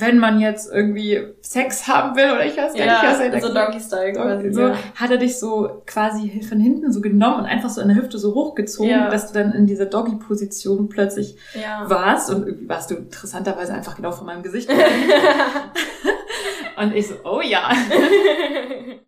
wenn 0.00 0.18
man 0.18 0.40
jetzt 0.40 0.70
irgendwie 0.72 1.20
Sex 1.40 1.88
haben 1.88 2.16
will 2.16 2.30
oder 2.30 2.46
ich 2.46 2.56
weiß 2.56 2.74
gar 2.74 2.86
ja, 2.86 3.02
nicht, 3.02 3.10
was 3.10 3.20
er 3.20 3.40
so 3.40 3.52
da 3.52 3.66
Doggy 3.66 3.80
Style 3.80 4.12
quasi. 4.12 4.52
so, 4.52 4.68
ja. 4.68 4.76
hat 4.94 5.10
er 5.10 5.16
dich 5.16 5.38
so 5.38 5.82
quasi 5.86 6.40
von 6.48 6.60
hinten 6.60 6.92
so 6.92 7.00
genommen 7.00 7.40
und 7.40 7.46
einfach 7.46 7.70
so 7.70 7.80
an 7.80 7.88
der 7.88 7.96
Hüfte 7.96 8.18
so 8.18 8.34
hochgezogen, 8.34 8.90
Ja. 8.90 9.10
dass 9.10 9.32
du 9.32 9.38
dann 9.38 9.52
in 9.52 9.66
dieser 9.66 9.86
Doggy-Position 9.86 10.88
plötzlich 10.88 11.36
warst 11.86 12.30
und 12.30 12.46
irgendwie 12.46 12.68
warst 12.68 12.90
du 12.90 12.96
interessanterweise 12.96 13.72
einfach 13.74 13.96
genau 13.96 14.12
vor 14.12 14.26
meinem 14.26 14.42
Gesicht. 14.42 14.70
und 16.76 16.94
ich 16.94 17.08
so, 17.08 17.14
oh 17.24 17.40
ja. 17.40 17.70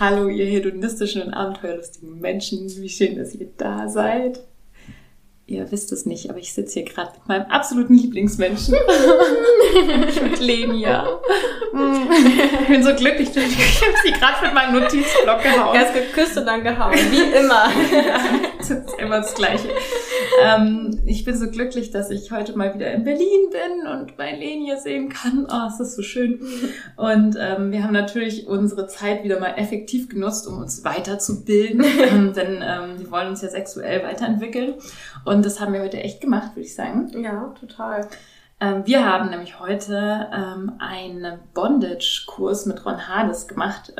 Hallo, 0.00 0.28
ihr 0.28 0.46
hedonistischen 0.46 1.20
und 1.20 1.34
abenteuerlustigen 1.34 2.20
Menschen. 2.20 2.70
Wie 2.80 2.88
schön, 2.88 3.18
dass 3.18 3.34
ihr 3.34 3.48
da 3.58 3.86
seid. 3.86 4.40
Ihr 5.46 5.70
wisst 5.70 5.92
es 5.92 6.06
nicht, 6.06 6.30
aber 6.30 6.38
ich 6.38 6.54
sitze 6.54 6.80
hier 6.80 6.84
gerade 6.84 7.12
mit 7.18 7.28
meinem 7.28 7.50
absoluten 7.50 7.92
Lieblingsmenschen. 7.92 8.76
mit 10.22 10.40
Lenia. 10.40 11.06
Ich 12.62 12.66
bin 12.68 12.82
so 12.82 12.94
glücklich. 12.94 13.28
Ich 13.36 13.82
habe 13.82 13.94
sie 14.02 14.12
gerade 14.12 14.46
mit 14.46 14.54
meinem 14.54 14.80
Notizblock 14.80 15.42
gehauen. 15.42 15.76
Erst 15.76 15.92
geküsst 15.92 16.38
und 16.38 16.46
dann 16.46 16.64
gehauen, 16.64 16.94
wie 16.94 17.38
immer. 17.38 17.70
Das 18.56 18.70
ist 18.70 18.98
immer 18.98 19.20
das 19.20 19.34
Gleiche. 19.34 19.68
Ähm, 20.42 21.00
ich 21.04 21.24
bin 21.24 21.36
so 21.36 21.50
glücklich, 21.50 21.90
dass 21.90 22.10
ich 22.10 22.30
heute 22.30 22.56
mal 22.56 22.74
wieder 22.74 22.92
in 22.92 23.04
Berlin 23.04 23.50
bin 23.50 23.86
und 23.86 24.16
bei 24.16 24.32
Lenia 24.32 24.76
sehen 24.76 25.08
kann. 25.08 25.46
Oh, 25.50 25.68
es 25.68 25.80
ist 25.80 25.96
so 25.96 26.02
schön. 26.02 26.40
Und 26.96 27.36
ähm, 27.38 27.72
wir 27.72 27.84
haben 27.84 27.92
natürlich 27.92 28.46
unsere 28.46 28.86
Zeit 28.86 29.24
wieder 29.24 29.40
mal 29.40 29.54
effektiv 29.56 30.08
genutzt, 30.08 30.46
um 30.46 30.58
uns 30.58 30.84
weiterzubilden. 30.84 31.84
ähm, 32.10 32.32
denn 32.32 32.62
ähm, 32.62 32.98
wir 32.98 33.10
wollen 33.10 33.28
uns 33.28 33.42
ja 33.42 33.48
sexuell 33.48 34.02
weiterentwickeln. 34.02 34.74
Und 35.24 35.44
das 35.44 35.60
haben 35.60 35.72
wir 35.72 35.80
heute 35.80 35.98
echt 35.98 36.20
gemacht, 36.20 36.56
würde 36.56 36.66
ich 36.66 36.74
sagen. 36.74 37.10
Ja, 37.22 37.54
total. 37.58 38.08
Ähm, 38.60 38.82
wir 38.86 39.04
haben 39.04 39.30
nämlich 39.30 39.58
heute 39.58 40.28
ähm, 40.32 40.72
einen 40.78 41.38
Bondage-Kurs 41.54 42.66
mit 42.66 42.84
Ron 42.84 43.08
Hades 43.08 43.48
gemacht. 43.48 43.92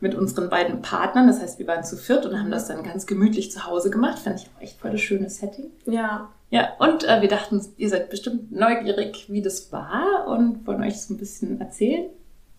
Mit 0.00 0.14
unseren 0.14 0.48
beiden 0.48 0.80
Partnern. 0.82 1.26
Das 1.26 1.40
heißt, 1.40 1.58
wir 1.58 1.66
waren 1.66 1.82
zu 1.82 1.96
viert 1.96 2.24
und 2.24 2.38
haben 2.38 2.50
das 2.52 2.68
dann 2.68 2.82
ganz 2.84 3.06
gemütlich 3.06 3.50
zu 3.50 3.66
Hause 3.66 3.90
gemacht. 3.90 4.18
Fand 4.20 4.40
ich 4.40 4.46
auch 4.56 4.62
echt 4.62 4.80
voll 4.80 4.92
das 4.92 5.00
schöne 5.00 5.28
Setting. 5.28 5.70
Ja. 5.86 6.28
Ja, 6.50 6.68
und 6.78 7.04
äh, 7.04 7.20
wir 7.20 7.28
dachten, 7.28 7.60
ihr 7.76 7.88
seid 7.90 8.08
bestimmt 8.08 8.52
neugierig, 8.52 9.26
wie 9.28 9.42
das 9.42 9.70
war 9.72 10.26
und 10.28 10.66
wollen 10.66 10.82
euch 10.82 11.00
so 11.02 11.12
ein 11.12 11.18
bisschen 11.18 11.60
erzählen, 11.60 12.06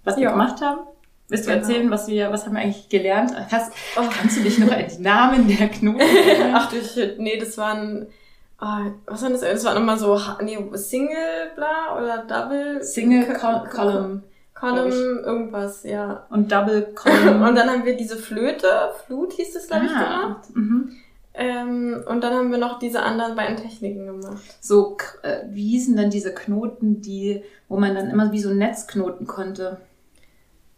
was 0.03 0.17
wir 0.17 0.23
Ja. 0.25 0.31
gemacht 0.31 0.61
haben. 0.61 0.81
Willst 1.29 1.45
du 1.47 1.51
Genau. 1.51 1.61
erzählen, 1.61 1.89
was 1.91 2.07
wir, 2.07 2.31
was 2.31 2.45
haben 2.45 2.53
wir 2.55 2.61
eigentlich 2.61 2.89
gelernt? 2.89 3.31
Hast, 3.51 3.71
Oh. 3.97 4.01
Kannst 4.11 4.37
du 4.37 4.41
dich 4.43 4.59
noch 4.59 4.71
an 4.71 4.83
die 4.95 5.01
Namen 5.01 5.47
der 5.47 5.69
Knoten? 5.69 6.01
Ach 6.53 6.69
du 6.71 6.81
Shit, 6.83 7.19
nee, 7.19 7.37
das 7.39 7.57
waren, 7.57 8.07
ah, 8.59 8.87
was 9.07 9.21
war 9.23 9.29
das? 9.29 9.41
Das 9.41 9.63
war 9.65 9.73
nochmal 9.73 9.97
so, 9.97 10.19
nee, 10.43 10.57
Single, 10.73 11.15
bla, 11.55 11.97
oder 11.97 12.25
Double? 12.27 12.83
Single 12.83 13.25
Co- 13.33 13.63
Col 13.63 13.69
Column 13.69 14.23
Column, 14.59 15.19
irgendwas, 15.23 15.83
ja. 15.83 16.25
und 16.29 16.51
Double 16.51 16.81
Column. 16.95 17.41
Und 17.41 17.55
dann 17.55 17.69
haben 17.69 17.85
wir 17.85 17.95
diese 17.95 18.17
Flöte, 18.17 18.67
Flut 19.05 19.33
hieß 19.33 19.55
es, 19.55 19.67
glaube 19.67 19.85
ich, 19.85 19.91
gemacht. 19.91 20.55
mhm. 20.55 20.91
Ähm, 21.33 22.03
und 22.05 22.21
dann 22.21 22.33
haben 22.33 22.51
wir 22.51 22.57
noch 22.57 22.79
diese 22.79 23.01
anderen 23.01 23.35
beiden 23.35 23.55
Techniken 23.55 24.05
gemacht. 24.07 24.41
So, 24.59 24.97
äh, 25.21 25.43
wie 25.49 25.69
hießen 25.69 25.95
denn 25.95 26.09
diese 26.09 26.33
Knoten, 26.33 27.01
die, 27.01 27.43
wo 27.69 27.77
man 27.77 27.95
dann 27.95 28.09
immer 28.09 28.33
wie 28.33 28.41
so 28.41 28.49
ein 28.49 28.57
Netz 28.57 28.87
knoten 28.87 29.25
konnte? 29.25 29.77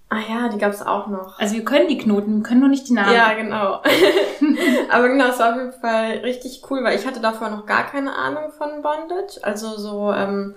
Ah 0.10 0.20
ja, 0.30 0.50
die 0.50 0.58
gab's 0.58 0.82
auch 0.82 1.08
noch. 1.08 1.40
Also 1.40 1.56
wir 1.56 1.64
können 1.64 1.88
die 1.88 1.98
Knoten, 1.98 2.36
wir 2.36 2.44
können 2.44 2.60
nur 2.60 2.70
nicht 2.70 2.88
die 2.90 2.94
Namen. 2.94 3.14
Ja, 3.14 3.34
genau. 3.34 3.82
Aber 4.92 5.08
genau, 5.08 5.30
es 5.30 5.40
war 5.40 5.52
auf 5.54 5.58
jeden 5.58 5.72
Fall 5.72 6.18
richtig 6.24 6.62
cool, 6.70 6.84
weil 6.84 6.98
ich 7.00 7.08
hatte 7.08 7.22
davor 7.22 7.50
noch 7.50 7.66
gar 7.66 7.88
keine 7.88 8.14
Ahnung 8.14 8.52
von 8.52 8.82
Bondage. 8.82 9.40
Also 9.42 9.78
so, 9.78 10.12
ähm, 10.12 10.56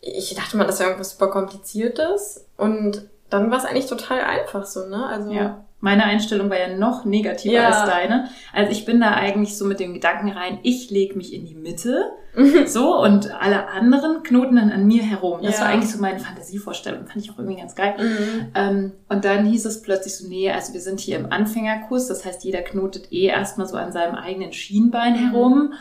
ich 0.00 0.34
dachte 0.34 0.56
mal, 0.56 0.64
das 0.66 0.78
wäre 0.78 0.90
irgendwas 0.90 1.10
super 1.12 1.28
kompliziertes. 1.28 2.46
Und 2.56 3.08
dann 3.30 3.50
war 3.50 3.58
es 3.58 3.64
eigentlich 3.64 3.86
total 3.86 4.20
einfach 4.20 4.64
so, 4.64 4.86
ne? 4.86 5.06
Also 5.06 5.30
Ja. 5.32 5.64
Meine 5.80 6.02
Einstellung 6.02 6.50
war 6.50 6.58
ja 6.58 6.76
noch 6.76 7.04
negativer 7.04 7.54
Ja. 7.54 7.68
als 7.68 7.88
deine. 7.88 8.28
Also 8.52 8.72
ich 8.72 8.84
bin 8.84 9.00
da 9.00 9.12
eigentlich 9.12 9.56
so 9.56 9.64
mit 9.64 9.78
dem 9.78 9.94
Gedanken 9.94 10.28
rein, 10.32 10.58
ich 10.64 10.90
lege 10.90 11.14
mich 11.16 11.32
in 11.32 11.46
die 11.46 11.54
Mitte, 11.54 12.10
so, 12.66 13.00
und 13.00 13.30
alle 13.40 13.68
anderen 13.68 14.24
knoten 14.24 14.56
dann 14.56 14.72
an 14.72 14.88
mir 14.88 15.04
herum. 15.04 15.40
Das 15.40 15.54
Ja. 15.58 15.60
war 15.66 15.68
eigentlich 15.68 15.92
so 15.92 16.00
meine 16.00 16.18
Fantasievorstellung. 16.18 17.06
Fand 17.06 17.24
ich 17.24 17.30
auch 17.30 17.38
irgendwie 17.38 17.60
ganz 17.60 17.76
geil. 17.76 17.94
Mhm. 17.96 18.46
Ähm, 18.56 18.92
und 19.08 19.24
dann 19.24 19.44
hieß 19.46 19.66
es 19.66 19.80
plötzlich 19.82 20.16
so, 20.16 20.26
nee, 20.26 20.50
also 20.50 20.72
wir 20.72 20.80
sind 20.80 20.98
hier 20.98 21.16
im 21.16 21.30
Anfängerkurs, 21.30 22.08
das 22.08 22.24
heißt, 22.24 22.42
jeder 22.42 22.62
knotet 22.62 23.12
eh 23.12 23.26
erstmal 23.26 23.68
so 23.68 23.76
an 23.76 23.92
seinem 23.92 24.16
eigenen 24.16 24.52
Schienbein 24.52 25.12
Mhm. 25.12 25.30
herum. 25.30 25.72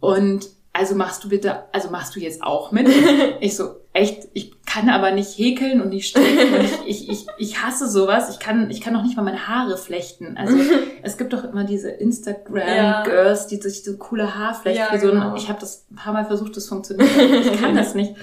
Und 0.00 0.48
also 0.80 0.94
machst 0.94 1.22
du 1.22 1.28
bitte, 1.28 1.64
also 1.72 1.90
machst 1.90 2.16
du 2.16 2.20
jetzt 2.20 2.42
auch 2.42 2.72
mit? 2.72 2.88
ich 3.40 3.54
so, 3.56 3.76
echt, 3.92 4.28
ich 4.32 4.52
kann 4.64 4.88
aber 4.88 5.10
nicht 5.10 5.36
häkeln 5.38 5.80
und 5.82 5.90
nicht 5.90 6.08
stricken 6.08 6.54
und 6.54 6.64
ich, 6.64 6.72
ich, 6.86 7.08
ich, 7.10 7.26
ich 7.38 7.62
hasse 7.62 7.88
sowas. 7.88 8.30
Ich 8.30 8.38
kann, 8.40 8.70
ich 8.70 8.80
kann 8.80 8.92
noch 8.94 9.02
nicht 9.02 9.16
mal 9.16 9.22
meine 9.22 9.46
Haare 9.46 9.76
flechten. 9.76 10.36
Also 10.36 10.56
es 11.02 11.18
gibt 11.18 11.32
doch 11.34 11.44
immer 11.44 11.64
diese. 11.64 11.90
Instagram-Girls, 11.90 13.46
die 13.48 13.56
sich 13.56 13.84
so 13.84 13.96
coole 13.96 14.34
Haarflechten. 14.34 14.86
Ja, 14.92 14.96
genau. 14.96 15.36
Ich 15.36 15.48
habe 15.48 15.60
das 15.60 15.86
ein 15.90 15.96
paar 15.96 16.12
Mal 16.12 16.24
versucht, 16.24 16.56
das 16.56 16.66
funktioniert. 16.68 17.08
nicht. 17.16 17.52
Ich 17.54 17.60
kann 17.60 17.74
das 17.76 17.94
nicht. 17.94 18.14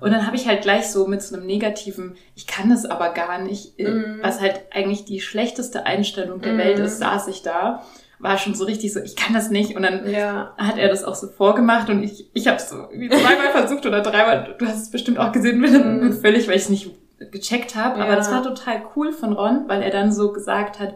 Und 0.00 0.10
dann 0.10 0.26
habe 0.26 0.36
ich 0.36 0.46
halt 0.46 0.62
gleich 0.62 0.88
so 0.90 1.06
mit 1.06 1.22
so 1.22 1.36
einem 1.36 1.46
negativen, 1.46 2.16
ich 2.34 2.46
kann 2.46 2.68
das 2.68 2.84
aber 2.84 3.10
gar 3.10 3.38
nicht, 3.40 3.78
Mhm. 3.78 4.18
was 4.22 4.40
halt 4.40 4.60
eigentlich 4.72 5.04
die 5.04 5.20
schlechteste 5.20 5.86
Einstellung 5.86 6.40
der 6.40 6.52
Mhm. 6.54 6.58
Welt 6.58 6.78
ist, 6.80 6.98
saß 6.98 7.28
ich 7.28 7.42
da, 7.42 7.82
war 8.18 8.38
schon 8.38 8.54
so 8.54 8.64
richtig 8.64 8.92
so, 8.92 9.00
ich 9.00 9.16
kann 9.16 9.34
das 9.34 9.50
nicht. 9.50 9.76
Und 9.76 9.82
dann 9.82 10.08
Ja. 10.10 10.52
hat 10.56 10.78
er 10.78 10.88
das 10.88 11.04
auch 11.04 11.14
so 11.14 11.26
vorgemacht 11.28 11.90
und 11.90 12.02
ich, 12.02 12.30
ich 12.32 12.46
habe 12.48 12.60
so 12.60 12.76
irgendwie 12.90 13.08
zweimal 13.08 13.50
versucht 13.52 13.84
oder 13.86 14.00
dreimal, 14.00 14.54
du 14.58 14.66
hast 14.66 14.82
es 14.82 14.90
bestimmt 14.90 15.18
auch 15.18 15.32
gesehen, 15.32 15.58
Mhm. 15.60 16.12
völlig, 16.20 16.46
weil 16.48 16.56
ich 16.56 16.62
es 16.62 16.68
nicht 16.70 16.90
gecheckt 17.30 17.74
habe. 17.76 17.96
Aber 18.00 18.10
Ja. 18.10 18.16
das 18.16 18.30
war 18.30 18.42
total 18.42 18.82
cool 18.96 19.12
von 19.12 19.32
Ron, 19.32 19.64
weil 19.68 19.82
er 19.82 19.90
dann 19.90 20.12
so 20.12 20.32
gesagt 20.32 20.78
hat, 20.80 20.94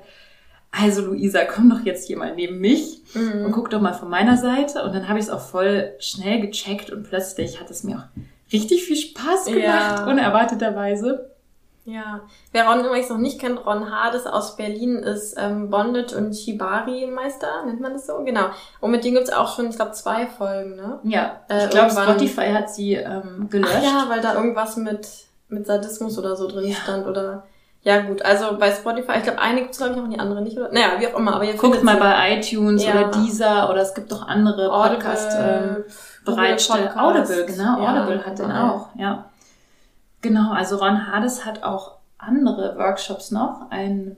also 0.70 1.00
Luisa, 1.02 1.40
komm 1.46 1.70
doch 1.70 1.80
jetzt 1.84 2.06
hier 2.06 2.18
mal 2.18 2.34
neben 2.34 2.58
mich 2.60 3.00
und 3.14 3.42
Mhm. 3.46 3.52
guck 3.52 3.70
doch 3.70 3.80
mal 3.80 3.94
von 3.94 4.10
meiner 4.10 4.36
Seite. 4.36 4.82
Und 4.84 4.94
dann 4.94 5.08
habe 5.08 5.18
ich 5.18 5.24
es 5.26 5.30
auch 5.30 5.40
voll 5.40 5.92
schnell 5.98 6.40
gecheckt 6.40 6.90
und 6.90 7.04
plötzlich 7.08 7.58
hat 7.60 7.70
es 7.70 7.84
mir 7.84 7.96
auch 7.96 8.52
richtig 8.52 8.84
viel 8.84 8.96
Spaß 8.96 9.46
gemacht, 9.46 10.00
Ja. 10.00 10.06
unerwarteterweise. 10.06 11.30
Ja. 11.88 12.20
Wer 12.52 12.68
Ron 12.68 12.84
übrigens 12.84 13.08
noch 13.08 13.18
nicht 13.18 13.40
kennt, 13.40 13.64
Ron 13.64 13.90
Hades 13.90 14.26
aus 14.26 14.56
Berlin 14.56 14.96
ist 14.96 15.36
ähm, 15.38 15.70
Bondage 15.70 16.14
und 16.16 16.34
Shibari-Meister, 16.36 17.64
nennt 17.66 17.80
man 17.80 17.92
das 17.94 18.06
so? 18.06 18.22
Genau. 18.24 18.46
Und 18.80 18.90
mit 18.90 19.04
dem 19.04 19.14
gibt's 19.14 19.32
auch 19.32 19.54
schon, 19.56 19.68
ich 19.70 19.76
glaube, 19.76 19.92
zwei 19.92 20.26
Folgen, 20.26 20.76
ne? 20.76 20.98
Ja, 21.04 21.40
Äh, 21.48 21.64
ich 21.64 21.70
glaube, 21.70 21.90
Spotify 21.90 22.52
hat 22.52 22.70
sie 22.70 22.94
ähm, 22.94 23.48
gelöscht. 23.50 23.74
Ach 23.78 23.82
ja, 23.82 24.04
weil 24.08 24.20
da 24.20 24.34
irgendwas 24.34 24.76
mit, 24.76 25.08
mit 25.48 25.66
Sadismus 25.66 26.18
oder 26.18 26.36
so 26.36 26.46
drin 26.48 26.66
Ja. 26.68 26.74
stand 26.76 27.06
oder. 27.06 27.44
Ja, 27.82 28.00
gut, 28.02 28.22
also 28.22 28.58
bei 28.58 28.70
Spotify, 28.72 29.12
ich 29.18 29.22
glaube, 29.22 29.38
eine 29.40 29.62
gibt's 29.62 29.78
glaube 29.78 29.94
ich 29.94 29.98
noch, 30.00 30.08
die 30.10 30.18
andere 30.18 30.42
nicht, 30.42 30.58
oder? 30.58 30.70
Naja, 30.72 30.88
wie 30.98 31.06
auch 31.06 31.16
immer, 31.18 31.36
aber 31.36 31.44
ihr 31.44 31.54
Guckt 31.54 31.82
mal 31.84 31.96
bei 31.96 32.36
iTunes 32.36 32.84
Ja. 32.84 32.90
oder 32.92 33.10
Deezer 33.12 33.70
oder 33.70 33.80
es 33.82 33.94
gibt 33.94 34.10
doch 34.12 34.26
andere 34.26 34.68
Podcast 34.68 35.30
ähm, 35.40 35.44
Audible. 35.46 35.84
Google 36.26 36.46
Podcast. 36.56 36.98
Audible, 36.98 37.46
genau, 37.46 37.82
Ja, 37.82 38.02
Audible 38.02 38.26
hat 38.26 38.38
den 38.38 38.52
auch, 38.52 38.88
ja. 38.96 39.24
Genau, 40.20 40.52
also 40.52 40.76
Ron 40.76 41.10
Hades 41.12 41.44
hat 41.44 41.62
auch 41.62 41.98
andere 42.18 42.76
Workshops 42.76 43.30
noch, 43.30 43.70
ein 43.70 44.16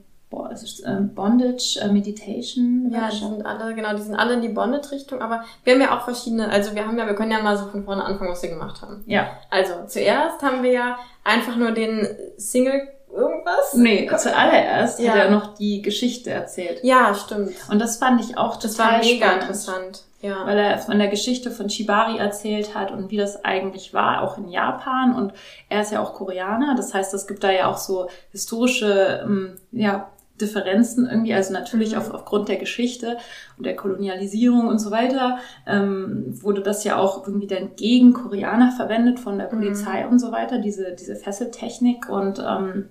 ähm, 0.86 1.14
Bondage 1.14 1.80
äh, 1.82 1.88
Meditation 1.88 2.90
Ja, 2.92 3.08
die 3.10 3.16
sind 3.16 3.44
alle, 3.44 3.74
genau, 3.74 3.94
die 3.94 4.02
sind 4.02 4.14
alle 4.14 4.34
in 4.34 4.42
die 4.42 4.48
Bondage-Richtung, 4.48 5.20
aber 5.20 5.44
wir 5.64 5.74
haben 5.74 5.80
ja 5.80 5.96
auch 5.96 6.04
verschiedene, 6.04 6.48
also 6.48 6.74
wir 6.74 6.86
haben 6.86 6.96
ja, 6.96 7.06
wir 7.06 7.14
können 7.14 7.32
ja 7.32 7.42
mal 7.42 7.56
so 7.56 7.66
von 7.66 7.84
vorne 7.84 8.04
anfangen, 8.04 8.30
was 8.30 8.42
wir 8.42 8.50
gemacht 8.50 8.80
haben. 8.80 9.02
Ja, 9.06 9.30
Also, 9.50 9.74
zuerst 9.86 10.40
haben 10.42 10.62
wir 10.62 10.72
ja 10.72 10.98
einfach 11.24 11.56
nur 11.56 11.72
den 11.72 12.06
Single 12.36 12.88
irgendwas? 13.12 13.74
Nee, 13.74 14.10
zuallererst 14.16 15.00
Ja. 15.00 15.12
hat 15.12 15.18
er 15.18 15.30
noch 15.30 15.54
die 15.54 15.82
Geschichte 15.82 16.30
erzählt. 16.30 16.80
Ja, 16.82 17.14
stimmt. 17.14 17.52
Und 17.70 17.78
das 17.80 17.96
fand 17.98 18.20
ich 18.24 18.36
auch 18.38 18.56
Das 18.56 18.76
total 18.76 18.92
war 18.94 18.98
mega 19.00 19.26
spannend. 19.26 19.42
interessant. 19.42 20.04
Ja. 20.22 20.44
weil 20.44 20.58
er 20.58 20.76
von 20.76 20.98
der 20.98 21.08
Geschichte 21.08 21.50
von 21.50 21.70
Shibari 21.70 22.18
erzählt 22.18 22.74
hat 22.74 22.90
und 22.92 23.10
wie 23.10 23.16
das 23.16 23.42
eigentlich 23.42 23.94
war, 23.94 24.20
auch 24.20 24.36
in 24.36 24.48
Japan. 24.48 25.14
Und 25.16 25.32
er 25.70 25.80
ist 25.80 25.92
ja 25.92 26.02
auch 26.02 26.12
Koreaner, 26.12 26.74
das 26.76 26.92
heißt, 26.92 27.14
es 27.14 27.26
gibt 27.26 27.42
da 27.42 27.50
ja 27.50 27.70
auch 27.70 27.78
so 27.78 28.10
historische 28.30 29.22
ähm, 29.24 29.56
ja, 29.72 30.10
Differenzen 30.38 31.08
irgendwie, 31.08 31.32
also 31.32 31.54
natürlich 31.54 31.92
Mhm. 31.92 31.98
auf, 31.98 32.10
aufgrund 32.12 32.48
der 32.50 32.56
Geschichte 32.56 33.16
und 33.56 33.64
der 33.64 33.76
Kolonialisierung 33.76 34.68
und 34.68 34.78
so 34.78 34.90
weiter, 34.90 35.38
ähm, 35.66 36.24
wurde 36.42 36.60
das 36.60 36.84
ja 36.84 36.98
auch 36.98 37.26
irgendwie 37.26 37.46
dann 37.46 37.76
gegen 37.76 38.12
Koreaner 38.12 38.72
verwendet 38.72 39.20
von 39.20 39.38
der 39.38 39.46
Mhm. 39.46 39.58
Polizei 39.58 40.06
und 40.06 40.18
so 40.18 40.32
weiter, 40.32 40.58
diese, 40.58 40.92
diese 40.92 41.16
Fesseltechnik. 41.16 42.10
Und 42.10 42.38
ähm, 42.46 42.90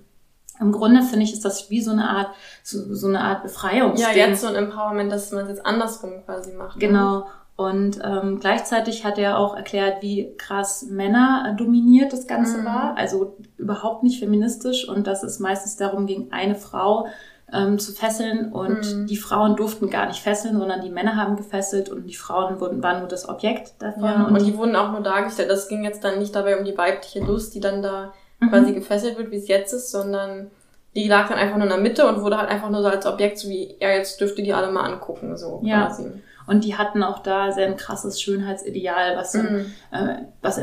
im 0.60 0.72
Grunde 0.72 1.02
finde 1.02 1.24
ich, 1.24 1.32
ist 1.32 1.44
das 1.44 1.70
wie 1.70 1.80
so 1.80 1.90
eine 1.92 2.08
Art, 2.08 2.28
so, 2.62 2.94
so 2.94 3.08
eine 3.08 3.20
Art 3.20 3.42
Befreiungsding. 3.42 4.08
ja, 4.16 4.26
jetzt 4.28 4.40
so 4.42 4.46
ein 4.48 4.54
Empowerment, 4.54 5.10
dass 5.10 5.32
man 5.32 5.44
es 5.44 5.50
jetzt 5.50 5.66
andersrum 5.66 6.12
quasi 6.26 6.52
macht. 6.52 6.76
ne? 6.76 6.86
Genau. 6.86 7.26
Und 7.56 7.98
ähm, 8.02 8.38
gleichzeitig 8.40 9.04
hat 9.04 9.18
er 9.18 9.38
auch 9.38 9.54
erklärt, 9.54 10.00
wie 10.00 10.34
krass 10.38 10.86
Männer 10.88 11.50
äh, 11.52 11.56
dominiert 11.56 12.10
das 12.12 12.26
Ganze 12.26 12.58
Mhm. 12.58 12.64
war. 12.64 12.94
Also 12.96 13.36
überhaupt 13.58 14.02
nicht 14.02 14.18
feministisch 14.18 14.88
und 14.88 15.06
dass 15.06 15.22
es 15.22 15.40
meistens 15.40 15.76
darum 15.76 16.06
ging, 16.06 16.28
eine 16.32 16.54
Frau 16.54 17.06
ähm, 17.52 17.78
zu 17.78 17.92
fesseln 17.92 18.52
und 18.52 18.94
Mhm. 18.94 19.06
die 19.08 19.16
Frauen 19.16 19.56
durften 19.56 19.90
gar 19.90 20.06
nicht 20.06 20.20
fesseln, 20.20 20.56
sondern 20.58 20.80
die 20.82 20.88
Männer 20.88 21.16
haben 21.16 21.36
gefesselt 21.36 21.90
und 21.90 22.04
die 22.04 22.14
Frauen 22.14 22.60
wurden, 22.60 22.82
waren 22.82 23.00
nur 23.00 23.08
das 23.08 23.28
Objekt 23.28 23.74
davon. 23.82 24.04
Ja, 24.04 24.24
und 24.24 24.40
die 24.46 24.56
wurden 24.56 24.74
auch 24.76 24.92
nur 24.92 25.02
dargestellt. 25.02 25.50
Das 25.50 25.68
ging 25.68 25.84
jetzt 25.84 26.02
dann 26.04 26.18
nicht 26.20 26.34
dabei 26.34 26.56
um 26.58 26.64
die 26.64 26.78
weibliche 26.78 27.20
Lust, 27.20 27.54
die 27.54 27.60
dann 27.60 27.82
da 27.82 28.12
Mhm. 28.40 28.48
quasi 28.50 28.72
gefesselt 28.72 29.18
wird, 29.18 29.30
wie 29.30 29.36
es 29.36 29.48
jetzt 29.48 29.72
ist, 29.72 29.90
sondern 29.90 30.50
die 30.96 31.06
lag 31.08 31.28
dann 31.28 31.38
einfach 31.38 31.56
nur 31.56 31.64
in 31.66 31.70
der 31.72 31.78
Mitte 31.80 32.06
und 32.08 32.20
wurde 32.22 32.38
halt 32.38 32.48
einfach 32.50 32.68
nur 32.70 32.82
so 32.82 32.88
als 32.88 33.06
Objekt, 33.06 33.38
so 33.38 33.48
wie, 33.48 33.76
ja, 33.80 33.90
jetzt 33.90 34.20
dürft 34.20 34.38
ihr 34.38 34.44
die 34.44 34.52
alle 34.52 34.72
mal 34.72 34.82
angucken, 34.90 35.36
so 35.36 35.60
Ja. 35.62 35.86
quasi. 35.86 36.10
Und 36.50 36.64
die 36.64 36.76
hatten 36.76 37.02
auch 37.04 37.20
da 37.20 37.52
sehr 37.52 37.68
ein 37.68 37.76
krasses 37.76 38.20
Schönheitsideal, 38.20 39.16
was, 39.16 39.32
dann, 39.32 39.52
Mhm. 39.52 39.66
äh, 39.92 40.14
was 40.42 40.56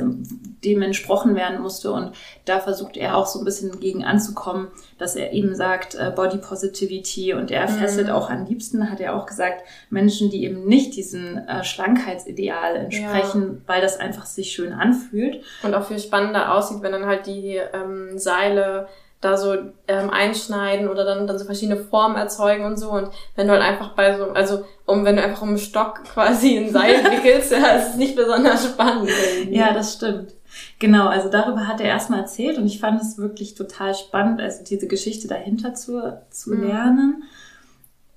dem 0.63 0.81
entsprochen 0.81 1.33
werden 1.35 1.61
musste. 1.61 1.91
Und 1.93 2.11
da 2.43 2.59
versucht 2.59 2.97
er 2.97 3.15
auch 3.15 3.25
so 3.25 3.39
ein 3.39 3.45
bisschen 3.45 3.79
gegen 3.79 4.03
anzukommen, 4.03 4.67
dass 4.97 5.15
er 5.15 5.31
eben 5.31 5.55
sagt, 5.55 5.95
äh, 5.95 6.11
Body 6.13 6.39
Positivity 6.39 7.33
und 7.33 7.51
er 7.51 7.69
Mhm. 7.69 7.75
fesselt 7.75 8.09
auch 8.09 8.29
am 8.29 8.45
liebsten, 8.45 8.91
hat 8.91 8.99
er 8.99 9.15
auch 9.15 9.25
gesagt, 9.25 9.63
Menschen, 9.89 10.29
die 10.29 10.43
eben 10.43 10.65
nicht 10.65 10.95
diesen 10.97 11.37
äh, 11.47 11.63
Schlankheitsideal 11.63 12.75
entsprechen, 12.75 13.61
weil 13.65 13.81
das 13.81 13.97
einfach 13.97 14.25
sich 14.25 14.51
schön 14.51 14.73
anfühlt. 14.73 15.41
Und 15.63 15.73
auch 15.73 15.85
viel 15.87 15.99
spannender 15.99 16.53
aussieht, 16.53 16.81
wenn 16.81 16.91
dann 16.91 17.05
halt 17.05 17.27
die 17.27 17.55
ähm, 17.73 18.17
Seile 18.19 18.87
da 19.21 19.35
so 19.35 19.53
ähm, 19.87 20.09
einschneiden 20.11 20.87
oder 20.89 21.03
dann, 21.03 21.25
dann 21.25 21.39
so 21.39 21.45
verschiedene 21.45 21.77
Formen 21.77 22.15
erzeugen 22.17 22.65
und 22.65 22.77
so. 22.77 22.91
Und 22.91 23.09
wenn 23.35 23.47
du 23.47 23.53
halt 23.53 23.63
einfach 23.63 23.93
bei 23.95 24.15
so, 24.17 24.25
also 24.31 24.63
um 24.85 25.05
wenn 25.05 25.15
du 25.15 25.23
einfach 25.23 25.41
um 25.41 25.49
einen 25.49 25.57
Stock 25.57 26.03
quasi 26.13 26.57
ein 26.57 26.69
Seil 26.71 27.03
wickelst, 27.11 27.51
ja, 27.51 27.65
ist 27.77 27.89
es 27.91 27.95
nicht 27.95 28.15
besonders 28.15 28.65
spannend. 28.65 29.09
irgendwie. 29.09 29.57
Ja, 29.57 29.73
das 29.73 29.93
stimmt. 29.93 30.33
Genau, 30.79 31.07
also 31.07 31.29
darüber 31.29 31.67
hat 31.67 31.81
er 31.81 31.87
erstmal 31.87 32.19
erzählt 32.21 32.57
und 32.57 32.65
ich 32.65 32.79
fand 32.79 33.01
es 33.01 33.17
wirklich 33.17 33.53
total 33.55 33.93
spannend, 33.95 34.39
also 34.41 34.63
diese 34.63 34.87
Geschichte 34.87 35.27
dahinter 35.27 35.73
zu, 35.73 36.19
zu 36.29 36.51
Mhm. 36.51 36.67
lernen. 36.67 37.23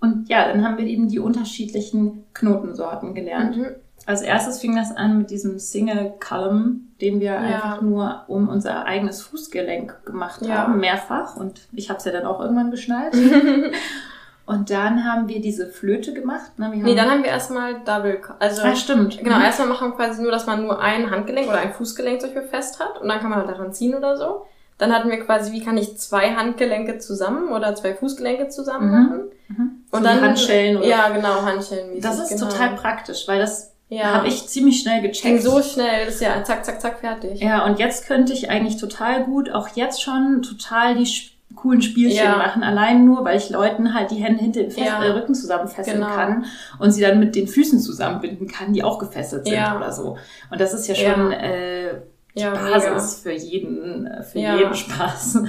Und 0.00 0.29
ja, 0.31 0.49
dann 0.49 0.64
haben 0.64 0.79
wir 0.79 0.87
eben 0.87 1.08
die 1.08 1.19
unterschiedlichen 1.19 2.25
Knotensorten 2.32 3.14
gelernt. 3.14 3.56
Mhm. 3.56 3.67
Als 4.06 4.23
erstes 4.23 4.61
fing 4.61 4.75
das 4.75 4.97
an 4.97 5.19
mit 5.19 5.31
diesem 5.31 5.58
Single 5.58 6.14
Column, 6.26 6.88
den 7.00 7.20
wir 7.20 7.38
einfach 7.38 7.81
nur 7.82 8.25
um 8.29 8.49
unser 8.49 8.85
eigenes 8.87 9.23
Fußgelenk 9.23 10.05
gemacht 10.05 10.41
Ja. 10.43 10.58
haben, 10.58 10.81
mehrfach. 10.81 11.37
Und 11.37 11.61
ich 11.73 11.88
habe 11.91 11.99
es 11.99 12.05
ja 12.05 12.12
dann 12.12 12.25
auch 12.25 12.41
irgendwann 12.41 12.70
geschnallt. 12.70 13.14
und 14.47 14.70
dann 14.70 15.05
haben 15.05 15.29
wir 15.29 15.41
diese 15.41 15.67
Flöte 15.69 16.12
gemacht. 16.12 16.58
Ne? 16.58 16.70
Nee, 16.75 16.94
dann 16.94 17.11
haben 17.11 17.23
wir 17.23 17.31
erstmal 17.31 17.81
Double, 17.85 18.20
also 18.38 18.62
ah, 18.62 18.75
stimmt. 18.75 19.19
Genau, 19.19 19.37
Mhm. 19.37 19.43
erstmal 19.44 19.69
machen 19.69 19.91
wir 19.91 19.97
quasi 19.97 20.23
nur, 20.23 20.32
dass 20.32 20.47
man 20.47 20.62
nur 20.62 20.81
ein 20.81 21.11
Handgelenk 21.11 21.49
oder 21.49 21.58
ein 21.58 21.73
Fußgelenk 21.73 22.20
zum 22.20 22.32
Beispiel 22.35 22.49
fest 22.49 22.81
hat 22.81 23.00
und 23.00 23.08
dann 23.08 23.20
kann 23.20 23.31
man 23.31 23.41
halt 23.41 23.50
daran 23.50 23.73
ziehen 23.73 23.94
oder 23.94 24.17
so. 24.17 24.47
Dann 24.79 24.93
hatten 24.94 25.11
wir 25.11 25.20
quasi, 25.20 25.52
wie 25.52 25.62
kann 25.62 25.76
ich 25.76 25.99
zwei 25.99 26.31
Handgelenke 26.35 26.99
zusammen 26.99 27.50
oder 27.52 27.75
zwei 27.75 27.94
Fußgelenke 27.94 28.49
zusammen 28.49 28.87
Mhm. 28.91 28.93
machen? 29.05 29.20
Mhm. 29.49 29.70
Und 29.91 29.99
So 29.99 30.05
dann 30.05 30.20
Handschellen 30.23 30.79
oder 30.79 30.87
Ja, 30.87 31.08
genau, 31.11 31.43
Handschellen. 31.43 32.00
Das 32.00 32.19
ist 32.19 32.38
total 32.41 32.70
praktisch, 32.76 33.29
weil 33.29 33.38
das 33.38 33.73
Ja. 33.90 34.14
habe 34.14 34.28
ich 34.28 34.46
ziemlich 34.48 34.81
schnell 34.81 35.00
ging 35.02 35.10
gecheckt. 35.10 35.42
so 35.42 35.60
schnell, 35.62 36.06
das 36.06 36.14
ist 36.16 36.20
ja 36.22 36.42
zack, 36.44 36.64
zack, 36.64 36.81
zack, 36.81 37.00
fertig. 37.00 37.40
Ja, 37.40 37.64
und 37.66 37.78
jetzt 37.78 38.06
könnte 38.06 38.32
ich 38.32 38.48
eigentlich 38.48 38.76
total 38.78 39.25
gut, 39.25 39.50
auch 39.50 39.69
jetzt 39.75 40.00
schon, 40.02 40.42
total 40.42 40.94
die 40.94 41.08
coolen 41.56 41.82
Spielchen 41.82 42.25
Ja. 42.25 42.37
machen. 42.37 42.62
Allein 42.62 43.04
nur, 43.04 43.25
weil 43.25 43.37
ich 43.37 43.50
Leuten 43.50 43.92
halt 43.92 44.12
die 44.12 44.16
Hände 44.22 44.40
hinter 44.40 44.60
den 44.60 44.70
Fest 44.70 44.87
Ja. 44.87 45.02
äh, 45.04 45.10
Rücken 45.10 45.34
zusammenfesseln 45.34 45.98
Genau. 46.00 46.14
kann 46.14 46.44
und 46.78 46.92
sie 46.92 47.00
dann 47.02 47.19
mit 47.19 47.34
den 47.34 47.48
Füßen 47.48 47.81
zusammenbinden 47.81 48.46
kann, 48.46 48.72
die 48.72 48.84
auch 48.84 48.98
gefesselt 49.00 49.44
sind 49.44 49.54
Ja. 49.54 49.76
oder 49.76 49.90
so. 49.92 50.16
Und 50.50 50.60
das 50.60 50.72
ist 50.72 50.87
ja 50.87 50.94
schon 50.94 51.32
äh, 51.32 51.94
die 52.37 52.42
Ja, 52.42 52.50
Basis 52.52 53.16
für 53.20 53.32
jeden, 53.32 54.06
äh, 54.06 54.22
für 54.22 54.38
jeden 54.38 54.72
Spaß. 54.75 55.42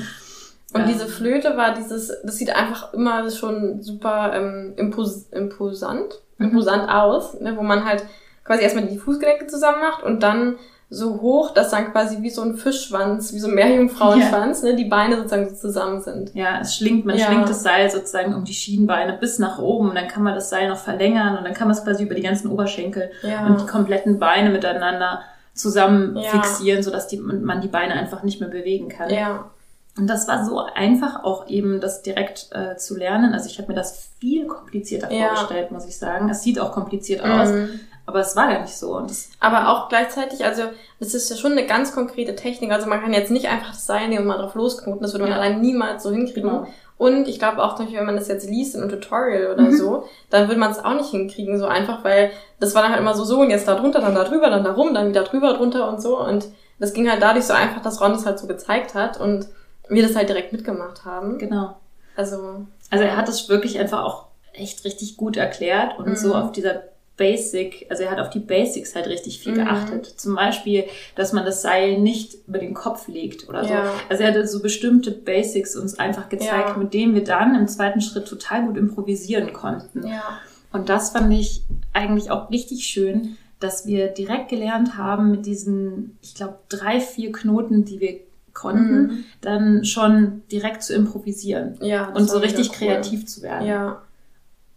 Und 0.73 0.87
diese 0.87 1.05
Flöte 1.05 1.55
war 1.57 1.75
dieses, 1.75 2.11
das 2.23 2.37
sieht 2.37 2.55
einfach 2.55 2.93
immer 2.93 3.29
schon 3.29 3.83
super 3.83 4.31
ähm, 4.33 4.73
impos 4.77 5.27
imposant, 5.31 6.19
Mhm. 6.39 6.47
imposant 6.47 6.89
aus, 6.89 7.39
ne, 7.39 7.55
wo 7.57 7.61
man 7.61 7.85
halt 7.85 8.03
quasi 8.43 8.63
erstmal 8.63 8.85
die 8.85 8.97
Fußgelenke 8.97 9.47
zusammen 9.47 9.79
macht 9.81 10.03
und 10.03 10.21
dann 10.23 10.55
so 10.93 11.21
hoch, 11.21 11.53
dass 11.53 11.71
dann 11.71 11.91
quasi 11.93 12.21
wie 12.21 12.29
so 12.29 12.41
ein 12.41 12.55
Fischschwanz, 12.55 13.31
wie 13.33 13.39
so 13.39 13.47
ein 13.47 13.53
Meerjungfrauenschwanz, 13.55 14.61
ne, 14.63 14.75
die 14.75 14.85
Beine 14.85 15.15
sozusagen 15.15 15.49
so 15.49 15.55
zusammen 15.55 16.01
sind. 16.01 16.35
Ja, 16.35 16.59
es 16.59 16.75
schlingt, 16.75 17.05
man 17.05 17.17
Ja. 17.17 17.27
schlingt 17.27 17.47
das 17.47 17.63
Seil 17.63 17.89
sozusagen 17.89 18.33
um 18.35 18.43
die 18.43 18.53
Schienbeine 18.53 19.13
bis 19.13 19.39
nach 19.39 19.57
oben 19.59 19.89
und 19.89 19.95
dann 19.95 20.09
kann 20.09 20.23
man 20.23 20.35
das 20.35 20.49
Seil 20.49 20.67
noch 20.67 20.77
verlängern 20.77 21.37
und 21.37 21.45
dann 21.45 21.53
kann 21.53 21.67
man 21.69 21.77
es 21.77 21.83
quasi 21.83 22.03
über 22.03 22.15
die 22.15 22.21
ganzen 22.21 22.49
Oberschenkel 22.51 23.09
Ja. 23.21 23.45
und 23.45 23.61
die 23.61 23.65
kompletten 23.67 24.19
Beine 24.19 24.49
miteinander 24.49 25.21
zusammen 25.53 26.17
Ja. 26.17 26.29
fixieren, 26.31 26.83
sodass 26.83 27.07
die, 27.07 27.17
man 27.17 27.61
die 27.61 27.67
Beine 27.69 27.93
einfach 27.93 28.23
nicht 28.23 28.41
mehr 28.41 28.49
bewegen 28.49 28.89
kann. 28.89 29.09
Ja. 29.09 29.45
Und 29.97 30.07
das 30.07 30.27
war 30.27 30.45
so 30.45 30.59
einfach 30.59 31.23
auch 31.25 31.47
eben, 31.49 31.81
das 31.81 32.01
direkt 32.01 32.49
äh, 32.53 32.77
zu 32.77 32.97
lernen. 32.97 33.33
Also 33.33 33.47
ich 33.47 33.57
habe 33.59 33.67
mir 33.69 33.75
das 33.75 34.09
viel 34.19 34.47
komplizierter 34.47 35.11
Ja. 35.11 35.27
vorgestellt, 35.35 35.71
muss 35.71 35.85
ich 35.85 35.97
sagen. 35.97 36.29
Es 36.29 36.43
sieht 36.43 36.59
auch 36.59 36.71
kompliziert 36.71 37.21
aus, 37.21 37.49
Mhm. 37.49 37.69
Aber 38.11 38.19
es 38.21 38.35
war 38.35 38.47
gar 38.47 38.61
nicht 38.61 38.77
so. 38.77 38.95
Und 38.95 39.11
Aber 39.39 39.69
auch 39.69 39.89
gleichzeitig, 39.89 40.45
also 40.45 40.63
das 40.99 41.13
ist 41.13 41.29
ja 41.29 41.35
schon 41.35 41.53
eine 41.53 41.65
ganz 41.65 41.93
konkrete 41.93 42.35
Technik. 42.35 42.71
Also 42.71 42.87
man 42.87 43.01
kann 43.01 43.13
jetzt 43.13 43.31
nicht 43.31 43.47
einfach 43.49 43.69
das 43.71 43.85
Seil 43.85 44.07
nehmen 44.07 44.21
und 44.21 44.27
mal 44.27 44.37
drauf 44.37 44.55
losknoten. 44.55 45.01
Das 45.01 45.13
würde 45.13 45.23
man 45.23 45.31
Ja. 45.31 45.37
allein 45.37 45.61
niemals 45.61 46.03
so 46.03 46.11
hinkriegen. 46.11 46.49
Genau. 46.49 46.67
Und 46.97 47.27
ich 47.27 47.39
glaube 47.39 47.63
auch, 47.63 47.79
wenn 47.79 48.05
man 48.05 48.15
das 48.15 48.27
jetzt 48.27 48.47
liest 48.47 48.75
in 48.75 48.81
einem 48.81 48.91
Tutorial 48.91 49.51
oder 49.51 49.63
Mhm. 49.63 49.75
so, 49.75 50.03
dann 50.29 50.47
würde 50.47 50.59
man 50.59 50.69
es 50.71 50.77
auch 50.83 50.93
nicht 50.93 51.09
hinkriegen, 51.09 51.57
so 51.57 51.65
einfach, 51.65 52.03
weil 52.03 52.29
das 52.59 52.75
war 52.75 52.83
dann 52.83 52.91
halt 52.91 53.01
immer 53.01 53.15
so, 53.15 53.23
so 53.23 53.39
und 53.39 53.49
jetzt 53.49 53.67
da 53.67 53.73
drunter, 53.75 54.01
dann 54.01 54.13
da 54.13 54.23
drüber, 54.23 54.49
dann 54.51 54.63
da 54.63 54.73
rum, 54.73 54.93
dann 54.93 55.09
wieder 55.09 55.23
drüber, 55.23 55.53
drunter 55.55 55.89
und 55.89 55.99
so. 56.01 56.19
Und 56.19 56.47
das 56.79 56.93
ging 56.93 57.09
halt 57.09 57.21
dadurch 57.23 57.45
so 57.45 57.53
einfach, 57.53 57.81
dass 57.81 57.99
Ron 58.01 58.11
das 58.11 58.25
halt 58.27 58.37
so 58.37 58.45
gezeigt 58.45 58.93
hat 58.93 59.19
und 59.19 59.47
wir 59.89 60.03
das 60.03 60.15
halt 60.15 60.29
direkt 60.29 60.51
mitgemacht 60.53 61.03
haben. 61.05 61.37
genau. 61.39 61.75
Also, 62.15 62.65
Also 62.91 63.03
er 63.05 63.15
hat 63.17 63.29
es 63.29 63.49
wirklich 63.49 63.79
einfach 63.79 64.03
auch 64.03 64.25
echt 64.53 64.83
richtig 64.85 65.15
gut 65.17 65.37
erklärt 65.37 65.97
und 65.97 66.07
Mhm. 66.09 66.15
so 66.15 66.35
auf 66.35 66.51
dieser 66.51 66.83
Basic, 67.21 67.85
also 67.89 68.01
er 68.03 68.09
hat 68.11 68.19
auf 68.19 68.31
die 68.31 68.39
Basics 68.39 68.95
halt 68.95 69.05
richtig 69.07 69.39
viel 69.39 69.51
Mhm. 69.51 69.57
geachtet. 69.57 70.05
Zum 70.17 70.35
Beispiel, 70.35 70.85
dass 71.15 71.33
man 71.33 71.45
das 71.45 71.61
Seil 71.61 71.99
nicht 71.99 72.35
über 72.47 72.57
den 72.57 72.73
Kopf 72.73 73.07
legt 73.07 73.47
oder 73.47 73.63
so. 73.63 73.69
Ja. 73.73 73.93
Also 74.09 74.23
er 74.23 74.29
hatte 74.29 74.47
so 74.47 74.59
bestimmte 74.61 75.11
Basics 75.11 75.75
uns 75.75 75.99
einfach 75.99 76.29
gezeigt, 76.29 76.69
Ja. 76.69 76.77
mit 76.77 76.93
denen 76.95 77.13
wir 77.13 77.23
dann 77.23 77.53
im 77.55 77.67
zweiten 77.67 78.01
Schritt 78.01 78.27
total 78.27 78.65
gut 78.65 78.77
improvisieren 78.77 79.53
konnten. 79.53 80.07
ja. 80.07 80.23
Und 80.73 80.87
das 80.89 81.09
fand 81.11 81.31
ich 81.33 81.63
eigentlich 81.93 82.31
auch 82.31 82.49
richtig 82.49 82.85
schön, 82.85 83.35
dass 83.59 83.85
wir 83.85 84.07
direkt 84.07 84.49
gelernt 84.49 84.97
haben 84.97 85.29
mit 85.29 85.45
diesen, 85.45 86.17
ich 86.21 86.33
glaube, 86.33 86.55
drei, 86.69 86.99
vier 87.01 87.31
Knoten, 87.33 87.83
die 87.85 87.99
wir 87.99 88.15
konnten, 88.53 89.01
Mhm. 89.03 89.23
dann 89.41 89.85
schon 89.85 90.41
direkt 90.51 90.81
zu 90.83 90.93
improvisieren 90.95 91.77
Ja. 91.81 92.09
und 92.13 92.29
so 92.29 92.37
richtig 92.39 92.69
cool. 92.71 92.87
kreativ 92.87 93.25
zu 93.27 93.41
werden. 93.43 93.67
Ja. 93.67 94.01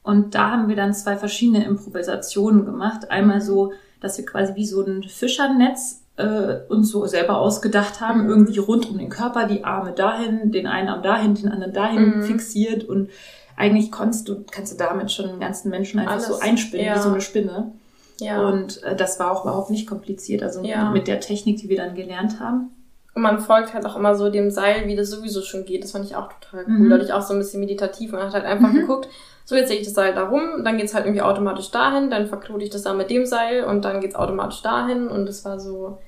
Und 0.04 0.34
da 0.36 0.50
haben 0.52 0.68
wir 0.68 0.76
dann 0.76 0.94
zwei 0.94 1.16
verschiedene 1.16 1.64
Improvisationen 1.64 2.64
gemacht. 2.64 3.10
Einmal 3.10 3.40
so, 3.40 3.72
dass 4.00 4.16
wir 4.18 4.24
quasi 4.26 4.54
wie 4.54 4.66
so 4.66 4.84
ein 4.84 5.02
Fischernetz 5.02 6.02
äh, 6.16 6.58
uns 6.68 6.90
so 6.92 7.04
selber 7.06 7.38
ausgedacht 7.38 8.00
haben, 8.00 8.24
Mhm. 8.24 8.28
irgendwie 8.30 8.58
rund 8.58 8.88
um 8.88 8.98
den 8.98 9.08
Körper, 9.08 9.48
die 9.48 9.64
Arme 9.64 9.90
dahin, 9.92 10.52
den 10.52 10.68
einen 10.68 10.88
Arm 10.88 11.02
dahin, 11.02 11.34
den 11.34 11.48
anderen 11.48 11.72
dahin 11.72 12.18
Mhm. 12.18 12.22
fixiert 12.22 12.84
und 12.84 13.08
eigentlich 13.56 13.90
kannst 13.90 14.28
du, 14.28 14.44
kannst 14.48 14.72
du 14.72 14.76
damit 14.76 15.10
schon 15.10 15.28
einen 15.28 15.40
ganzen 15.40 15.70
Menschen 15.70 15.98
einfach 15.98 16.12
Alles, 16.14 16.26
so 16.28 16.38
einspinnen, 16.38 16.86
ja. 16.86 16.94
wie 16.94 17.00
so 17.00 17.08
eine 17.08 17.20
Spinne. 17.20 17.72
Ja. 18.20 18.46
Und 18.48 18.80
äh, 18.84 18.94
das 18.94 19.18
war 19.18 19.32
auch 19.32 19.42
überhaupt 19.44 19.70
nicht 19.70 19.88
kompliziert, 19.88 20.42
also 20.44 20.62
Ja. 20.62 20.90
mit 20.92 21.08
der 21.08 21.18
Technik, 21.18 21.56
die 21.56 21.68
wir 21.68 21.78
dann 21.78 21.96
gelernt 21.96 22.38
haben. 22.38 22.70
Und 23.16 23.22
man 23.22 23.40
folgt 23.40 23.74
halt 23.74 23.84
auch 23.86 23.96
immer 23.96 24.14
so 24.14 24.28
dem 24.30 24.50
Seil, 24.52 24.86
wie 24.86 24.94
das 24.96 25.10
sowieso 25.10 25.42
schon 25.42 25.64
geht. 25.64 25.82
Das 25.82 25.92
fand 25.92 26.04
ich 26.04 26.14
auch 26.14 26.28
total 26.40 26.64
cool. 26.68 26.78
Mhm. 26.78 26.90
Dadurch 26.90 27.12
auch 27.12 27.22
so 27.22 27.32
ein 27.32 27.38
bisschen 27.40 27.58
meditativ. 27.60 28.12
Man 28.12 28.22
hat 28.22 28.34
halt 28.34 28.44
einfach 28.44 28.70
Mhm. 28.70 28.80
geguckt, 28.82 29.08
so 29.44 29.56
jetzt 29.56 29.68
lege 29.68 29.82
ich 29.82 29.86
das 29.86 29.94
Seil 29.94 30.14
da 30.14 30.28
rum, 30.28 30.64
dann 30.64 30.78
geht's 30.78 30.94
halt 30.94 31.04
irgendwie 31.04 31.22
automatisch 31.22 31.70
dahin, 31.70 32.10
dann 32.10 32.26
verknote 32.26 32.64
ich 32.64 32.70
das 32.70 32.82
da 32.82 32.94
mit 32.94 33.10
dem 33.10 33.26
Seil 33.26 33.64
und 33.64 33.84
dann 33.84 34.00
geht's 34.00 34.14
automatisch 34.14 34.62
dahin. 34.62 35.08
Und 35.08 35.26
das 35.26 35.44
war 35.44 35.60
so, 35.60 35.98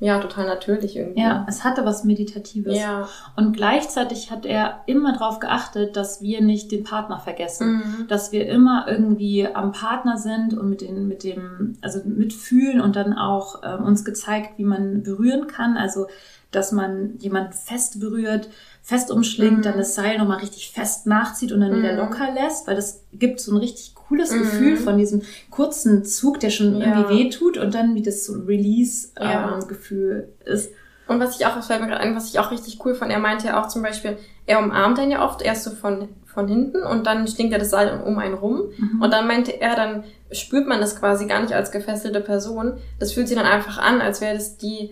ja, 0.00 0.18
total 0.18 0.46
natürlich 0.46 0.96
irgendwie. 0.96 1.20
Ja, 1.20 1.44
es 1.46 1.62
hatte 1.62 1.84
was 1.84 2.04
Meditatives. 2.04 2.74
Ja. 2.74 3.06
Und 3.36 3.54
gleichzeitig 3.54 4.30
hat 4.30 4.46
er 4.46 4.80
immer 4.86 5.12
darauf 5.12 5.40
geachtet, 5.40 5.94
dass 5.94 6.22
wir 6.22 6.40
nicht 6.40 6.72
den 6.72 6.84
Partner 6.84 7.18
vergessen. 7.18 7.76
Mhm. 7.76 8.08
Dass 8.08 8.32
wir 8.32 8.48
immer 8.48 8.86
irgendwie 8.88 9.46
am 9.46 9.72
Partner 9.72 10.16
sind 10.16 10.54
und 10.54 10.70
mit, 10.70 10.80
den, 10.80 11.06
mit 11.06 11.22
dem, 11.22 11.76
also 11.82 12.00
mitfühlen 12.06 12.80
und 12.80 12.96
dann 12.96 13.12
auch 13.12 13.60
ähm, 13.62 13.84
uns 13.84 14.06
gezeigt, 14.06 14.56
wie 14.56 14.64
man 14.64 15.02
berühren 15.02 15.46
kann. 15.48 15.76
Also, 15.76 16.06
dass 16.50 16.72
man 16.72 17.16
jemanden 17.18 17.52
fest 17.52 18.00
berührt, 18.00 18.48
fest 18.82 19.10
umschlingt, 19.10 19.58
Mhm. 19.58 19.62
dann 19.62 19.76
das 19.78 19.94
Seil 19.94 20.18
nochmal 20.18 20.38
richtig 20.38 20.70
fest 20.72 21.06
nachzieht 21.06 21.52
und 21.52 21.60
dann 21.60 21.76
wieder 21.76 21.92
Mhm. 21.92 21.98
locker 21.98 22.28
lässt, 22.34 22.66
weil 22.66 22.76
das 22.76 23.04
gibt 23.12 23.40
so 23.40 23.52
ein 23.52 23.58
richtig 23.58 23.94
cooles 23.94 24.32
Mhm. 24.32 24.38
Gefühl 24.40 24.76
von 24.76 24.98
diesem 24.98 25.22
kurzen 25.50 26.04
Zug, 26.04 26.40
der 26.40 26.50
schon 26.50 26.80
Ja. 26.80 26.86
irgendwie 27.00 27.24
wehtut 27.24 27.56
und 27.58 27.74
dann 27.74 27.94
wie 27.94 28.02
das 28.02 28.24
so 28.26 28.34
ein 28.34 28.40
Ja. 28.40 28.46
Release-Gefühl 28.46 30.28
ist. 30.44 30.72
Und 31.06 31.18
was 31.20 31.38
ich 31.38 31.46
auch, 31.46 31.56
das 31.56 31.66
fällt 31.66 31.80
mir 31.80 31.88
gerade 31.88 32.00
ein, 32.02 32.14
was 32.14 32.28
ich 32.30 32.38
auch 32.38 32.50
richtig 32.52 32.78
cool 32.84 32.94
fand, 32.94 33.10
er 33.10 33.18
meinte 33.18 33.48
ja 33.48 33.60
auch 33.62 33.68
zum 33.68 33.82
Beispiel, 33.82 34.16
er 34.46 34.60
umarmt 34.60 34.98
dann 34.98 35.10
ja 35.10 35.24
oft 35.24 35.42
erst 35.42 35.64
so 35.64 35.70
von, 35.70 36.08
von 36.24 36.46
hinten 36.46 36.82
und 36.84 37.06
dann 37.06 37.26
schlingt 37.26 37.52
er 37.52 37.58
das 37.58 37.70
Seil 37.70 38.00
um 38.06 38.18
einen 38.18 38.34
rum. 38.34 38.62
Mhm. 38.76 39.02
Und 39.02 39.12
dann 39.12 39.26
meinte 39.26 39.60
er, 39.60 39.74
dann 39.74 40.04
spürt 40.30 40.68
man 40.68 40.80
das 40.80 40.96
quasi 40.98 41.26
gar 41.26 41.40
nicht 41.42 41.52
als 41.52 41.72
gefesselte 41.72 42.20
Person. 42.20 42.74
Das 43.00 43.12
fühlt 43.12 43.26
sich 43.26 43.36
dann 43.36 43.46
einfach 43.46 43.78
an, 43.78 44.00
als 44.00 44.20
wäre 44.20 44.34
das 44.34 44.56
die 44.56 44.90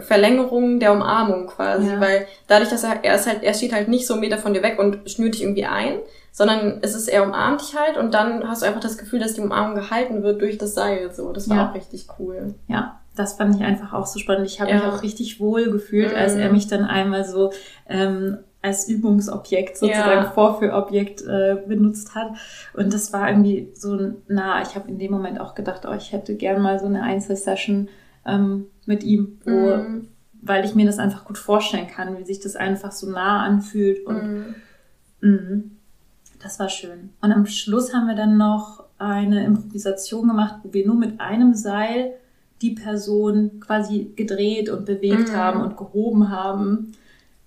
Verlängerung 0.00 0.80
der 0.80 0.92
Umarmung 0.92 1.46
quasi. 1.48 1.88
Ja. 1.88 2.00
Weil 2.00 2.26
dadurch, 2.46 2.70
dass 2.70 2.84
er, 2.84 3.04
er 3.04 3.14
ist 3.16 3.26
halt, 3.26 3.42
er 3.42 3.54
steht 3.54 3.72
halt 3.72 3.88
nicht 3.88 4.06
so 4.06 4.14
einen 4.14 4.20
Meter 4.20 4.38
von 4.38 4.54
dir 4.54 4.62
weg 4.62 4.78
und 4.78 5.08
schnürt 5.10 5.34
dich 5.34 5.42
irgendwie 5.42 5.66
ein, 5.66 5.98
sondern 6.32 6.78
es 6.82 6.94
ist, 6.94 7.08
er 7.08 7.24
umarmt 7.24 7.60
dich 7.60 7.76
halt 7.78 7.96
und 7.96 8.14
dann 8.14 8.48
hast 8.48 8.62
du 8.62 8.66
einfach 8.66 8.80
das 8.80 8.98
Gefühl, 8.98 9.18
dass 9.20 9.34
die 9.34 9.40
Umarmung 9.40 9.74
gehalten 9.74 10.22
wird 10.22 10.40
durch 10.40 10.58
das 10.58 10.74
Seil. 10.74 11.12
So, 11.12 11.32
das 11.32 11.48
war 11.48 11.56
Ja. 11.56 11.68
auch 11.70 11.74
richtig 11.74 12.06
cool. 12.18 12.54
Ja, 12.68 13.00
das 13.16 13.34
fand 13.34 13.56
ich 13.56 13.62
einfach 13.62 13.92
auch 13.92 14.06
so 14.06 14.18
spannend. 14.18 14.46
Ich 14.46 14.60
habe 14.60 14.70
Ja. 14.70 14.76
mich 14.76 14.84
auch 14.86 15.02
richtig 15.02 15.40
wohl 15.40 15.70
gefühlt, 15.70 16.14
als 16.14 16.34
Mhm. 16.34 16.40
er 16.40 16.52
mich 16.52 16.68
dann 16.68 16.84
einmal 16.84 17.24
so 17.24 17.52
ähm, 17.88 18.38
als 18.62 18.88
Übungsobjekt, 18.88 19.76
sozusagen 19.78 20.24
Ja. 20.24 20.30
Vorführobjekt 20.30 21.22
äh, 21.22 21.56
benutzt 21.66 22.14
hat. 22.14 22.28
Und 22.74 22.92
das 22.92 23.12
war 23.12 23.28
irgendwie 23.28 23.70
so 23.74 23.96
nah. 24.26 24.62
Ich 24.62 24.74
habe 24.74 24.88
in 24.88 24.98
dem 24.98 25.12
Moment 25.12 25.40
auch 25.40 25.54
gedacht, 25.54 25.82
oh, 25.88 25.94
ich 25.96 26.12
hätte 26.12 26.34
gern 26.34 26.60
mal 26.60 26.78
so 26.80 26.86
eine 26.86 27.02
Einzelsession 27.02 27.88
ähm, 28.28 28.66
mit 28.86 29.02
ihm, 29.04 29.38
wo, 29.44 29.76
Mhm. 29.76 30.08
weil 30.42 30.64
ich 30.64 30.74
mir 30.74 30.86
das 30.86 30.98
einfach 30.98 31.24
gut 31.24 31.38
vorstellen 31.38 31.86
kann, 31.88 32.16
wie 32.18 32.24
sich 32.24 32.40
das 32.40 32.54
einfach 32.56 32.92
so 32.92 33.10
nah 33.10 33.42
anfühlt 33.44 34.04
und 34.06 34.22
Mhm. 34.22 34.54
Mhm. 35.20 35.70
Das 36.40 36.60
war 36.60 36.68
schön. 36.68 37.10
Und 37.20 37.32
am 37.32 37.46
Schluss 37.46 37.92
haben 37.92 38.06
wir 38.06 38.14
dann 38.14 38.36
noch 38.36 38.84
eine 38.98 39.44
Improvisation 39.44 40.28
gemacht, 40.28 40.56
wo 40.62 40.72
wir 40.72 40.86
nur 40.86 40.94
mit 40.94 41.20
einem 41.20 41.54
Seil 41.54 42.12
die 42.62 42.72
Person 42.72 43.58
quasi 43.60 44.12
gedreht 44.16 44.68
und 44.68 44.84
bewegt 44.84 45.30
Mhm. 45.30 45.36
haben 45.36 45.60
und 45.62 45.76
gehoben 45.76 46.30
haben. 46.30 46.92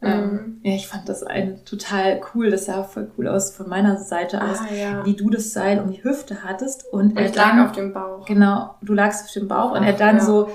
Mhm. 0.02 0.60
Ja, 0.64 0.74
ich 0.74 0.88
fand 0.88 1.08
das 1.10 1.22
ein 1.24 1.64
total 1.64 2.22
cool. 2.34 2.50
Das 2.50 2.66
sah 2.66 2.84
voll 2.84 3.12
cool 3.18 3.28
aus 3.28 3.52
von 3.52 3.70
meiner 3.70 3.98
Seite 3.98 4.42
aus, 4.44 4.58
Ah, 4.60 4.74
ja. 4.74 5.06
wie 5.06 5.16
du 5.16 5.30
das 5.30 5.54
Seil 5.54 5.80
um 5.80 5.92
die 5.92 6.04
Hüfte 6.04 6.44
hattest 6.44 6.92
und, 6.92 7.12
Und 7.12 7.18
er 7.18 7.26
ich 7.28 7.36
lag 7.36 7.50
dann 7.52 7.66
auf 7.68 7.72
dem 7.74 7.94
Bauch. 7.94 8.26
Genau, 8.26 8.76
du 8.82 8.94
lagst 8.94 9.26
auf 9.26 9.32
dem 9.32 9.48
Bauch 9.48 9.72
und 9.74 9.84
er 9.84 9.94
Ach, 9.94 9.98
dann 10.00 10.18
ja. 10.18 10.24
so, 10.24 10.50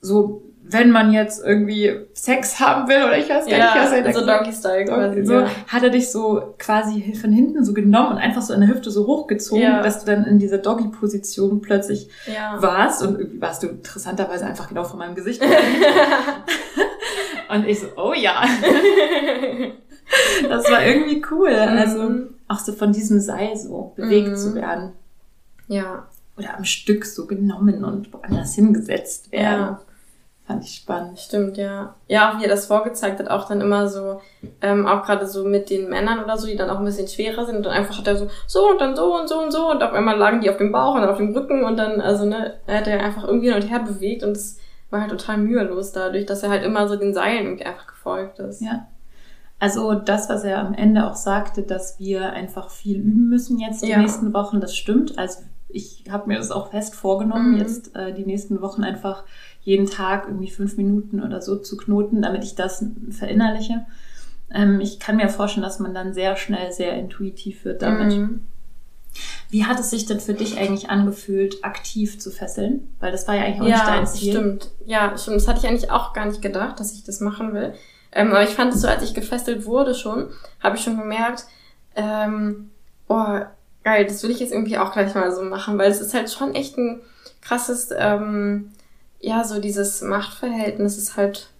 so, 0.00 0.42
wenn 0.70 0.90
man 0.90 1.12
jetzt 1.12 1.42
irgendwie 1.42 1.92
Sex 2.12 2.60
haben 2.60 2.88
will 2.88 2.98
oder 3.02 3.16
ich 3.16 3.28
weiß 3.28 3.46
gar 3.46 3.56
nicht, 3.56 3.84
was 3.84 3.92
er 3.92 4.12
so 4.12 4.20
gesagt 4.20 4.46
Doggy-Style 4.46 4.84
quasi. 4.84 5.24
so 5.24 5.32
ja. 5.40 5.46
hat 5.68 5.82
er 5.82 5.90
dich 5.90 6.10
so 6.12 6.54
quasi 6.58 7.14
von 7.14 7.32
hinten 7.32 7.64
so 7.64 7.72
genommen 7.72 8.10
und 8.10 8.18
einfach 8.18 8.42
so 8.42 8.52
an 8.52 8.60
der 8.60 8.68
Hüfte 8.68 8.90
so 8.90 9.06
hochgezogen, 9.06 9.62
Ja. 9.62 9.82
dass 9.82 10.00
du 10.04 10.06
dann 10.06 10.24
in 10.24 10.38
dieser 10.38 10.58
Doggy-Position 10.58 11.60
plötzlich 11.62 12.10
Ja. 12.26 12.60
warst 12.60 13.02
und 13.02 13.18
irgendwie 13.18 13.40
warst 13.40 13.62
du 13.62 13.68
interessanterweise 13.68 14.44
einfach 14.46 14.68
genau 14.68 14.84
vor 14.84 14.98
meinem 14.98 15.14
Gesicht. 15.14 15.42
und 17.50 17.66
ich 17.66 17.80
so, 17.80 17.86
oh 17.96 18.12
ja, 18.14 18.42
das 20.48 20.70
war 20.70 20.84
irgendwie 20.84 21.22
cool. 21.30 21.48
Also 21.52 22.02
Mhm. 22.02 22.34
auch 22.48 22.58
so 22.58 22.72
von 22.72 22.92
diesem 22.92 23.20
Seil 23.20 23.56
so 23.56 23.92
bewegt 23.96 24.28
Mhm. 24.28 24.36
zu 24.36 24.54
werden 24.54 24.92
ja. 25.68 26.06
oder 26.36 26.56
am 26.56 26.64
Stück 26.64 27.04
so 27.04 27.26
genommen 27.26 27.84
und 27.84 28.12
woanders 28.12 28.54
hingesetzt 28.54 29.32
werden. 29.32 29.60
Ja. 29.60 29.80
Fand 30.46 30.64
ich 30.64 30.76
spannend. 30.76 31.18
Stimmt, 31.18 31.58
ja. 31.58 31.94
Ja, 32.06 32.30
auch 32.32 32.38
wie 32.38 32.44
er 32.44 32.48
das 32.48 32.64
vorgezeigt 32.64 33.18
hat, 33.20 33.28
auch 33.28 33.46
dann 33.48 33.60
immer 33.60 33.86
so, 33.86 34.22
ähm, 34.62 34.86
auch 34.86 35.04
gerade 35.04 35.26
so 35.26 35.44
mit 35.44 35.68
den 35.68 35.90
Männern 35.90 36.24
oder 36.24 36.38
so, 36.38 36.46
die 36.46 36.56
dann 36.56 36.70
auch 36.70 36.78
ein 36.78 36.86
bisschen 36.86 37.06
schwerer 37.06 37.44
sind 37.44 37.56
und 37.56 37.66
dann 37.66 37.74
einfach 37.74 37.98
hat 37.98 38.06
er 38.06 38.16
so, 38.16 38.28
so 38.46 38.70
und 38.70 38.80
dann 38.80 38.96
so 38.96 39.14
und 39.14 39.28
so 39.28 39.38
und 39.42 39.52
so 39.52 39.70
und 39.70 39.82
auf 39.82 39.92
einmal 39.92 40.16
lagen 40.16 40.40
die 40.40 40.48
auf 40.48 40.56
dem 40.56 40.72
Bauch 40.72 40.94
und 40.94 41.02
dann 41.02 41.10
auf 41.10 41.18
dem 41.18 41.36
Rücken 41.36 41.64
und 41.64 41.76
dann, 41.76 42.00
also 42.00 42.24
ne, 42.24 42.54
er 42.66 42.78
hat 42.78 42.86
er 42.86 43.04
einfach 43.04 43.24
irgendwie 43.24 43.48
hin 43.52 43.62
und 43.62 43.68
her 43.68 43.80
bewegt 43.80 44.22
und 44.22 44.38
es 44.38 44.58
war 44.90 45.00
halt 45.02 45.10
total 45.10 45.38
mühelos 45.38 45.92
dadurch, 45.92 46.26
dass 46.26 46.42
er 46.42 46.50
halt 46.50 46.64
immer 46.64 46.88
so 46.88 46.96
den 46.96 47.12
Seilen 47.14 47.44
irgendwie 47.46 47.66
einfach 47.66 47.86
gefolgt 47.86 48.38
ist. 48.38 48.60
Ja. 48.62 48.86
Also 49.58 49.94
das, 49.94 50.28
was 50.28 50.44
er 50.44 50.58
am 50.60 50.72
Ende 50.74 51.06
auch 51.10 51.16
sagte, 51.16 51.62
dass 51.62 51.98
wir 51.98 52.32
einfach 52.32 52.70
viel 52.70 52.98
üben 52.98 53.28
müssen 53.28 53.58
jetzt 53.58 53.82
die 53.82 53.88
Ja. 53.90 53.98
nächsten 53.98 54.32
Wochen, 54.32 54.60
das 54.60 54.76
stimmt. 54.76 55.18
Also 55.18 55.40
ich 55.68 56.04
habe 56.10 56.28
mir 56.28 56.38
das 56.38 56.50
auch 56.50 56.70
fest 56.70 56.94
vorgenommen, 56.94 57.52
Mhm. 57.52 57.58
jetzt 57.58 57.94
äh, 57.96 58.14
die 58.14 58.24
nächsten 58.24 58.62
Wochen 58.62 58.84
einfach 58.84 59.24
jeden 59.62 59.86
Tag 59.86 60.26
irgendwie 60.26 60.48
fünf 60.50 60.76
Minuten 60.76 61.22
oder 61.22 61.42
so 61.42 61.56
zu 61.56 61.76
knoten, 61.76 62.22
damit 62.22 62.44
ich 62.44 62.54
das 62.54 62.84
verinnerliche. 63.10 63.84
Ähm, 64.50 64.80
ich 64.80 64.98
kann 65.00 65.16
mir 65.16 65.28
vorstellen, 65.28 65.64
dass 65.64 65.78
man 65.80 65.92
dann 65.92 66.14
sehr 66.14 66.36
schnell 66.36 66.72
sehr 66.72 66.94
intuitiv 66.94 67.64
wird 67.66 67.82
damit. 67.82 68.16
Mhm. 68.16 68.40
Wie 69.50 69.64
hat 69.64 69.80
es 69.80 69.90
sich 69.90 70.06
denn 70.06 70.20
für 70.20 70.34
dich 70.34 70.58
eigentlich 70.58 70.90
angefühlt, 70.90 71.64
aktiv 71.64 72.18
zu 72.18 72.30
fesseln? 72.30 72.94
Weil 73.00 73.12
das 73.12 73.26
war 73.28 73.34
ja 73.34 73.42
eigentlich 73.44 73.60
auch 73.60 73.64
nicht 73.64 73.78
Ja, 73.78 73.86
dein 73.86 74.06
Ziel. 74.06 74.32
stimmt. 74.32 74.70
Ja, 74.86 75.16
stimmt. 75.16 75.36
Das 75.36 75.48
hatte 75.48 75.60
ich 75.60 75.66
eigentlich 75.66 75.90
auch 75.90 76.12
gar 76.12 76.26
nicht 76.26 76.42
gedacht, 76.42 76.78
dass 76.80 76.92
ich 76.92 77.04
das 77.04 77.20
machen 77.20 77.54
will. 77.54 77.74
Ähm, 78.12 78.30
aber 78.30 78.42
ich 78.42 78.50
fand 78.50 78.74
es 78.74 78.80
so, 78.80 78.88
als 78.88 79.02
ich 79.02 79.14
gefesselt 79.14 79.66
wurde 79.66 79.94
schon, 79.94 80.28
habe 80.62 80.76
ich 80.76 80.82
schon 80.82 80.98
gemerkt, 80.98 81.44
ähm, 81.94 82.70
oh, 83.08 83.40
geil, 83.84 84.04
das 84.06 84.22
will 84.22 84.30
ich 84.30 84.40
jetzt 84.40 84.52
irgendwie 84.52 84.78
auch 84.78 84.92
gleich 84.92 85.14
mal 85.14 85.34
so 85.34 85.42
machen, 85.42 85.78
weil 85.78 85.90
es 85.90 86.00
ist 86.00 86.14
halt 86.14 86.30
schon 86.30 86.54
echt 86.54 86.76
ein 86.78 87.00
krasses, 87.42 87.90
ähm, 87.96 88.70
ja, 89.20 89.44
so 89.44 89.60
dieses 89.60 90.00
Machtverhältnis 90.02 90.96
ist 90.96 91.16
halt 91.16 91.50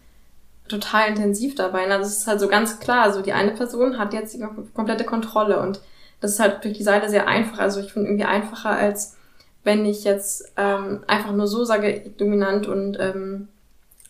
total 0.68 1.08
intensiv 1.08 1.54
dabei. 1.54 1.90
Also 1.90 2.08
es 2.10 2.18
ist 2.18 2.26
halt 2.26 2.40
so 2.40 2.48
ganz 2.48 2.78
klar, 2.80 3.12
so 3.12 3.22
die 3.22 3.32
eine 3.32 3.52
Person 3.52 3.98
hat 3.98 4.12
jetzt 4.12 4.34
die 4.34 4.44
komplette 4.74 5.04
Kontrolle 5.04 5.60
und 5.60 5.80
das 6.20 6.32
ist 6.32 6.40
halt 6.40 6.64
durch 6.64 6.76
die 6.76 6.82
Seite 6.82 7.08
sehr 7.08 7.28
einfach. 7.28 7.58
Also 7.58 7.80
ich 7.80 7.92
finde 7.92 8.08
irgendwie 8.08 8.24
einfacher 8.24 8.70
als 8.70 9.16
wenn 9.64 9.84
ich 9.84 10.04
jetzt 10.04 10.52
ähm, 10.56 11.04
einfach 11.06 11.32
nur 11.32 11.46
so 11.46 11.62
sage, 11.64 12.10
dominant 12.16 12.66
und 12.66 12.96
ähm, 12.98 13.48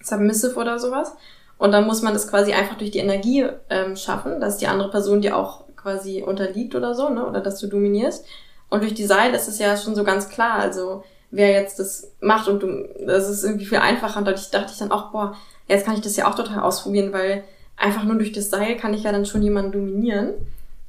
submissive 0.00 0.54
oder 0.54 0.78
sowas. 0.78 1.16
Und 1.58 1.72
dann 1.72 1.84
muss 1.84 2.02
man 2.02 2.12
das 2.12 2.28
quasi 2.28 2.52
einfach 2.52 2.78
durch 2.78 2.92
die 2.92 3.00
Energie 3.00 3.44
ähm, 3.68 3.96
schaffen, 3.96 4.40
dass 4.40 4.58
die 4.58 4.68
andere 4.68 4.90
Person 4.90 5.20
dir 5.20 5.36
auch 5.36 5.64
quasi 5.74 6.22
unterliegt 6.22 6.76
oder 6.76 6.94
so, 6.94 7.08
ne? 7.08 7.26
Oder 7.26 7.40
dass 7.40 7.58
du 7.58 7.66
dominierst. 7.66 8.24
Und 8.70 8.82
durch 8.82 8.94
die 8.94 9.06
Seite 9.06 9.34
ist 9.34 9.48
es 9.48 9.58
ja 9.58 9.76
schon 9.76 9.96
so 9.96 10.04
ganz 10.04 10.28
klar, 10.28 10.60
also 10.60 11.02
wer 11.32 11.50
jetzt 11.50 11.80
das 11.80 12.12
macht 12.20 12.46
und 12.46 12.62
du, 12.62 12.88
das 13.04 13.28
ist 13.28 13.42
irgendwie 13.42 13.66
viel 13.66 13.78
einfacher. 13.78 14.20
Und 14.20 14.26
dadurch 14.26 14.50
dachte 14.50 14.70
ich 14.72 14.78
dann 14.78 14.92
auch, 14.92 15.10
boah, 15.10 15.34
jetzt 15.66 15.84
kann 15.84 15.94
ich 15.94 16.02
das 16.02 16.16
ja 16.16 16.30
auch 16.30 16.36
total 16.36 16.60
ausprobieren, 16.60 17.12
weil 17.12 17.42
einfach 17.76 18.04
nur 18.04 18.16
durch 18.16 18.30
das 18.30 18.50
Seil 18.50 18.76
kann 18.76 18.94
ich 18.94 19.02
ja 19.02 19.10
dann 19.10 19.26
schon 19.26 19.42
jemanden 19.42 19.72
dominieren. 19.72 20.34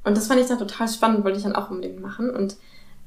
Und 0.04 0.18
das 0.18 0.28
fand 0.28 0.40
ich 0.40 0.48
dann 0.48 0.60
total 0.60 0.88
spannend, 0.88 1.24
wollte 1.24 1.38
ich 1.38 1.44
dann 1.44 1.56
auch 1.56 1.70
unbedingt 1.70 2.02
machen. 2.02 2.30
Und 2.30 2.58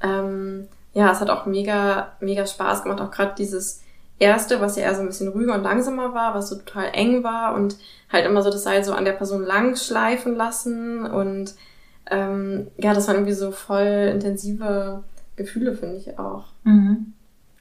ähm, 0.02 0.68
ja, 0.94 1.11
es 1.11 1.20
hat 1.20 1.30
auch 1.30 1.46
mega, 1.46 2.12
mega 2.20 2.46
Spaß 2.46 2.82
gemacht. 2.82 3.00
Auch 3.00 3.11
gerade 3.11 3.34
dieses 3.37 3.82
erste, 4.18 4.61
was 4.61 4.76
ja 4.76 4.84
eher 4.84 4.94
so 4.94 5.00
ein 5.00 5.06
bisschen 5.06 5.28
ruhiger 5.28 5.54
und 5.54 5.62
langsamer 5.62 6.14
war, 6.14 6.34
was 6.34 6.49
so 6.49 6.56
total 6.56 6.90
eng 6.92 7.25
war 7.25 7.54
und 7.54 7.76
halt 8.12 8.26
immer 8.26 8.42
so 8.42 8.50
das 8.50 8.62
Seil 8.62 8.84
so 8.84 8.92
an 8.92 9.04
der 9.04 9.12
Person 9.12 9.44
lang 9.44 9.76
schleifen 9.76 10.37
lassen. 10.37 11.04
Und 11.06 11.54
ähm, 12.11 12.68
ja, 12.76 12.94
das 12.94 13.08
waren 13.08 13.16
irgendwie 13.16 13.32
so 13.32 13.52
voll 13.52 14.11
intensive 14.12 15.02
Gefühle, 15.37 15.75
finde 15.75 15.96
ich 15.96 16.18
auch. 16.18 16.44
Mhm. 16.64 17.14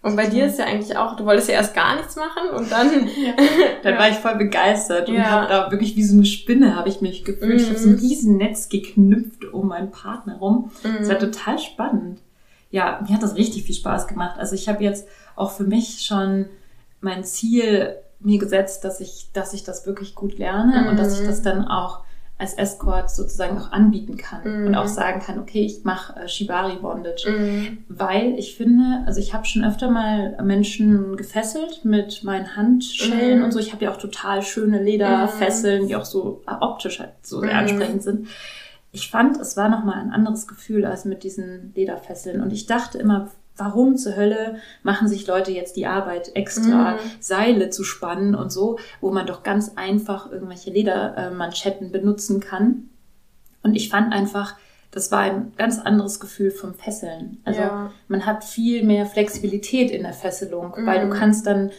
Und 0.04 0.16
bei 0.16 0.26
dir 0.28 0.48
ist 0.48 0.58
ja 0.58 0.66
eigentlich 0.66 0.98
auch, 0.98 1.16
du 1.16 1.26
wolltest 1.26 1.48
ja 1.48 1.54
erst 1.56 1.76
gar 1.76 1.96
nichts 1.96 2.16
machen 2.16 2.50
und 2.56 2.72
dann. 2.72 2.90
Dann 3.84 3.94
Ja. 3.94 4.00
war 4.00 4.10
ich 4.10 4.16
voll 4.18 4.36
begeistert 4.36 5.10
und 5.10 5.16
Ja. 5.16 5.26
habe 5.30 5.48
da 5.48 5.72
wirklich 5.72 5.96
wie 5.96 6.04
so 6.04 6.16
eine 6.16 6.26
Spinne 6.26 6.76
habe 6.76 6.90
ich 6.90 7.02
mich 7.02 7.24
gefühlt. 7.24 7.62
Ich 7.62 7.70
habe 7.70 7.78
so 7.78 7.90
ein 7.90 7.96
Mhm. 7.96 8.00
riesen 8.02 8.38
Netz 8.38 8.70
geknüpft 8.70 9.46
um 9.54 9.68
meinen 9.68 9.92
Partner 9.92 10.38
rum. 10.38 10.72
Das 11.00 11.08
war 11.08 11.16
Mhm. 11.16 11.20
total 11.20 11.60
spannend. 11.60 12.20
Ja, 12.72 13.00
mir 13.08 13.14
hat 13.14 13.22
das 13.24 13.36
richtig 13.36 13.64
viel 13.64 13.76
Spaß 13.76 14.08
gemacht. 14.08 14.40
Also 14.40 14.56
ich 14.56 14.68
habe 14.70 14.84
jetzt 14.84 15.08
auch 15.36 15.52
für 15.52 15.66
mich 15.66 16.02
schon 16.06 16.48
mein 17.00 17.24
Ziel 17.24 17.96
mir 18.20 18.40
gesetzt, 18.40 18.84
dass 18.84 19.00
ich, 19.02 19.30
dass 19.34 19.54
ich 19.54 19.64
das 19.64 19.86
wirklich 19.86 20.16
gut 20.16 20.38
lerne 20.38 20.90
und 20.90 20.98
dass 20.98 21.16
ich 21.16 21.22
Mhm. 21.24 21.28
das 21.28 21.42
dann 21.42 21.68
auch 21.68 22.00
als 22.42 22.56
Escort 22.56 23.10
sozusagen 23.12 23.58
auch 23.58 23.72
anbieten 23.72 24.18
kann 24.18 24.42
Mhm. 24.62 24.68
und 24.68 24.76
auch 24.76 24.88
sagen 24.88 25.22
kann, 25.22 25.40
okay, 25.40 25.64
ich 25.64 25.84
mache 25.86 26.20
äh, 26.20 26.28
Shibari 26.28 26.76
Bondage 26.82 27.30
Mhm. 27.30 27.78
weil 27.88 28.38
ich 28.38 28.56
finde, 28.58 29.04
also 29.06 29.20
ich 29.20 29.34
habe 29.34 29.46
schon 29.46 29.64
öfter 29.64 29.90
mal 29.90 30.36
Menschen 30.44 31.16
gefesselt 31.16 31.86
mit 31.86 32.24
meinen 32.24 32.56
Handschellen 32.58 33.40
Mhm. 33.40 33.46
und 33.46 33.52
so. 33.52 33.60
Ich 33.60 33.72
habe 33.72 33.86
ja 33.86 33.92
auch 33.92 33.98
total 33.98 34.42
schöne 34.42 34.82
Lederfesseln, 34.82 35.88
die 35.88 35.96
auch 35.96 36.06
so 36.06 36.42
optisch 36.60 37.00
halt 37.00 37.12
so 37.22 37.40
sehr 37.40 37.52
Mhm. 37.54 37.58
ansprechend 37.60 38.04
sind. 38.04 38.28
Ich 38.92 39.10
fand, 39.10 39.38
es 39.40 39.56
war 39.56 39.70
nochmal 39.70 40.02
ein 40.02 40.12
anderes 40.12 40.48
Gefühl 40.48 40.84
als 40.86 41.06
mit 41.06 41.24
diesen 41.24 41.72
Lederfesseln. 41.76 42.42
Und 42.42 42.52
ich 42.52 42.66
dachte 42.66 42.98
immer, 42.98 43.30
warum 43.64 43.96
zur 43.98 44.16
Hölle 44.16 44.56
machen 44.84 45.08
sich 45.08 45.28
Leute 45.28 45.52
jetzt 45.52 45.76
die 45.76 45.86
Arbeit, 45.88 46.36
extra 46.36 46.94
Mhm. 46.94 46.98
Seile 47.20 47.70
zu 47.70 47.84
spannen 47.84 48.36
und 48.36 48.52
so, 48.52 48.78
wo 49.02 49.12
man 49.12 49.26
doch 49.28 49.44
ganz 49.44 49.74
einfach 49.76 50.32
irgendwelche 50.32 50.72
Ledermanschetten 50.72 51.92
benutzen 51.92 52.40
kann. 52.40 52.90
Und 53.64 53.76
ich 53.76 53.90
fand 53.90 54.12
einfach, 54.14 54.56
das 54.90 55.12
war 55.12 55.20
ein 55.20 55.54
ganz 55.58 55.80
anderes 55.80 56.20
Gefühl 56.20 56.52
vom 56.52 56.74
Fesseln. 56.74 57.38
Also 57.46 57.62
Ja. 57.62 57.92
man 58.08 58.26
hat 58.26 58.44
viel 58.44 58.84
mehr 58.84 59.06
Flexibilität 59.06 59.92
in 59.92 60.04
der 60.04 60.14
Fesselung, 60.14 60.74
weil 60.84 61.06
Mhm. 61.06 61.12
du 61.12 61.18
kannst 61.18 61.46
dann 61.48 61.72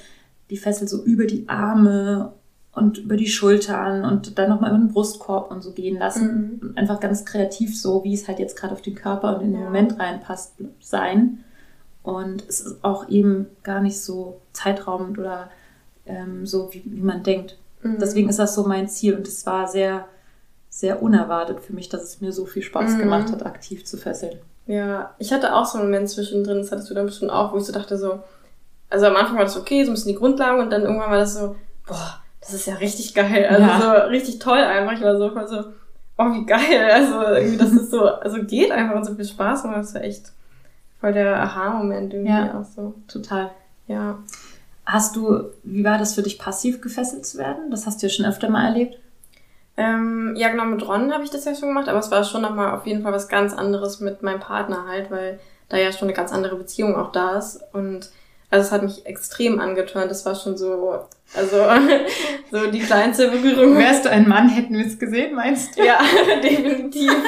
die 0.51 0.57
Fessel 0.57 0.87
so 0.89 1.03
über 1.03 1.27
die 1.27 1.49
Arme 1.49 2.33
und 2.75 2.97
über 2.99 3.17
die 3.17 3.27
Schultern 3.29 4.03
und 4.07 4.39
dann 4.39 4.49
nochmal 4.49 4.71
über 4.71 4.79
den 4.79 4.89
Brustkorb 4.93 5.51
und 5.51 5.61
so 5.63 5.73
gehen 5.73 5.99
lassen. 5.99 6.59
Und 6.63 6.79
einfach 6.79 7.01
ganz 7.01 7.27
kreativ 7.27 7.79
so, 7.79 8.03
wie 8.05 8.15
es 8.15 8.29
halt 8.29 8.39
jetzt 8.39 8.57
gerade 8.57 8.73
auf 8.73 8.81
den 8.81 8.95
Körper 8.95 9.37
und 9.37 9.43
in 9.45 9.53
den 9.53 9.61
Ja. 9.61 9.67
Moment 9.67 9.99
reinpasst, 9.99 10.55
sein. 10.81 11.45
Und 12.03 12.45
es 12.49 12.61
ist 12.61 12.85
auch 12.85 13.09
eben 13.09 13.47
gar 13.63 13.81
nicht 13.81 14.01
so 14.01 14.41
zeitraubend 14.53 15.19
oder 15.19 15.51
ähm, 16.07 16.47
so, 16.47 16.73
wie, 16.73 16.83
wie 16.85 17.01
man 17.03 17.23
denkt. 17.23 17.57
Mhm. 17.83 17.99
Deswegen 18.01 18.29
ist 18.29 18.39
das 18.39 18.55
so 18.55 18.65
mein 18.65 18.89
Ziel 18.89 19.15
und 19.15 19.27
es 19.29 19.47
war 19.47 19.69
sehr, 19.69 20.07
sehr 20.69 21.03
unerwartet 21.03 21.61
für 21.61 21.73
mich, 21.73 21.89
dass 21.89 22.03
es 22.03 22.21
mir 22.21 22.33
so 22.33 22.45
viel 22.47 22.63
Spaß 22.63 22.95
Mhm. 22.95 22.99
gemacht 22.99 23.31
hat, 23.31 23.47
aktiv 23.47 23.85
zu 23.85 23.97
fesseln. 23.97 24.39
Ja, 24.67 25.15
ich 25.19 25.33
hatte 25.33 25.55
auch 25.55 25.67
so 25.67 25.79
einen 25.79 25.89
Moment 25.91 26.09
zwischendrin, 26.09 26.59
das 26.59 26.71
hattest 26.73 26.89
du 26.91 26.95
dann 26.95 27.07
bestimmt 27.07 27.31
auch, 27.33 27.53
wo 27.53 27.59
ich 27.59 27.65
so 27.65 27.73
dachte 27.73 27.97
so, 27.99 28.21
also 28.91 29.07
am 29.07 29.17
Anfang 29.17 29.37
war 29.37 29.45
das 29.45 29.57
okay, 29.57 29.85
so 29.85 29.91
ein 29.91 29.95
bisschen 29.95 30.13
die 30.13 30.19
Grundlagen 30.19 30.61
und 30.61 30.71
dann 30.71 30.83
irgendwann 30.83 31.11
war 31.11 31.19
das 31.19 31.35
so, 31.35 31.57
boah, 31.87 32.21
das 32.41 32.55
ist 32.55 32.67
ja 32.67 32.75
richtig 32.75 33.15
geil, 33.15 33.47
also 33.49 33.63
Ja. 33.63 33.81
so 34.05 34.09
richtig 34.09 34.39
toll 34.39 34.59
einfach. 34.59 34.93
Ich 34.95 35.03
war 35.03 35.17
so 35.17 35.31
voll 35.31 35.47
so, 35.49 35.65
oh 36.19 36.25
wie 36.33 36.47
geil, 36.47 36.91
also 36.93 37.23
irgendwie, 37.37 37.57
dass 37.59 37.73
es 37.73 37.91
so, 37.91 38.05
also 38.07 38.43
geht 38.45 38.71
einfach 38.73 38.97
und 38.97 39.05
so 39.05 39.15
viel 39.15 39.25
Spaß 39.25 39.65
macht, 39.65 39.79
das 39.79 39.95
war 39.95 40.03
echt 40.03 40.33
voll 41.03 41.13
der 41.13 41.37
Aha-Moment 41.43 42.15
irgendwie 42.15 42.33
Ja. 42.33 42.59
auch 42.59 42.65
so. 42.65 42.95
Total. 43.09 43.51
Ja. 43.89 44.19
Hast 44.87 45.17
du, 45.17 45.51
wie 45.65 45.85
war 45.85 45.99
das 45.99 46.15
für 46.15 46.23
dich, 46.23 46.39
passiv 46.39 46.81
gefesselt 46.81 47.27
zu 47.27 47.37
werden? 47.39 47.71
Das 47.71 47.87
hast 47.87 48.01
du 48.03 48.07
ja 48.07 48.13
schon 48.13 48.25
öfter 48.25 48.49
mal 48.49 48.65
erlebt. 48.67 48.99
Ähm, 49.77 50.35
ja, 50.37 50.49
genau, 50.51 50.65
mit 50.67 50.87
Ron 50.87 51.13
habe 51.13 51.25
ich 51.25 51.31
das 51.31 51.45
ja 51.45 51.55
schon 51.55 51.69
gemacht, 51.71 51.89
aber 51.89 51.99
es 51.99 52.11
war 52.11 52.23
schon 52.25 52.43
nochmal 52.43 52.73
auf 52.75 52.87
jeden 52.87 53.03
Fall 53.03 53.13
was 53.13 53.29
ganz 53.29 53.53
anderes 53.53 54.01
mit 54.01 54.23
meinem 54.23 54.39
Partner 54.41 54.87
halt, 54.87 55.11
weil 55.11 55.41
da 55.69 55.77
ja 55.77 55.91
schon 55.93 56.07
eine 56.09 56.17
ganz 56.17 56.33
andere 56.33 56.57
Beziehung 56.57 56.95
auch 56.95 57.11
da 57.11 57.37
ist. 57.39 57.61
Und 57.73 58.11
also 58.51 58.67
es 58.67 58.71
hat 58.73 58.83
mich 58.83 59.07
extrem 59.07 59.59
angetönt. 59.61 60.11
Das 60.11 60.25
war 60.27 60.35
schon 60.37 60.57
so, 60.57 61.01
also 61.35 61.57
so 62.53 62.71
die 62.71 62.81
kleinste 62.81 63.29
Berührung. 63.29 63.77
Wärst 63.77 64.05
du 64.05 64.11
ein 64.11 64.29
Mann, 64.29 64.49
hätten 64.51 64.75
wir 64.77 64.87
es 64.87 64.99
gesehen, 64.99 65.35
meinst 65.35 65.77
du? 65.79 65.85
Ja, 65.85 65.99
definitiv. 66.43 67.13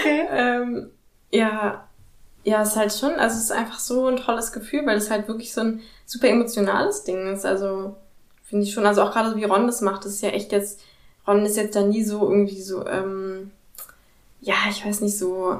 Okay. 0.00 0.26
ähm, 0.30 0.90
ja, 1.30 1.83
ja, 2.44 2.62
es 2.62 2.70
ist 2.70 2.76
halt 2.76 2.92
schon, 2.92 3.12
also 3.14 3.36
es 3.36 3.44
ist 3.44 3.52
einfach 3.52 3.78
so 3.78 4.06
ein 4.06 4.16
tolles 4.16 4.52
Gefühl, 4.52 4.86
weil 4.86 4.98
es 4.98 5.10
halt 5.10 5.28
wirklich 5.28 5.52
so 5.52 5.62
ein 5.62 5.80
super 6.04 6.28
emotionales 6.28 7.04
Ding 7.04 7.32
ist. 7.32 7.44
Also 7.46 7.96
finde 8.44 8.64
ich 8.64 8.72
schon, 8.72 8.86
also 8.86 9.02
auch 9.02 9.12
gerade 9.12 9.30
so 9.30 9.36
wie 9.36 9.44
Ron 9.44 9.66
das 9.66 9.80
macht, 9.80 10.04
das 10.04 10.12
ist 10.12 10.22
ja 10.22 10.28
echt 10.28 10.52
jetzt, 10.52 10.80
Ron 11.26 11.44
ist 11.44 11.56
jetzt 11.56 11.74
da 11.74 11.82
nie 11.82 12.04
so 12.04 12.30
irgendwie 12.30 12.60
so, 12.60 12.86
ähm, 12.86 13.50
ja, 14.40 14.54
ich 14.70 14.84
weiß 14.84 15.00
nicht, 15.00 15.18
so, 15.18 15.58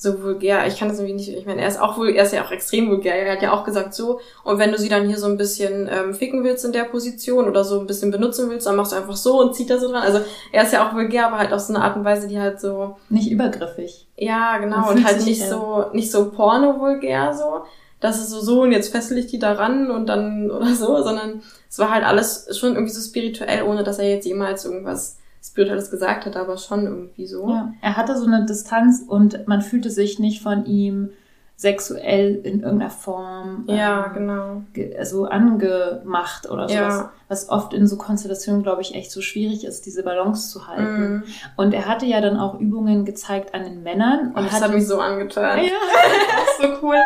so 0.00 0.22
vulgär. 0.22 0.64
Ich 0.68 0.78
kann 0.78 0.88
das 0.88 0.98
irgendwie 0.98 1.14
nicht, 1.14 1.28
ich 1.28 1.44
meine, 1.44 1.60
er 1.60 1.66
ist 1.66 1.80
auch 1.80 1.98
wohl, 1.98 2.10
er 2.10 2.24
ist 2.24 2.32
ja 2.32 2.44
auch 2.44 2.52
extrem 2.52 2.88
vulgär. 2.88 3.16
Er 3.16 3.32
hat 3.32 3.42
ja 3.42 3.52
auch 3.52 3.64
gesagt 3.64 3.94
so, 3.94 4.20
und 4.44 4.58
wenn 4.58 4.70
du 4.70 4.78
sie 4.78 4.88
dann 4.88 5.08
hier 5.08 5.18
so 5.18 5.26
ein 5.26 5.36
bisschen 5.36 5.90
ähm, 5.92 6.14
ficken 6.14 6.44
willst 6.44 6.64
in 6.64 6.70
der 6.70 6.84
Position 6.84 7.48
oder 7.48 7.64
so 7.64 7.80
ein 7.80 7.88
bisschen 7.88 8.12
benutzen 8.12 8.48
willst, 8.48 8.68
dann 8.68 8.76
machst 8.76 8.92
du 8.92 8.96
einfach 8.96 9.16
so 9.16 9.40
und 9.40 9.56
zieht 9.56 9.70
da 9.70 9.78
so 9.78 9.90
dran. 9.90 10.04
Also 10.04 10.20
er 10.52 10.62
ist 10.62 10.72
ja 10.72 10.88
auch 10.88 10.94
vulgär, 10.94 11.26
aber 11.26 11.38
halt 11.38 11.52
auf 11.52 11.60
so 11.60 11.74
eine 11.74 11.82
Art 11.82 11.96
und 11.96 12.04
Weise, 12.04 12.28
die 12.28 12.38
halt 12.38 12.60
so, 12.60 12.96
Nicht 13.08 13.28
übergriffig. 13.28 14.06
ja, 14.16 14.58
genau. 14.58 14.88
Und 14.88 15.04
halt 15.04 15.24
nicht 15.24 15.44
so, 15.44 15.86
nicht 15.92 16.12
so 16.12 16.30
porno-vulgär 16.30 17.34
so. 17.34 17.62
Das 18.00 18.18
ist 18.20 18.30
so, 18.30 18.40
so 18.40 18.62
und 18.62 18.70
jetzt 18.70 18.92
fessel 18.92 19.18
ich 19.18 19.26
die 19.26 19.40
da 19.40 19.54
ran 19.54 19.90
und 19.90 20.06
dann 20.06 20.48
oder 20.52 20.72
so, 20.74 21.02
sondern 21.02 21.42
es 21.68 21.78
war 21.80 21.90
halt 21.90 22.04
alles 22.04 22.56
schon 22.56 22.74
irgendwie 22.74 22.92
so 22.92 23.00
spirituell, 23.00 23.64
ohne 23.64 23.82
dass 23.82 23.98
er 23.98 24.08
jetzt 24.08 24.26
jemals 24.26 24.64
irgendwas 24.64 25.18
Spirituelles 25.50 25.90
gesagt 25.90 26.26
hat, 26.26 26.36
aber 26.36 26.56
schon 26.56 26.84
irgendwie 26.86 27.26
so. 27.26 27.48
Ja. 27.48 27.72
Er 27.82 27.96
hatte 27.96 28.16
so 28.16 28.26
eine 28.26 28.44
Distanz 28.46 29.04
und 29.06 29.46
man 29.48 29.62
fühlte 29.62 29.90
sich 29.90 30.18
nicht 30.18 30.42
von 30.42 30.64
ihm 30.66 31.10
sexuell 31.56 32.36
in 32.44 32.60
irgendeiner 32.60 32.90
Form 32.90 33.64
Ja, 33.66 34.06
ähm, 34.06 34.12
genau. 34.14 34.62
ge- 34.74 34.96
also 34.96 35.24
angemacht 35.24 36.48
oder 36.48 36.68
sowas. 36.68 36.94
Ja. 36.98 37.12
Was 37.28 37.48
oft 37.48 37.74
in 37.74 37.88
so 37.88 37.96
Konstellationen, 37.98 38.62
glaube 38.62 38.80
ich, 38.80 38.94
echt 38.94 39.10
so 39.10 39.20
schwierig 39.20 39.64
ist, 39.64 39.84
diese 39.84 40.04
Balance 40.04 40.50
zu 40.52 40.68
halten. 40.68 41.10
Mhm. 41.14 41.22
Und 41.56 41.74
er 41.74 41.86
hatte 41.86 42.06
ja 42.06 42.20
dann 42.20 42.36
auch 42.38 42.60
Übungen 42.60 43.04
gezeigt 43.04 43.54
an 43.54 43.64
den 43.64 43.82
Männern. 43.82 44.28
Und 44.28 44.36
Und 44.36 44.46
das 44.52 44.62
hat 44.62 44.72
mich 44.72 44.86
so 44.86 45.00
angetan. 45.00 45.58
Ja, 45.58 45.64
das 46.36 46.66
ist 46.68 46.80
so 46.80 46.86
cool. 46.86 46.96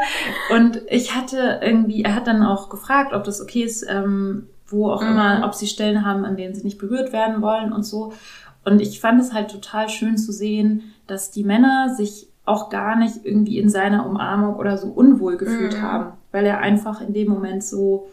Und 0.54 0.82
ich 0.88 1.14
hatte 1.14 1.60
irgendwie, 1.62 2.02
er 2.04 2.14
hat 2.14 2.26
dann 2.26 2.42
auch 2.44 2.68
gefragt, 2.68 3.14
ob 3.14 3.24
das 3.24 3.40
okay 3.40 3.62
ist, 3.62 3.86
ähm, 3.88 4.48
wo 4.72 4.90
auch 4.90 5.02
Mhm. 5.02 5.08
immer, 5.10 5.42
ob 5.44 5.54
sie 5.54 5.66
Stellen 5.66 6.04
haben, 6.04 6.24
an 6.24 6.36
denen 6.36 6.54
sie 6.54 6.62
nicht 6.64 6.78
berührt 6.78 7.12
werden 7.12 7.42
wollen 7.42 7.72
und 7.72 7.84
so. 7.84 8.12
Und 8.64 8.80
ich 8.80 9.00
fand 9.00 9.20
es 9.20 9.32
halt 9.32 9.50
total 9.50 9.88
schön 9.88 10.16
zu 10.16 10.32
sehen, 10.32 10.92
dass 11.06 11.30
die 11.30 11.44
Männer 11.44 11.94
sich 11.94 12.28
auch 12.44 12.70
gar 12.70 12.96
nicht 12.96 13.24
irgendwie 13.24 13.58
in 13.58 13.68
seiner 13.68 14.04
Umarmung 14.06 14.56
oder 14.56 14.76
so 14.78 14.88
unwohl 14.88 15.36
gefühlt 15.36 15.76
Mhm. 15.78 15.82
haben, 15.82 16.12
weil 16.32 16.44
er 16.46 16.58
einfach 16.58 17.00
in 17.00 17.12
dem 17.12 17.28
Moment 17.28 17.62
so, 17.62 18.08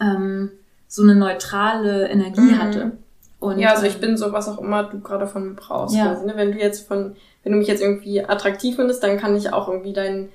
ähm, 0.00 0.50
so 0.88 1.02
eine 1.02 1.14
neutrale 1.14 2.08
Energie 2.08 2.40
Mhm. 2.40 2.58
hatte. 2.58 2.92
Und, 3.38 3.58
ja, 3.58 3.70
also 3.72 3.86
ich 3.86 3.96
ähm, 3.96 4.00
bin 4.00 4.16
so, 4.16 4.32
was 4.32 4.48
auch 4.48 4.58
immer 4.58 4.84
du 4.84 5.00
gerade 5.00 5.26
von 5.26 5.48
mir 5.48 5.54
brauchst. 5.54 5.94
Ja. 5.94 6.06
quasi, 6.06 6.26
ne? 6.26 6.32
Wenn 6.36 6.52
du 6.52 6.58
jetzt 6.58 6.86
von, 6.88 7.16
wenn 7.42 7.52
du 7.52 7.58
mich 7.58 7.68
jetzt 7.68 7.82
irgendwie 7.82 8.24
attraktiv 8.24 8.76
findest, 8.76 9.02
dann 9.02 9.18
kann 9.18 9.36
ich 9.36 9.52
auch 9.52 9.68
irgendwie 9.68 9.92
dein 9.92 10.24
Be 10.24 10.28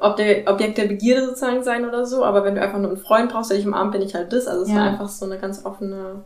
ob 0.00 0.16
der 0.16 0.46
Objekt 0.52 0.78
der 0.78 0.86
Begierde 0.86 1.24
sozusagen 1.26 1.62
sein 1.64 1.86
oder 1.86 2.04
so. 2.06 2.24
Aber 2.24 2.44
wenn 2.44 2.54
du 2.54 2.60
einfach 2.62 2.78
nur 2.78 2.90
einen 2.90 3.00
Freund 3.00 3.30
brauchst, 3.32 3.50
der 3.50 3.56
dich 3.56 3.66
umarmt, 3.66 3.92
bin 3.92 4.02
ich 4.02 4.14
halt 4.14 4.32
das. 4.32 4.46
Also 4.46 4.62
es 4.64 4.68
Ja. 4.68 4.76
war 4.76 4.82
einfach 4.84 5.08
so 5.08 5.24
eine 5.24 5.38
ganz 5.38 5.64
offene, 5.64 6.22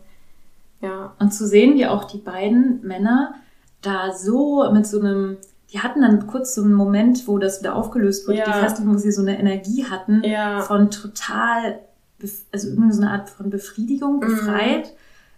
ja. 0.80 1.12
Und 1.18 1.32
zu 1.32 1.46
sehen, 1.46 1.74
wie 1.74 1.86
auch 1.86 2.04
die 2.04 2.18
beiden 2.18 2.80
Männer 2.82 3.34
da 3.80 4.12
so 4.12 4.68
mit 4.72 4.86
so 4.86 4.98
einem, 5.00 5.38
die 5.72 5.80
hatten 5.80 6.02
dann 6.02 6.26
kurz 6.26 6.54
so 6.54 6.62
einen 6.62 6.74
Moment, 6.74 7.26
wo 7.28 7.38
das 7.38 7.60
wieder 7.60 7.76
aufgelöst 7.76 8.26
wurde, 8.26 8.38
Ja. 8.38 8.44
die 8.46 8.52
Festung, 8.52 8.92
wo 8.92 8.98
sie 8.98 9.12
so 9.12 9.22
eine 9.22 9.38
Energie 9.38 9.84
hatten 9.88 10.22
Ja. 10.24 10.60
von 10.62 10.90
total, 10.90 11.78
also 12.52 12.68
irgendwie 12.68 12.92
so 12.92 13.02
eine 13.02 13.10
Art 13.12 13.30
von 13.30 13.50
Befriedigung, 13.50 14.16
Mhm. 14.16 14.20
befreit. 14.20 14.92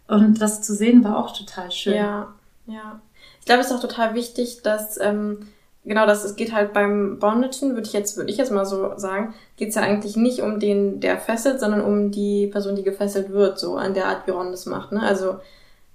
Und 0.09 0.41
das 0.41 0.61
zu 0.63 0.75
sehen 0.75 1.05
war 1.05 1.17
auch 1.19 1.37
total 1.37 1.71
schön. 1.71 1.95
Ja, 1.95 2.29
ja. 2.67 3.01
Ich 3.41 3.47
glaube, 3.47 3.61
es 3.61 3.67
ist 3.69 3.73
auch 3.75 3.81
total 3.81 4.15
wichtig, 4.15 4.63
dass, 4.63 4.99
ähm, 5.01 5.47
genau, 5.85 6.07
dass 6.07 6.25
es 6.25 6.37
geht 6.37 6.53
halt 6.53 6.73
beim 6.73 7.19
Bondagen, 7.19 7.75
würde 7.75 7.87
ich 7.87 7.93
jetzt, 7.93 8.17
würde 8.17 8.31
ich 8.31 8.37
jetzt 8.37 8.53
mal 8.53 8.65
so 8.65 8.97
sagen, 8.97 9.35
geht 9.57 9.71
es 9.71 9.75
ja 9.75 9.83
eigentlich 9.83 10.17
nicht 10.17 10.41
um 10.41 10.59
den, 10.59 11.01
der 11.01 11.19
fesselt, 11.19 11.61
sondern 11.61 11.83
um 11.83 12.11
die 12.11 12.47
Person, 12.49 12.77
die 12.77 12.83
gefesselt 12.83 13.31
wird, 13.31 13.59
so 13.59 13.77
an 13.77 13.95
der 13.95 14.07
Art, 14.07 14.27
wie 14.27 14.31
Ron 14.31 14.51
das 14.51 14.67
macht, 14.67 14.93
ne? 14.93 15.03
Also, 15.03 15.37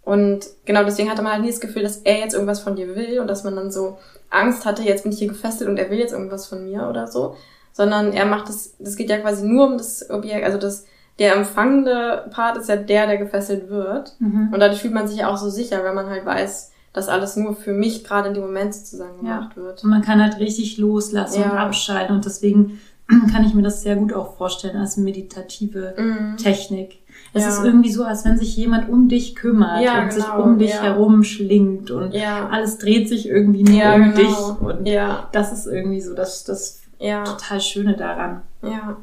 und 0.04 0.48
genau 0.66 0.84
deswegen 0.84 1.10
hatte 1.10 1.22
man 1.22 1.34
halt 1.34 1.42
nie 1.44 1.52
das 1.52 1.60
Gefühl, 1.60 1.84
dass 1.84 1.98
er 1.98 2.20
jetzt 2.20 2.34
irgendwas 2.34 2.62
von 2.62 2.76
dir 2.76 2.96
will 2.96 3.20
und 3.20 3.28
dass 3.28 3.44
man 3.44 3.56
dann 3.56 3.72
so 3.72 3.98
Angst 4.30 4.66
hatte, 4.66 4.84
jetzt 4.84 5.04
bin 5.04 5.12
ich 5.12 5.20
hier 5.20 5.28
gefesselt 5.28 5.70
und 5.70 5.78
er 5.78 5.90
will 5.90 6.00
jetzt 6.00 6.14
irgendwas 6.14 6.48
von 6.48 6.64
mir 6.64 6.88
oder 6.90 7.08
so. 7.08 7.36
Sondern 7.74 8.14
er 8.14 8.26
macht 8.26 8.50
das, 8.50 8.76
das 8.80 8.96
geht 8.96 9.10
ja 9.10 9.20
quasi 9.20 9.46
nur 9.46 9.68
um 9.68 9.78
das 9.78 10.10
Objekt, 10.10 10.46
also 10.46 10.58
das, 10.58 10.86
der 11.20 11.36
empfangende 11.36 12.28
Part 12.32 12.58
ist 12.58 12.70
ja 12.70 12.78
der, 12.78 13.08
der 13.08 13.18
gefesselt 13.18 13.70
wird. 13.70 14.16
Mhm. 14.20 14.50
Und 14.54 14.60
dadurch 14.60 14.82
fühlt 14.82 14.94
man 14.94 15.08
sich 15.08 15.20
ja 15.20 15.30
auch 15.30 15.38
so 15.38 15.50
sicher, 15.50 15.84
wenn 15.84 15.96
man 15.96 16.10
halt 16.10 16.26
weiß, 16.26 16.72
dass 17.00 17.08
alles 17.08 17.36
nur 17.38 17.56
für 17.56 17.72
mich 17.74 18.04
gerade 18.04 18.28
in 18.28 18.34
dem 18.34 18.44
Moment 18.44 18.76
sozusagen 18.76 19.26
Ja. 19.26 19.38
gemacht 19.40 19.56
wird. 19.58 19.84
Und 19.84 19.90
man 19.90 20.02
kann 20.02 20.22
halt 20.22 20.38
richtig 20.40 20.78
loslassen 20.78 21.42
Ja. 21.42 21.52
und 21.52 21.58
abschalten. 21.58 22.16
Und 22.16 22.26
deswegen 22.26 22.80
kann 23.32 23.46
ich 23.46 23.54
mir 23.54 23.62
das 23.64 23.82
sehr 23.82 23.96
gut 23.96 24.14
auch 24.14 24.36
vorstellen 24.38 24.76
als 24.78 24.98
meditative 24.98 25.94
Mhm. 25.98 26.38
Technik. 26.38 27.00
Es 27.34 27.44
Ja. 27.44 27.50
ist 27.50 27.64
irgendwie 27.64 27.92
so, 27.92 28.04
als 28.04 28.26
wenn 28.26 28.38
sich 28.38 28.56
jemand 28.58 28.90
um 28.90 29.08
dich 29.08 29.36
kümmert 29.36 29.82
Ja, 29.84 30.04
und 30.04 30.12
sich 30.12 30.24
genau, 30.26 30.44
um 30.44 30.60
dich 30.60 30.72
ja. 30.72 30.82
herum 30.84 31.24
schlingt 31.24 31.90
und 31.92 32.14
Ja. 32.14 32.50
alles 32.50 32.78
dreht 32.80 33.08
sich 33.08 33.28
irgendwie 33.28 33.64
nur 33.64 33.78
Ja, 33.78 33.96
um 33.96 34.14
genau. 34.14 34.16
dich. 34.18 34.62
Und 34.62 34.86
Ja, 34.88 35.30
das 35.32 35.52
ist 35.54 35.68
irgendwie 35.68 36.02
so 36.02 36.14
das, 36.16 36.44
das 36.44 36.82
ja, 37.00 37.24
total 37.24 37.62
Schöne 37.62 37.96
daran. 37.96 38.42
ja. 38.62 38.98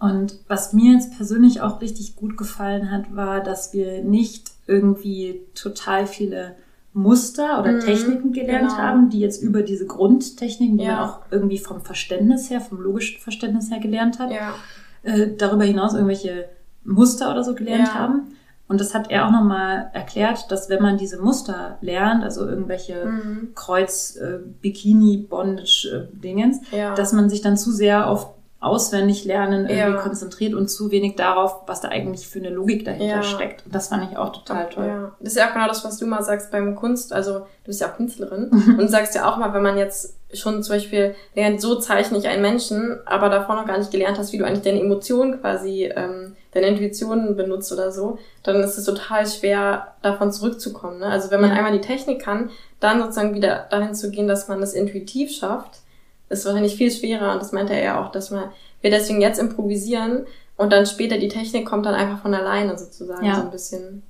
Und 0.00 0.34
was 0.48 0.72
mir 0.72 0.92
jetzt 0.94 1.16
persönlich 1.16 1.60
auch 1.62 1.80
richtig 1.80 2.16
gut 2.16 2.36
gefallen 2.36 2.90
hat, 2.90 3.14
war, 3.16 3.40
dass 3.40 3.72
wir 3.72 4.02
nicht 4.02 4.50
irgendwie 4.66 5.42
total 5.54 6.06
viele 6.06 6.56
Muster 6.92 7.58
oder 7.60 7.72
Mhm, 7.72 7.80
Techniken 7.80 8.32
gelernt 8.32 8.70
genau. 8.70 8.82
haben, 8.82 9.10
die 9.10 9.18
jetzt 9.20 9.42
über 9.42 9.62
diese 9.62 9.86
Grundtechniken, 9.86 10.78
die 10.78 10.84
Ja. 10.84 10.94
man 10.94 11.08
auch 11.08 11.18
irgendwie 11.30 11.58
vom 11.58 11.80
Verständnis 11.80 12.50
her, 12.50 12.60
vom 12.60 12.80
logischen 12.80 13.20
Verständnis 13.20 13.70
her 13.70 13.80
gelernt 13.80 14.18
hat, 14.18 14.30
Ja, 14.30 14.54
äh, 15.02 15.28
darüber 15.36 15.64
hinaus 15.64 15.94
irgendwelche 15.94 16.46
Muster 16.84 17.30
oder 17.30 17.42
so 17.42 17.54
gelernt 17.54 17.88
Ja. 17.88 17.94
haben. 17.94 18.28
Und 18.68 18.80
das 18.80 18.94
hat 18.94 19.10
er 19.10 19.26
auch 19.26 19.30
nochmal 19.30 19.90
erklärt, 19.92 20.50
dass 20.50 20.70
wenn 20.70 20.80
man 20.82 20.96
diese 20.96 21.20
Muster 21.20 21.76
lernt, 21.82 22.22
also 22.24 22.46
irgendwelche 22.46 23.04
mhm. 23.06 23.48
Kreuz, 23.54 24.16
äh, 24.16 24.38
Bikini, 24.62 25.18
Bondage, 25.18 26.08
äh, 26.12 26.16
Dingens, 26.16 26.60
dass 26.96 27.12
man 27.12 27.28
sich 27.28 27.42
dann 27.42 27.56
zu 27.58 27.72
sehr 27.72 28.08
auf 28.08 28.30
auswendig 28.64 29.24
lernen 29.24 29.68
irgendwie 29.68 29.94
Ja. 29.94 30.02
konzentriert 30.02 30.54
und 30.54 30.68
zu 30.68 30.90
wenig 30.90 31.16
darauf, 31.16 31.62
was 31.66 31.80
da 31.80 31.88
eigentlich 31.88 32.26
für 32.26 32.38
eine 32.38 32.50
Logik 32.50 32.84
dahinter 32.84 33.16
Ja. 33.16 33.22
steckt. 33.22 33.64
Und 33.66 33.74
das 33.74 33.88
fand 33.88 34.10
ich 34.10 34.16
auch 34.16 34.32
total 34.32 34.68
toll. 34.70 34.86
Ja, 34.86 35.12
das 35.20 35.32
ist 35.34 35.38
ja 35.38 35.48
auch 35.48 35.52
genau 35.54 35.68
das, 35.68 35.84
was 35.84 35.98
du 35.98 36.06
mal 36.06 36.22
sagst 36.22 36.50
beim 36.50 36.74
Kunst. 36.74 37.12
Also 37.12 37.40
du 37.40 37.46
bist 37.66 37.80
ja 37.80 37.88
auch 37.90 37.96
Künstlerin 37.96 38.50
und 38.78 38.88
sagst 38.88 39.14
ja 39.14 39.30
auch 39.30 39.36
mal, 39.36 39.52
wenn 39.54 39.62
man 39.62 39.76
jetzt 39.78 40.16
schon 40.32 40.62
zum 40.64 40.74
Beispiel 40.76 41.14
lernt, 41.36 41.60
so 41.60 41.76
zeichne 41.78 42.18
ich 42.18 42.26
einen 42.26 42.42
Menschen, 42.42 42.98
aber 43.06 43.28
davor 43.28 43.54
noch 43.54 43.66
gar 43.66 43.78
nicht 43.78 43.92
gelernt 43.92 44.18
hast, 44.18 44.32
wie 44.32 44.38
du 44.38 44.44
eigentlich 44.44 44.62
deine 44.64 44.80
Emotionen 44.80 45.40
quasi, 45.40 45.84
ähm, 45.94 46.34
deine 46.52 46.66
Intuitionen 46.66 47.36
benutzt 47.36 47.72
oder 47.72 47.92
so, 47.92 48.18
dann 48.42 48.56
ist 48.56 48.76
es 48.76 48.84
total 48.84 49.26
schwer, 49.28 49.88
davon 50.02 50.32
zurückzukommen. 50.32 50.98
Ne? 50.98 51.06
Also 51.06 51.30
wenn 51.30 51.40
man 51.40 51.52
einmal 51.52 51.70
die 51.72 51.80
Technik 51.80 52.20
kann, 52.20 52.50
dann 52.80 53.00
sozusagen 53.00 53.34
wieder 53.34 53.66
dahin 53.70 53.94
zu 53.94 54.10
gehen, 54.10 54.26
dass 54.26 54.48
man 54.48 54.60
das 54.60 54.72
intuitiv 54.74 55.30
schafft, 55.32 55.80
ist 56.28 56.44
wahrscheinlich 56.46 56.76
viel 56.76 56.90
schwerer. 56.90 57.32
Und 57.32 57.40
das 57.42 57.52
meinte 57.52 57.72
er 57.74 57.82
ja 57.82 58.04
auch, 58.04 58.10
dass 58.12 58.30
man, 58.30 58.50
wir 58.80 58.90
deswegen 58.90 59.20
jetzt 59.20 59.38
improvisieren 59.38 60.26
und 60.56 60.72
dann 60.72 60.86
später 60.86 61.18
die 61.18 61.28
Technik 61.28 61.66
kommt 61.66 61.86
dann 61.86 61.94
einfach 61.94 62.20
von 62.22 62.34
alleine 62.34 62.78
sozusagen 62.78 63.24
Ja. 63.26 63.36
so 63.36 63.42
ein 63.42 63.50
bisschen. 63.50 64.02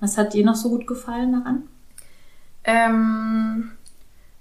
Was 0.00 0.18
hat 0.18 0.32
dir 0.34 0.44
noch 0.44 0.56
so 0.56 0.68
gut 0.68 0.86
gefallen 0.86 1.32
daran? 1.32 1.68
Ähm, 2.64 3.72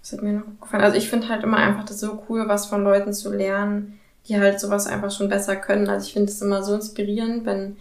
was 0.02 0.14
hat 0.14 0.22
mir 0.22 0.34
noch 0.34 0.46
gut 0.46 0.62
gefallen? 0.62 0.84
Also 0.84 0.98
ich 0.98 1.10
finde 1.10 1.30
halt 1.30 1.44
immer 1.44 1.58
einfach 1.58 1.86
das 1.86 2.00
so 2.00 2.24
cool, 2.30 2.48
was 2.48 2.66
von 2.68 2.84
Leuten 2.84 3.14
zu 3.14 3.32
lernen, 3.32 4.00
die 4.28 4.40
halt 4.40 4.60
sowas 4.60 4.88
einfach 4.88 5.12
schon 5.12 5.30
besser 5.30 5.56
können. 5.56 5.90
Also 5.90 6.08
ich 6.08 6.14
finde 6.14 6.32
es 6.32 6.42
immer 6.42 6.64
so 6.64 6.74
inspirierend, 6.74 7.46
wenn 7.46 7.78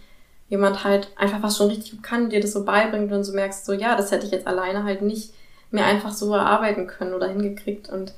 jemand 0.49 0.83
halt 0.83 1.11
einfach 1.15 1.41
was 1.41 1.57
schon 1.57 1.69
richtig 1.69 1.91
gut 1.91 2.03
kann, 2.03 2.29
dir 2.29 2.41
das 2.41 2.51
so 2.51 2.65
beibringt 2.65 3.11
und 3.11 3.23
so 3.23 3.33
merkst, 3.33 3.65
so 3.65 3.73
ja, 3.73 3.95
das 3.95 4.11
hätte 4.11 4.25
ich 4.25 4.31
jetzt 4.31 4.47
alleine 4.47 4.83
halt 4.83 5.01
nicht 5.01 5.33
mir 5.71 5.85
einfach 5.85 6.11
so 6.11 6.33
erarbeiten 6.33 6.87
können 6.87 7.13
oder 7.13 7.29
hingekriegt. 7.29 7.89
Und 7.89 8.13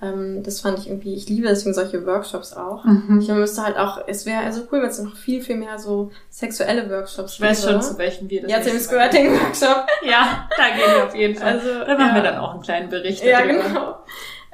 ähm, 0.00 0.42
das 0.44 0.60
fand 0.60 0.78
ich 0.78 0.88
irgendwie, 0.88 1.14
ich 1.14 1.28
liebe 1.28 1.48
deswegen 1.48 1.74
solche 1.74 2.06
Workshops 2.06 2.52
auch. 2.52 2.84
Mhm. 2.84 3.18
Ich 3.20 3.28
müsste 3.28 3.64
halt 3.64 3.76
auch, 3.76 4.00
es 4.06 4.26
wäre 4.26 4.42
also 4.44 4.62
cool, 4.70 4.80
wenn 4.82 4.90
es 4.90 5.00
noch 5.00 5.16
viel, 5.16 5.42
viel 5.42 5.56
mehr 5.56 5.78
so 5.78 6.10
sexuelle 6.30 6.88
Workshops 6.88 7.34
Ich 7.34 7.40
weiß 7.40 7.62
gäbe. 7.62 7.72
schon, 7.72 7.82
zu 7.82 7.98
welchem 7.98 8.30
wir 8.30 8.42
das 8.42 8.50
Ja, 8.50 8.58
zum 8.62 8.66
Mal 8.72 8.78
gehen. 8.78 8.80
Squirting-Workshop. 8.84 9.86
Ja, 10.08 10.48
da 10.56 10.64
gehen 10.76 10.94
wir 10.96 11.04
auf 11.06 11.14
jeden 11.14 11.34
Fall. 11.34 11.54
Also, 11.54 11.68
da 11.84 11.94
machen 11.98 12.08
ja. 12.08 12.14
wir 12.14 12.22
dann 12.22 12.38
auch 12.38 12.52
einen 12.52 12.62
kleinen 12.62 12.88
Bericht 12.88 13.24
Ja, 13.24 13.40
darüber. 13.42 13.62
genau. 13.64 13.94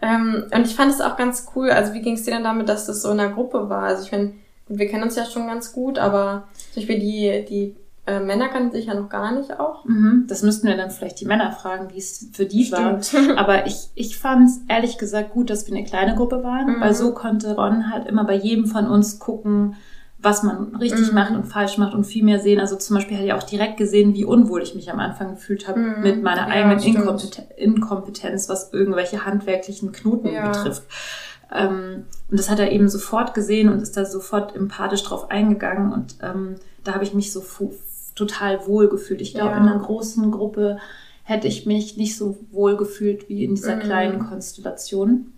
Ähm, 0.02 0.46
und 0.54 0.66
ich 0.66 0.74
fand 0.74 0.92
es 0.92 1.00
auch 1.00 1.16
ganz 1.16 1.46
cool. 1.54 1.70
Also, 1.70 1.92
wie 1.92 2.00
ging 2.00 2.14
es 2.14 2.24
dir 2.24 2.32
denn 2.34 2.44
damit, 2.44 2.68
dass 2.68 2.86
das 2.86 3.02
so 3.02 3.10
in 3.10 3.20
einer 3.20 3.32
Gruppe 3.32 3.68
war? 3.68 3.82
Also, 3.84 4.02
ich 4.04 4.10
gut, 4.10 4.32
wir 4.68 4.88
kennen 4.88 5.02
uns 5.02 5.16
ja 5.16 5.26
schon 5.26 5.46
ganz 5.46 5.72
gut, 5.72 5.98
aber 5.98 6.48
zum 6.72 6.82
Beispiel 6.82 6.98
die, 6.98 7.44
die 7.48 7.76
äh, 8.06 8.20
Männer 8.20 8.48
kannten 8.48 8.72
sich 8.72 8.86
ja 8.86 8.94
noch 8.94 9.08
gar 9.08 9.32
nicht 9.32 9.58
auch. 9.58 9.84
Mhm. 9.86 10.24
Das 10.28 10.42
müssten 10.42 10.66
wir 10.66 10.76
dann 10.76 10.90
vielleicht 10.90 11.20
die 11.20 11.24
Männer 11.26 11.52
fragen, 11.52 11.88
wie 11.92 11.98
es 11.98 12.28
für 12.32 12.44
die 12.46 12.70
war. 12.70 13.02
Stimmt. 13.02 13.38
Aber 13.38 13.66
ich, 13.66 13.88
ich 13.94 14.18
fand 14.18 14.48
es 14.48 14.60
ehrlich 14.68 14.98
gesagt 14.98 15.30
gut, 15.32 15.48
dass 15.50 15.66
wir 15.66 15.74
eine 15.76 15.84
kleine 15.86 16.14
Gruppe 16.14 16.42
waren, 16.44 16.76
Mhm. 16.76 16.80
weil 16.80 16.94
so 16.94 17.12
konnte 17.14 17.54
Ron 17.56 17.90
halt 17.90 18.06
immer 18.06 18.24
bei 18.24 18.34
jedem 18.34 18.66
von 18.66 18.86
uns 18.86 19.18
gucken, 19.18 19.76
was 20.18 20.42
man 20.42 20.74
richtig 20.76 21.08
Mhm. 21.08 21.14
macht 21.14 21.32
und 21.34 21.44
falsch 21.44 21.76
macht 21.78 21.92
und 21.94 22.04
viel 22.04 22.24
mehr 22.24 22.38
sehen. 22.40 22.58
Also 22.60 22.76
zum 22.76 22.96
Beispiel 22.96 23.16
hat 23.18 23.24
er 23.24 23.36
auch 23.36 23.42
direkt 23.42 23.76
gesehen, 23.76 24.14
wie 24.14 24.24
unwohl 24.24 24.62
ich 24.62 24.74
mich 24.74 24.90
am 24.90 24.98
Anfang 24.98 25.34
gefühlt 25.34 25.68
habe 25.68 25.80
Mhm. 25.80 26.02
mit 26.02 26.22
meiner 26.22 26.48
Ja, 26.48 26.54
eigenen. 26.54 26.78
Inkompeten 26.80 27.44
Inkompetenz, 27.56 28.48
was 28.48 28.72
irgendwelche 28.72 29.24
handwerklichen 29.26 29.92
Knoten 29.92 30.28
Ja. 30.32 30.50
betrifft. 30.50 30.82
Ähm, 31.52 32.04
und 32.30 32.38
das 32.40 32.50
hat 32.50 32.58
er 32.58 32.72
eben 32.72 32.88
sofort 32.88 33.34
gesehen 33.34 33.68
und 33.68 33.80
ist 33.82 33.96
da 33.96 34.04
sofort 34.06 34.56
empathisch 34.56 35.02
drauf 35.02 35.30
eingegangen. 35.30 35.92
Und 35.92 36.16
ähm, 36.22 36.56
da 36.84 36.94
habe 36.94 37.04
ich 37.04 37.12
mich 37.14 37.32
so 37.32 37.40
total 38.14 38.66
wohl 38.66 38.88
gefühlt. 38.88 39.20
Ich 39.20 39.34
glaube, 39.34 39.50
Ja. 39.52 39.56
in 39.58 39.68
einer 39.68 39.78
großen 39.78 40.30
Gruppe 40.30 40.78
hätte 41.24 41.48
ich 41.48 41.66
mich 41.66 41.96
nicht 41.96 42.16
so 42.16 42.38
wohl 42.50 42.76
gefühlt 42.76 43.28
wie 43.28 43.44
in 43.44 43.54
dieser 43.54 43.76
Mhm. 43.76 43.80
kleinen 43.80 44.18
Konstellation. 44.18 45.32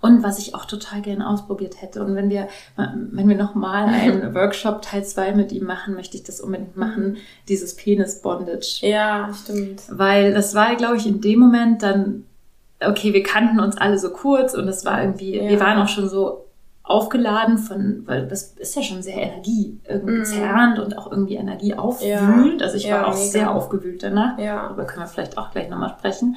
Und 0.00 0.24
was 0.24 0.40
ich 0.40 0.56
auch 0.56 0.64
total 0.64 1.02
gerne 1.02 1.28
ausprobiert 1.28 1.80
hätte. 1.80 2.02
Und 2.04 2.16
wenn 2.16 2.30
wir, 2.30 2.48
wenn 2.76 3.28
wir 3.28 3.36
nochmal 3.36 3.84
einen 3.88 4.34
Workshop 4.34 4.82
Teil 4.82 5.04
2 5.04 5.32
mit 5.36 5.52
ihm 5.52 5.64
machen, 5.66 5.94
möchte 5.94 6.16
ich 6.16 6.24
das 6.24 6.40
unbedingt 6.40 6.76
machen, 6.76 7.16
dieses 7.48 7.76
Penis-Bondage. 7.76 8.80
Ja, 8.82 9.30
stimmt. 9.40 9.82
Weil 9.88 10.34
das 10.34 10.56
war, 10.56 10.74
glaube 10.74 10.96
ich, 10.96 11.06
in 11.06 11.20
dem 11.20 11.38
Moment 11.38 11.84
dann, 11.84 12.24
okay, 12.84 13.12
wir 13.14 13.22
kannten 13.22 13.60
uns 13.60 13.76
alle 13.76 13.98
so 14.00 14.10
kurz 14.10 14.54
und 14.54 14.66
es 14.66 14.84
war 14.84 15.00
irgendwie, 15.00 15.36
Ja. 15.36 15.48
wir 15.48 15.60
waren 15.60 15.78
auch 15.80 15.88
schon 15.88 16.08
so 16.08 16.41
aufgeladen 16.84 17.58
von, 17.58 18.02
weil 18.06 18.26
das 18.26 18.54
ist 18.54 18.74
ja 18.74 18.82
schon 18.82 19.02
sehr 19.02 19.16
Energie 19.16 19.78
irgendwie 19.88 20.18
Mhm. 20.18 20.24
zerrend 20.24 20.78
und 20.80 20.98
auch 20.98 21.10
irgendwie 21.10 21.36
Energie 21.36 21.74
aufwühlend. 21.74 22.60
Also 22.62 22.76
ich 22.76 22.84
Ja, 22.84 22.96
war 23.02 23.06
auch 23.08 23.14
mega. 23.14 23.30
sehr 23.30 23.50
aufgewühlt 23.52 24.02
danach. 24.02 24.38
Ja. 24.38 24.64
Darüber 24.66 24.84
können 24.84 25.02
wir 25.04 25.06
vielleicht 25.08 25.38
auch 25.38 25.50
gleich 25.52 25.68
nochmal 25.68 25.90
sprechen. 25.98 26.36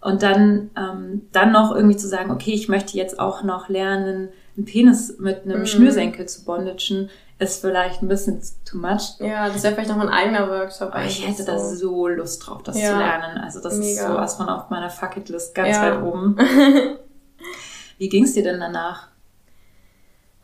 Und 0.00 0.22
dann, 0.22 0.70
ähm, 0.76 1.22
dann 1.32 1.52
noch 1.52 1.74
irgendwie 1.74 1.96
zu 1.96 2.06
sagen, 2.08 2.30
okay, 2.30 2.52
ich 2.52 2.68
möchte 2.68 2.96
jetzt 2.96 3.18
auch 3.18 3.42
noch 3.42 3.68
lernen, 3.68 4.28
einen 4.56 4.64
Penis 4.66 5.18
mit 5.18 5.44
einem 5.44 5.60
Mhm. 5.60 5.66
Schnürsenkel 5.66 6.26
zu 6.26 6.44
bondagen, 6.44 7.08
ist 7.38 7.60
vielleicht 7.60 8.02
ein 8.02 8.08
bisschen 8.08 8.40
too 8.64 8.78
much. 8.78 9.18
Ja, 9.20 9.48
das 9.48 9.62
wäre 9.62 9.74
vielleicht 9.74 9.90
noch 9.90 10.00
ein 10.00 10.08
eigener 10.08 10.48
Workshop 10.48 10.94
Aber 10.94 11.04
ich 11.04 11.26
hätte 11.26 11.44
da 11.44 11.58
so 11.58 12.08
Lust 12.08 12.46
drauf, 12.46 12.62
das 12.62 12.80
Ja. 12.80 12.92
zu 12.92 12.98
lernen. 12.98 13.38
Also 13.38 13.60
das 13.60 13.74
ist 13.74 13.80
Mega. 13.98 14.08
sowas 14.12 14.34
von 14.36 14.48
auf 14.48 14.70
meiner 14.70 14.90
Fucketlist 14.90 15.54
ganz 15.54 15.76
Ja. 15.76 15.82
weit 15.82 16.02
oben. 16.02 16.36
Wie 17.98 18.08
ging's 18.08 18.32
dir 18.34 18.42
denn 18.42 18.60
danach? 18.60 19.08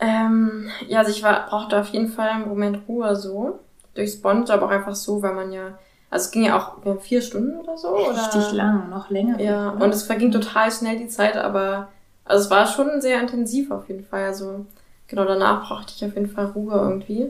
Ähm, 0.03 0.67
ja, 0.89 0.99
also 0.99 1.11
ich 1.11 1.23
war, 1.23 1.47
brauchte 1.47 1.79
auf 1.81 1.89
jeden 1.89 2.09
Fall 2.09 2.43
im 2.43 2.49
Moment 2.49 2.81
Ruhe 2.89 3.15
so. 3.15 3.61
Durchs 3.95 4.21
Bond, 4.21 4.51
aber 4.51 4.67
auch 4.67 4.71
einfach 4.71 4.95
so, 4.95 5.23
weil 5.23 5.35
man 5.35 5.53
ja, 5.53 5.79
also 6.11 6.25
es 6.27 6.31
ging 6.31 6.45
ja 6.45 6.59
auch 6.59 6.85
wir 6.85 6.93
haben 6.93 7.01
vier 7.01 7.23
Stunden 7.23 7.57
oder 7.61 7.77
so. 7.79 7.89
Oder? 7.89 8.17
Richtig 8.17 8.53
lang, 8.53 8.91
noch 8.91 9.11
länger. 9.11 9.39
Ja, 9.41 9.73
oder? 9.73 9.85
und 9.85 9.95
es 9.95 10.03
verging 10.03 10.33
total 10.33 10.73
schnell 10.73 10.99
die 10.99 11.09
Zeit, 11.09 11.37
aber 11.37 11.89
also 12.25 12.45
es 12.45 12.51
war 12.51 12.67
schon 12.67 13.01
sehr 13.01 13.21
intensiv 13.21 13.71
auf 13.71 13.89
jeden 13.89 14.05
Fall. 14.05 14.25
Also 14.25 14.67
genau 15.07 15.25
danach 15.25 15.69
brauchte 15.69 15.93
ich 15.95 16.05
auf 16.05 16.15
jeden 16.15 16.29
Fall 16.31 16.47
Ruhe 16.47 16.75
irgendwie. 16.75 17.29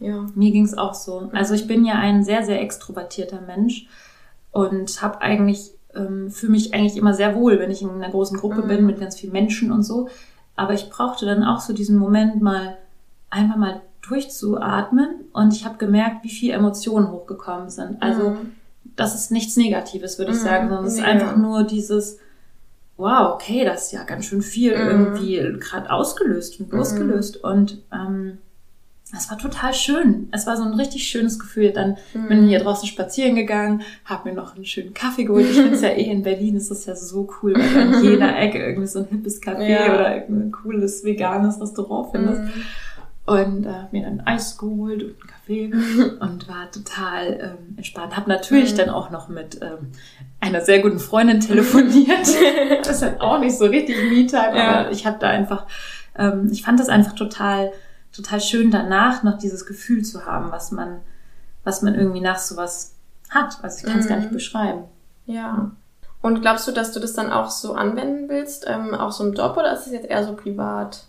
Ja. 0.00 0.26
Mir 0.34 0.50
ging's 0.50 0.76
auch 0.76 0.94
so. 0.94 1.30
Also 1.32 1.54
ich 1.54 1.66
bin 1.68 1.84
ja 1.84 1.94
ein 1.94 2.24
sehr, 2.24 2.42
sehr 2.42 2.60
extrovertierter 2.60 3.40
Mensch 3.40 3.86
und 4.50 5.00
habe 5.00 5.20
eigentlich, 5.20 5.70
ähm, 5.94 6.30
fühle 6.30 6.52
mich 6.52 6.74
eigentlich 6.74 6.96
immer 6.96 7.14
sehr 7.14 7.36
wohl, 7.36 7.60
wenn 7.60 7.70
ich 7.70 7.82
in 7.82 7.90
einer 7.90 8.10
großen 8.10 8.38
Gruppe 8.38 8.62
Mhm. 8.62 8.68
bin 8.68 8.86
mit 8.86 8.98
ganz 9.00 9.16
vielen 9.18 9.32
Menschen 9.32 9.70
und 9.70 9.84
so. 9.84 10.08
Aber 10.56 10.74
ich 10.74 10.90
brauchte 10.90 11.26
dann 11.26 11.44
auch 11.44 11.60
so 11.60 11.72
diesen 11.72 11.96
Moment 11.98 12.42
mal 12.42 12.76
einfach 13.30 13.56
mal 13.56 13.80
durchzuatmen 14.06 15.08
und 15.32 15.52
ich 15.54 15.64
habe 15.64 15.78
gemerkt, 15.78 16.24
wie 16.24 16.28
viele 16.30 16.54
Emotionen 16.54 17.10
hochgekommen 17.10 17.70
sind. 17.70 18.02
Also 18.02 18.30
Mhm. 18.30 18.52
das 18.96 19.14
ist 19.14 19.30
nichts 19.30 19.56
Negatives, 19.56 20.18
würde 20.18 20.32
ich 20.32 20.38
Mhm. 20.38 20.42
sagen, 20.42 20.68
sondern 20.68 20.86
es 20.86 20.94
ist 20.94 21.04
einfach 21.04 21.36
nur 21.36 21.62
dieses, 21.64 22.18
wow, 22.96 23.34
okay, 23.34 23.64
das 23.64 23.84
ist 23.86 23.92
ja 23.92 24.04
ganz 24.04 24.26
schön 24.26 24.42
viel 24.42 24.72
Mhm. 24.72 24.88
irgendwie 24.88 25.58
gerade 25.60 25.90
ausgelöst 25.90 26.60
und 26.60 26.70
losgelöst. 26.72 27.36
Und 27.42 27.78
ähm, 27.92 28.38
es 29.14 29.30
war 29.30 29.38
total 29.38 29.74
schön. 29.74 30.28
Es 30.32 30.46
war 30.46 30.56
so 30.56 30.62
ein 30.62 30.74
richtig 30.74 31.06
schönes 31.08 31.38
Gefühl. 31.38 31.70
Dann 31.72 31.96
Mhm. 32.14 32.28
bin 32.28 32.42
ich 32.44 32.48
hier 32.50 32.60
draußen 32.60 32.88
spazieren 32.88 33.36
gegangen, 33.36 33.82
habe 34.04 34.28
mir 34.30 34.34
noch 34.34 34.54
einen 34.56 34.64
schönen 34.64 34.94
Kaffee 34.94 35.24
geholt. 35.24 35.46
Ich 35.50 35.56
finde 35.56 35.74
es 35.74 35.82
ja 35.82 35.90
eh 35.90 36.10
in 36.10 36.22
Berlin 36.22 36.56
ist 36.56 36.70
das 36.70 36.86
ja 36.86 36.94
so 36.96 37.28
cool, 37.42 37.54
weil 37.54 37.68
du 37.72 37.80
an 37.96 38.02
jeder 38.04 38.38
Ecke 38.38 38.58
irgendwie 38.64 38.86
so 38.88 39.00
ein 39.00 39.06
hippes 39.06 39.42
Café 39.42 39.68
Ja. 39.68 39.94
oder 39.94 40.14
irgendein 40.16 40.52
cooles 40.52 41.04
veganes 41.04 41.60
Restaurant 41.60 42.10
findest. 42.12 42.40
Mhm. 42.42 42.50
Und 43.24 43.66
äh, 43.66 43.84
mir 43.92 44.02
dann 44.02 44.20
Eis 44.22 44.58
geholt 44.58 45.04
und 45.04 45.10
einen 45.10 45.26
Kaffee 45.28 45.70
und 46.20 46.48
war 46.48 46.70
total 46.72 47.54
ähm, 47.60 47.76
entspannt. 47.76 48.16
Hab 48.16 48.26
natürlich 48.26 48.72
Mhm. 48.72 48.76
dann 48.78 48.90
auch 48.90 49.10
noch 49.10 49.28
mit 49.28 49.60
ähm, 49.62 49.92
einer 50.40 50.60
sehr 50.60 50.80
guten 50.80 50.98
Freundin 50.98 51.38
telefoniert. 51.38 52.26
das 52.82 52.96
ist 52.96 53.02
halt 53.02 53.20
auch 53.20 53.38
nicht 53.38 53.56
so 53.56 53.66
richtig 53.66 53.94
Me-Time, 54.10 54.56
Ja. 54.58 54.80
aber 54.80 54.90
ich 54.90 55.06
habe 55.06 55.18
da 55.20 55.28
einfach, 55.28 55.66
ähm, 56.18 56.48
ich 56.50 56.62
fand 56.62 56.80
das 56.80 56.88
einfach 56.88 57.12
total, 57.12 57.70
total 58.12 58.40
schön 58.40 58.70
danach 58.70 59.22
noch 59.22 59.38
dieses 59.38 59.66
Gefühl 59.66 60.04
zu 60.04 60.26
haben, 60.26 60.50
was 60.52 60.70
man, 60.72 61.00
was 61.64 61.82
man 61.82 61.94
irgendwie 61.94 62.20
nach 62.20 62.38
sowas 62.38 62.94
hat. 63.30 63.58
Also 63.62 63.78
ich 63.78 63.90
kann 63.92 64.00
es 64.00 64.08
gar 64.08 64.16
Mhm. 64.16 64.22
nicht 64.24 64.32
beschreiben. 64.32 64.84
Ja. 65.26 65.70
Und 66.20 66.40
glaubst 66.40 66.68
du, 66.68 66.72
dass 66.72 66.92
du 66.92 67.00
das 67.00 67.14
dann 67.14 67.32
auch 67.32 67.50
so 67.50 67.74
anwenden 67.74 68.28
willst, 68.28 68.64
ähm, 68.68 68.94
auch 68.94 69.10
so 69.12 69.24
im 69.26 69.34
Job 69.34 69.56
oder 69.56 69.72
ist 69.72 69.86
es 69.86 69.92
jetzt 69.92 70.06
eher 70.08 70.24
so 70.24 70.34
privat? 70.34 71.04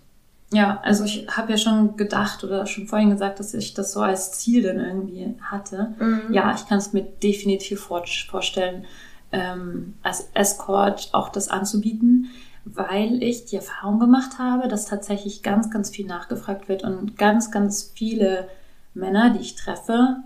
Ja, 0.52 0.80
also 0.84 1.04
ich 1.04 1.28
habe 1.36 1.52
ja 1.52 1.58
schon 1.58 1.98
gedacht 1.98 2.44
oder 2.44 2.66
schon 2.68 2.88
vorhin 2.88 3.10
gesagt, 3.10 3.40
dass 3.40 3.54
ich 3.56 3.74
das 3.74 3.92
so 3.92 4.02
als 4.02 4.34
Ziel 4.34 4.62
dann 4.64 4.80
irgendwie 4.80 5.36
hatte. 5.42 5.94
Mhm. 6.00 6.32
Ja, 6.32 6.54
ich 6.56 6.68
kann 6.68 6.78
es 6.78 6.94
mir 6.94 7.02
definitiv 7.04 7.82
vor- 7.82 8.06
vorstellen, 8.30 8.86
ähm, 9.32 9.96
als 10.04 10.30
Escort 10.36 11.10
auch 11.12 11.30
das 11.30 11.48
anzubieten, 11.50 12.30
weil 12.66 13.22
ich 13.22 13.46
die 13.46 13.58
Erfahrung 13.58 14.00
gemacht 14.00 14.40
habe, 14.40 14.68
dass 14.68 14.86
tatsächlich 14.86 15.44
ganz, 15.44 15.70
ganz 15.70 15.90
viel 15.90 16.06
nachgefragt 16.06 16.70
wird 16.70 16.84
und 16.84 17.18
ganz, 17.18 17.52
ganz 17.52 17.92
viele 17.94 18.48
Männer, 18.94 19.32
die 19.32 19.40
ich 19.40 19.56
treffe, 19.56 20.18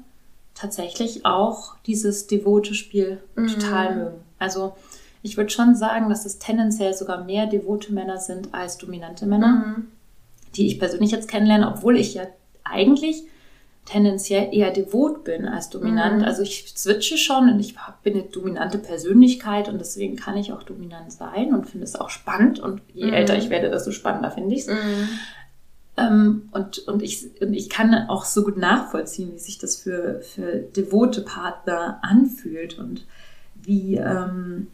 tatsächlich 0.54 1.26
auch 1.26 1.76
dieses 1.86 2.28
devote 2.28 2.74
Spiel 2.74 3.20
Mhm. 3.36 3.48
total 3.48 3.96
mögen. 3.96 4.18
Also 4.40 4.74
ich 5.24 5.38
würde 5.38 5.50
schon 5.50 5.76
sagen, 5.76 6.10
dass 6.10 6.26
es 6.26 6.40
tendenziell 6.40 6.94
sogar 6.94 7.24
mehr 7.24 7.48
devote 7.48 7.94
Männer 7.94 8.18
sind 8.18 8.54
als 8.54 8.78
dominante 8.78 9.26
Männer 9.26 9.48
Mhm. 9.78 9.88
die 10.56 10.68
ich 10.68 10.80
persönlich 10.80 11.12
jetzt 11.12 11.28
kennenlerne, 11.28 11.68
obwohl 11.70 11.98
ich 11.98 12.14
ja 12.16 12.24
eigentlich 12.64 13.24
tendenziell 13.88 14.50
eher 14.54 14.72
devot 14.72 15.24
bin 15.24 15.48
als 15.48 15.70
dominant. 15.70 16.20
Mhm. 16.20 16.24
Also 16.26 16.42
ich 16.42 16.74
switche 16.76 17.18
schon 17.18 17.50
und 17.50 17.60
ich 17.60 17.76
bin 18.04 18.14
eine 18.14 18.24
dominante 18.24 18.78
Persönlichkeit 18.78 19.70
und 19.70 19.80
deswegen 19.80 20.16
kann 20.16 20.38
ich 20.38 20.52
auch 20.52 20.64
dominant 20.64 21.12
sein 21.12 21.54
und 21.54 21.68
finde 21.70 21.86
es 21.86 21.96
auch 21.96 22.10
spannend 22.10 22.60
und 22.60 22.82
je 22.94 23.06
Mhm. 23.08 23.14
älter 23.14 23.38
ich 23.38 23.50
werde, 23.50 23.70
desto 23.70 23.92
spannender 23.92 24.32
finde 24.32 24.56
ich 24.56 24.62
es. 24.62 24.68
Mhm. 24.68 25.10
Ähm, 26.00 26.50
und, 26.52 26.80
und, 26.88 27.02
ich, 27.02 27.28
und 27.42 27.54
ich 27.54 27.70
kann 27.70 27.94
auch 28.10 28.26
so 28.26 28.44
gut 28.44 28.58
nachvollziehen, 28.58 29.32
wie 29.34 29.40
sich 29.40 29.58
das 29.58 29.78
für, 29.78 30.22
für 30.22 30.58
devote 30.76 31.22
Partner 31.22 32.00
anfühlt 32.04 32.78
und 32.78 33.06
wie, 33.56 33.96
ähm, 33.96 34.68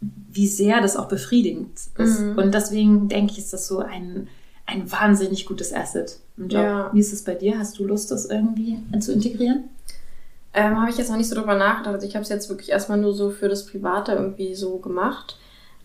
wie 0.00 0.46
sehr 0.46 0.80
das 0.82 0.96
auch 0.96 1.08
befriedigend 1.08 1.78
ist. 1.96 2.20
Mhm. 2.20 2.36
Und 2.36 2.52
deswegen 2.52 3.08
denke 3.08 3.32
ich, 3.32 3.38
ist 3.38 3.52
das 3.52 3.66
so 3.66 3.78
ein, 3.78 4.28
ein 4.66 4.90
wahnsinnig 4.90 5.46
gutes 5.46 5.72
Asset 5.72 6.18
im 6.36 6.48
Job. 6.48 6.62
Ja. 6.62 6.90
Wie 6.92 7.00
ist 7.00 7.12
es 7.12 7.24
bei 7.24 7.34
dir? 7.34 7.58
Hast 7.58 7.78
du 7.78 7.84
Lust, 7.84 8.10
das 8.10 8.26
irgendwie 8.26 8.78
zu 9.00 9.12
integrieren? 9.12 9.64
Ähm, 10.54 10.80
habe 10.80 10.90
ich 10.90 10.96
jetzt 10.96 11.10
noch 11.10 11.16
nicht 11.16 11.28
so 11.28 11.34
drüber 11.34 11.56
nachgedacht. 11.56 11.94
Also 11.94 12.06
ich 12.06 12.14
habe 12.14 12.22
es 12.22 12.28
jetzt 12.28 12.48
wirklich 12.48 12.70
erstmal 12.70 12.98
nur 12.98 13.12
so 13.12 13.30
für 13.30 13.48
das 13.48 13.66
Private 13.66 14.12
irgendwie 14.12 14.54
so 14.54 14.78
gemacht. 14.78 15.36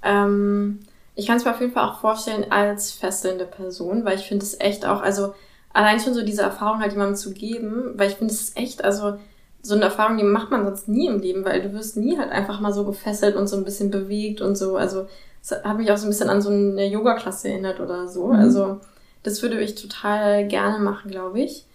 Ähm, 0.03 0.79
ich 1.15 1.27
kann 1.27 1.37
es 1.37 1.45
mir 1.45 1.51
auf 1.51 1.59
jeden 1.59 1.73
Fall 1.73 1.89
auch 1.89 1.99
vorstellen 1.99 2.51
als 2.51 2.91
fesselnde 2.91 3.45
Person, 3.45 4.05
weil 4.05 4.17
ich 4.17 4.27
finde 4.27 4.45
es 4.45 4.59
echt 4.59 4.85
auch, 4.85 5.01
also 5.01 5.33
allein 5.73 5.99
schon 5.99 6.13
so 6.13 6.23
diese 6.23 6.43
Erfahrung 6.43 6.79
halt 6.79 6.93
jemandem 6.93 7.15
zu 7.15 7.33
geben, 7.33 7.93
weil 7.95 8.09
ich 8.09 8.15
finde 8.15 8.33
es 8.33 8.55
echt, 8.55 8.85
also 8.85 9.17
so 9.61 9.75
eine 9.75 9.85
Erfahrung, 9.85 10.17
die 10.17 10.23
macht 10.23 10.51
man 10.51 10.63
sonst 10.63 10.87
nie 10.87 11.07
im 11.07 11.19
Leben, 11.19 11.43
weil 11.43 11.61
du 11.61 11.73
wirst 11.73 11.97
nie 11.97 12.17
halt 12.17 12.31
einfach 12.31 12.61
mal 12.61 12.71
so 12.71 12.85
gefesselt 12.85 13.35
und 13.35 13.47
so 13.47 13.57
ein 13.57 13.65
bisschen 13.65 13.91
bewegt 13.91 14.39
und 14.39 14.55
so. 14.55 14.77
Also 14.77 15.07
es 15.41 15.51
hat 15.51 15.77
mich 15.77 15.91
auch 15.91 15.97
so 15.97 16.05
ein 16.07 16.09
bisschen 16.09 16.29
an 16.29 16.41
so 16.41 16.49
eine 16.49 16.85
Yoga-Klasse 16.87 17.49
erinnert 17.49 17.79
oder 17.79 18.07
so. 18.07 18.27
Mhm. 18.27 18.35
Also 18.35 18.81
das 19.23 19.41
würde 19.41 19.59
ich 19.59 19.75
total 19.75 20.47
gerne 20.47 20.79
machen, 20.79 21.09
glaube 21.11 21.39
ich. 21.39 21.65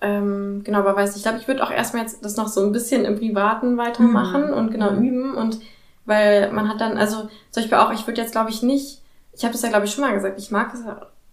Ähm, 0.00 0.60
genau, 0.64 0.80
aber 0.80 0.94
weiß 0.94 1.10
nicht, 1.10 1.18
ich 1.18 1.22
glaube, 1.22 1.38
ich 1.38 1.48
würde 1.48 1.62
auch 1.64 1.70
erstmal 1.70 2.02
jetzt 2.02 2.24
das 2.24 2.36
noch 2.36 2.48
so 2.48 2.62
ein 2.62 2.72
bisschen 2.72 3.04
im 3.04 3.16
Privaten 3.18 3.76
weitermachen 3.78 4.48
Mhm. 4.48 4.52
und 4.54 4.70
genau 4.70 4.90
Mhm. 4.92 5.02
üben 5.04 5.34
und 5.34 5.58
weil 6.04 6.52
man 6.52 6.68
hat 6.68 6.80
dann, 6.80 6.98
also 6.98 7.22
zum 7.50 7.62
Beispiel 7.62 7.78
auch, 7.78 7.92
ich 7.92 8.06
würde 8.06 8.20
jetzt 8.20 8.32
glaube 8.32 8.50
ich 8.50 8.62
nicht, 8.62 9.02
ich 9.32 9.42
habe 9.44 9.52
das 9.52 9.62
ja 9.62 9.70
glaube 9.70 9.86
ich 9.86 9.92
schon 9.92 10.04
mal 10.04 10.12
gesagt, 10.14 10.38
ich 10.38 10.50
mag 10.50 10.72
es, 10.74 10.80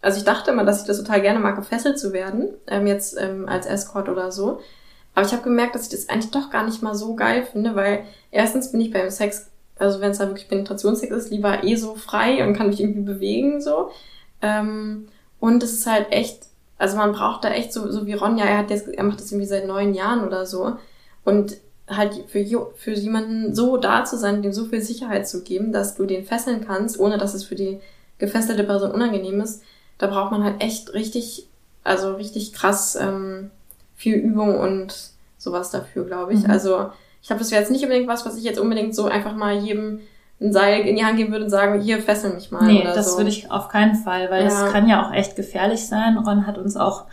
also 0.02 0.18
ich 0.18 0.24
dachte 0.24 0.52
immer, 0.52 0.64
dass 0.64 0.82
ich 0.82 0.88
das 0.88 0.98
total 0.98 1.22
gerne 1.22 1.40
mag, 1.40 1.56
gefesselt 1.58 2.00
zu 2.00 2.14
werden, 2.14 2.50
ähm, 2.68 2.88
jetzt 2.88 3.20
ähm, 3.20 3.48
als 3.48 3.66
Escort 3.66 4.08
oder 4.10 4.32
so. 4.32 4.60
Aber 5.14 5.26
ich 5.26 5.32
habe 5.34 5.44
gemerkt, 5.44 5.76
dass 5.76 5.84
ich 5.84 5.90
das 5.90 6.10
eigentlich 6.10 6.32
doch 6.32 6.50
gar 6.50 6.64
nicht 6.66 6.82
mal 6.82 6.96
so 6.96 7.16
geil 7.16 7.46
finde, 7.52 7.76
weil 7.76 8.06
erstens 8.32 8.72
bin 8.72 8.82
ich 8.82 8.92
beim 8.92 9.12
Sex, 9.12 9.52
also 9.78 10.02
wenn 10.02 10.12
es 10.12 10.18
da 10.18 10.28
wirklich 10.28 10.48
Penetrationssex 10.48 11.12
ist, 11.12 11.32
lieber 11.32 11.64
eh 11.64 11.76
so 11.76 11.96
frei 11.96 12.46
und 12.46 12.54
kann 12.54 12.68
mich 12.68 12.82
irgendwie 12.82 13.02
bewegen 13.02 13.62
so. 13.62 13.90
Ähm, 14.42 15.08
und 15.40 15.64
es 15.64 15.74
ist 15.74 15.88
halt 15.88 16.12
echt, 16.12 16.48
also 16.78 16.98
man 16.98 17.12
braucht 17.12 17.44
da 17.44 17.50
echt 17.50 17.74
so, 17.74 17.92
so 17.92 18.06
wie 18.06 18.14
Ronja, 18.14 18.46
er 18.46 18.60
hat 18.60 18.70
jetzt, 18.70 18.88
er 18.88 19.04
macht 19.04 19.20
das 19.20 19.32
irgendwie 19.32 19.48
seit 19.48 19.68
neun 19.68 19.94
Jahren 19.94 20.26
oder 20.26 20.46
so. 20.46 20.78
Und 21.26 21.58
halt 21.90 22.14
für, 22.28 22.46
für 22.76 22.92
jemanden 22.92 23.54
so 23.54 23.78
da 23.78 24.06
zu 24.06 24.18
sein, 24.18 24.42
dem 24.42 24.54
so 24.54 24.66
viel 24.66 24.82
Sicherheit 24.82 25.28
zu 25.28 25.44
geben, 25.44 25.72
dass 25.72 25.96
du 25.96 26.06
den 26.06 26.26
fesseln 26.26 26.66
kannst, 26.66 27.00
ohne 27.00 27.18
dass 27.18 27.34
es 27.34 27.44
für 27.44 27.56
die 27.56 27.80
gefesselte 28.20 28.64
Person 28.64 28.92
unangenehm 28.92 29.42
ist, 29.42 29.64
da 29.98 30.08
braucht 30.08 30.32
man 30.32 30.44
halt 30.44 30.62
echt 30.62 30.94
richtig, 30.94 31.48
also 31.84 32.14
richtig 32.14 32.54
krass 32.54 32.96
ähm, 32.96 33.52
viel 33.96 34.16
Übung 34.16 34.60
und 34.60 35.12
sowas 35.38 35.72
dafür, 35.72 36.06
glaube 36.06 36.34
ich. 36.34 36.44
Mhm. 36.44 36.52
Also 36.52 36.90
ich 37.24 37.28
glaube, 37.28 37.40
das 37.40 37.50
wäre 37.52 37.62
jetzt 37.62 37.72
nicht 37.72 37.84
unbedingt 37.84 38.08
was, 38.08 38.26
was 38.26 38.36
ich 38.38 38.44
jetzt 38.44 38.60
unbedingt 38.60 38.94
so 38.94 39.06
einfach 39.06 39.34
mal 39.34 39.56
jedem 39.56 40.02
ein 40.42 40.52
Seil 40.52 40.82
in 40.82 40.98
die 40.98 41.06
Hand 41.06 41.16
geben 41.16 41.32
würde 41.32 41.46
und 41.46 41.50
sagen, 41.50 41.80
hier 41.82 42.00
fessel 42.02 42.34
mich 42.34 42.52
mal 42.52 42.66
Nee, 42.66 42.84
das 42.84 43.12
so. 43.14 43.18
würde 43.18 43.30
ich 43.30 43.50
auf 43.50 43.70
keinen 43.70 43.96
Fall, 43.96 44.30
weil 44.30 44.44
Ja. 44.46 44.66
es 44.68 44.72
kann 44.74 44.90
ja 44.90 45.08
auch 45.08 45.14
echt 45.14 45.38
gefährlich 45.38 45.88
sein. 45.88 46.18
Ron 46.18 46.46
hat 46.46 46.58
uns 46.58 46.76
auch 46.76 47.06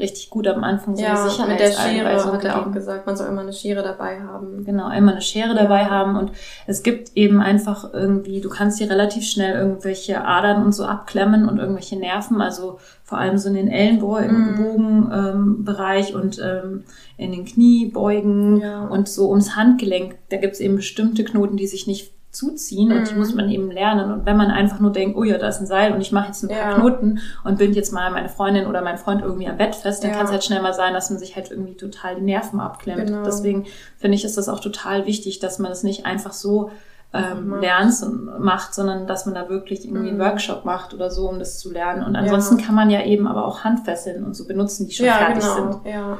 richtig 0.00 0.30
gut 0.30 0.46
am 0.46 0.62
Anfang 0.64 0.96
so 0.96 1.02
ja, 1.02 1.24
eine 1.24 1.48
mit 1.50 1.60
der 1.60 1.72
Schere 1.72 2.32
hat 2.32 2.44
er 2.44 2.58
auch 2.60 2.72
gesagt, 2.72 3.06
man 3.06 3.16
soll 3.16 3.26
immer 3.28 3.40
eine 3.40 3.52
Schere 3.52 3.82
dabei 3.82 4.20
haben. 4.20 4.64
Genau, 4.64 4.90
immer 4.90 5.12
eine 5.12 5.22
Schere 5.22 5.54
dabei 5.54 5.86
haben 5.86 6.16
und 6.16 6.32
es 6.66 6.82
gibt 6.82 7.16
eben 7.16 7.40
einfach 7.40 7.92
irgendwie, 7.92 8.40
du 8.40 8.48
kannst 8.48 8.78
hier 8.78 8.90
relativ 8.90 9.24
schnell 9.24 9.54
irgendwelche 9.58 10.24
Adern 10.24 10.64
und 10.64 10.72
so 10.72 10.84
abklemmen 10.84 11.48
und 11.48 11.58
irgendwelche 11.58 11.98
Nerven, 11.98 12.40
also 12.40 12.78
vor 13.02 13.18
allem 13.18 13.38
so 13.38 13.48
in 13.48 13.54
den 13.54 13.66
Mhm. 13.66 13.72
Ellenbogenbereich 13.72 16.10
ähm, 16.10 16.16
und 16.20 16.38
ähm, 16.38 16.84
in 17.16 17.32
den 17.32 17.44
Kniebeugen 17.44 18.60
Ja. 18.60 18.86
und 18.86 19.08
so 19.08 19.30
ums 19.30 19.56
Handgelenk. 19.56 20.16
Da 20.30 20.36
gibt 20.36 20.54
es 20.54 20.60
eben 20.60 20.76
bestimmte 20.76 21.24
Knoten, 21.24 21.56
die 21.56 21.66
sich 21.66 21.86
nicht 21.86 22.12
zuziehen 22.38 22.92
und 22.92 23.08
die 23.08 23.12
Mhm. 23.12 23.18
muss 23.18 23.34
man 23.34 23.48
eben 23.50 23.70
lernen. 23.70 24.10
Und 24.12 24.26
wenn 24.26 24.36
man 24.36 24.50
einfach 24.50 24.80
nur 24.80 24.92
denkt, 24.92 25.16
oh 25.18 25.24
ja, 25.24 25.36
da 25.38 25.48
ist 25.48 25.60
ein 25.60 25.66
Seil 25.66 25.92
und 25.92 26.00
ich 26.00 26.12
mache 26.12 26.28
jetzt 26.28 26.42
ein 26.42 26.48
paar 26.48 26.56
Ja. 26.70 26.74
Knoten 26.76 27.20
und 27.44 27.58
bind 27.58 27.76
jetzt 27.76 27.92
mal 27.92 28.10
meine 28.10 28.28
Freundin 28.28 28.66
oder 28.66 28.80
meinen 28.82 28.98
Freund 28.98 29.22
irgendwie 29.22 29.48
am 29.48 29.56
Bett 29.56 29.74
fest, 29.74 30.02
dann 30.02 30.10
Ja. 30.12 30.16
kann 30.16 30.26
es 30.26 30.32
halt 30.32 30.44
schnell 30.44 30.62
mal 30.62 30.72
sein, 30.72 30.94
dass 30.94 31.10
man 31.10 31.18
sich 31.18 31.36
halt 31.36 31.50
irgendwie 31.50 31.74
total 31.74 32.14
die 32.16 32.22
Nerven 32.22 32.60
abklemmt. 32.60 33.06
Genau. 33.06 33.22
Deswegen 33.24 33.66
finde 33.98 34.14
ich, 34.16 34.24
ist 34.24 34.38
das 34.38 34.48
auch 34.48 34.60
total 34.60 35.04
wichtig, 35.06 35.40
dass 35.40 35.58
man 35.58 35.70
das 35.70 35.82
nicht 35.82 36.06
einfach 36.06 36.32
so 36.32 36.70
ähm, 37.14 37.48
Macht. 37.48 37.62
lernt 37.62 38.02
und 38.02 38.38
macht, 38.40 38.74
sondern 38.74 39.06
dass 39.06 39.24
man 39.24 39.34
da 39.34 39.48
wirklich 39.48 39.86
irgendwie 39.86 40.08
einen 40.10 40.18
Mhm. 40.18 40.22
Workshop 40.24 40.66
macht 40.66 40.92
oder 40.92 41.10
so, 41.10 41.26
um 41.30 41.38
das 41.38 41.58
zu 41.58 41.72
lernen. 41.72 42.04
Und 42.04 42.16
ansonsten 42.16 42.58
kann 42.58 42.74
man 42.74 42.90
ja 42.90 43.02
eben 43.02 43.26
aber 43.26 43.46
auch 43.46 43.64
Handfesseln 43.64 44.24
und 44.24 44.36
so 44.36 44.46
benutzen, 44.46 44.86
die 44.86 44.92
schon 44.94 45.06
Ja, 45.06 45.14
fertig 45.14 45.42
genau. 45.42 45.54
sind. 45.54 45.86
Ja, 45.90 46.18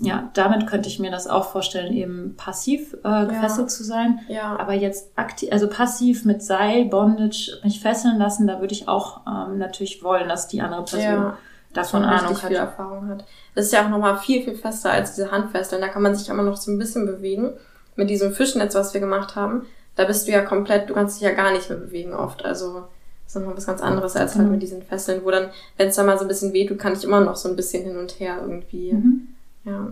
Ja, 0.00 0.30
damit 0.34 0.66
könnte 0.68 0.88
ich 0.88 0.98
mir 1.00 1.10
das 1.10 1.26
auch 1.26 1.50
vorstellen, 1.50 1.92
eben 1.92 2.34
passiv 2.36 2.94
äh, 3.02 3.26
gefesselt 3.26 3.70
zu 3.70 3.82
sein. 3.82 4.20
ja. 4.28 4.56
Aber 4.56 4.72
jetzt 4.74 5.10
aktiv, 5.16 5.48
also 5.50 5.68
passiv 5.68 6.24
mit 6.24 6.42
Seil, 6.42 6.84
Bondage, 6.84 7.58
mich 7.64 7.80
fesseln 7.80 8.16
lassen, 8.18 8.46
da 8.46 8.60
würde 8.60 8.74
ich 8.74 8.86
auch 8.86 9.22
ähm, 9.26 9.58
natürlich 9.58 10.02
wollen, 10.04 10.28
dass 10.28 10.46
die 10.46 10.60
andere 10.60 10.84
Person 10.84 11.02
ja. 11.02 11.38
davon 11.72 12.04
Ahnung 12.04 12.28
richtig 12.30 12.46
viel 12.48 12.60
hat. 12.60 12.68
Erfahrung 12.68 13.08
hat. 13.08 13.24
Das 13.56 13.66
ist 13.66 13.72
ja 13.72 13.84
auch 13.84 13.88
nochmal 13.88 14.18
viel, 14.18 14.44
viel 14.44 14.54
fester 14.54 14.92
als 14.92 15.16
diese 15.16 15.32
Handfesseln. 15.32 15.82
Da 15.82 15.88
kann 15.88 16.02
man 16.02 16.14
sich 16.14 16.28
immer 16.28 16.44
noch 16.44 16.56
so 16.56 16.70
ein 16.70 16.78
bisschen 16.78 17.04
bewegen. 17.06 17.54
Mit 17.96 18.08
diesem 18.08 18.32
Fischnetz, 18.32 18.76
was 18.76 18.94
wir 18.94 19.00
gemacht 19.00 19.34
haben, 19.34 19.66
da 19.96 20.04
bist 20.04 20.28
du 20.28 20.32
ja 20.32 20.42
komplett, 20.42 20.88
du 20.88 20.94
kannst 20.94 21.16
dich 21.16 21.26
ja 21.28 21.34
gar 21.34 21.50
nicht 21.50 21.68
mehr 21.68 21.78
bewegen 21.78 22.14
oft. 22.14 22.44
Also 22.44 22.84
das 23.24 23.34
ist 23.34 23.40
nochmal 23.40 23.56
was 23.56 23.66
ganz 23.66 23.80
anderes 23.82 24.14
als 24.14 24.36
halt 24.36 24.46
Mhm. 24.46 24.52
mit 24.52 24.62
diesen 24.62 24.82
Fesseln, 24.82 25.22
wo 25.24 25.30
dann, 25.32 25.48
wenn 25.76 25.88
es 25.88 25.96
da 25.96 26.04
mal 26.04 26.16
so 26.16 26.24
ein 26.24 26.28
bisschen 26.28 26.52
wehtut, 26.52 26.78
kann 26.78 26.92
ich 26.92 27.02
immer 27.02 27.20
noch 27.20 27.34
so 27.34 27.48
ein 27.48 27.56
bisschen 27.56 27.82
hin 27.82 27.98
und 27.98 28.20
her 28.20 28.38
irgendwie. 28.40 28.92
Mhm. 28.92 29.28
Ja. 29.68 29.88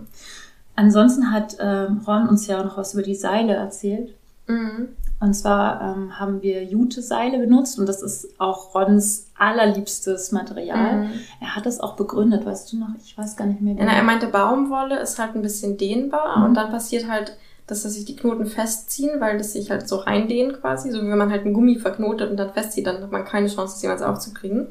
Ansonsten 0.75 1.31
hat 1.31 1.57
ähm, 1.59 2.01
Ron 2.07 2.27
uns 2.29 2.47
ja 2.47 2.59
auch 2.59 2.65
noch 2.65 2.77
was 2.77 2.93
über 2.93 3.03
die 3.03 3.15
Seile 3.15 3.53
erzählt. 3.53 4.13
Mhm. 4.47 4.89
Und 5.19 5.33
zwar 5.33 5.81
ähm, 5.81 6.19
haben 6.19 6.43
wir 6.43 6.63
Jute-Seile 6.63 7.39
benutzt 7.39 7.79
und 7.79 7.89
das 7.89 8.03
ist 8.03 8.39
auch 8.39 8.75
Rons 8.75 9.31
allerliebstes 9.37 10.31
Material. 10.31 11.05
Mhm. 11.05 11.09
Er 11.41 11.55
hat 11.55 11.65
das 11.65 11.79
auch 11.79 11.95
begründet, 11.95 12.45
weißt 12.45 12.71
du 12.71 12.77
noch? 12.77 12.89
Ich 13.03 13.17
weiß 13.17 13.35
gar 13.35 13.45
nicht 13.47 13.61
mehr. 13.61 13.75
Na, 13.79 13.93
er 13.93 14.03
meinte, 14.03 14.27
Baumwolle 14.27 14.99
ist 14.99 15.17
halt 15.17 15.33
ein 15.35 15.41
bisschen 15.41 15.77
dehnbar 15.77 16.37
Mhm. 16.37 16.43
und 16.45 16.53
dann 16.53 16.69
passiert 16.69 17.09
halt, 17.09 17.35
dass 17.65 17.81
sich 17.81 18.05
die 18.05 18.15
Knoten 18.15 18.45
festziehen, 18.45 19.19
weil 19.19 19.39
das 19.39 19.53
sich 19.53 19.71
halt 19.71 19.89
so 19.89 19.97
reindehnen 19.97 20.53
quasi, 20.53 20.91
so 20.91 21.01
wie 21.01 21.09
wenn 21.09 21.17
man 21.17 21.31
halt 21.31 21.43
einen 21.45 21.53
Gummi 21.53 21.77
verknotet 21.79 22.29
und 22.29 22.37
dann 22.37 22.53
festzieht, 22.53 22.85
dann 22.85 23.01
hat 23.01 23.11
man 23.11 23.25
keine 23.25 23.47
Chance, 23.47 23.73
das 23.73 23.81
jemals 23.81 24.01
aufzukriegen. 24.03 24.67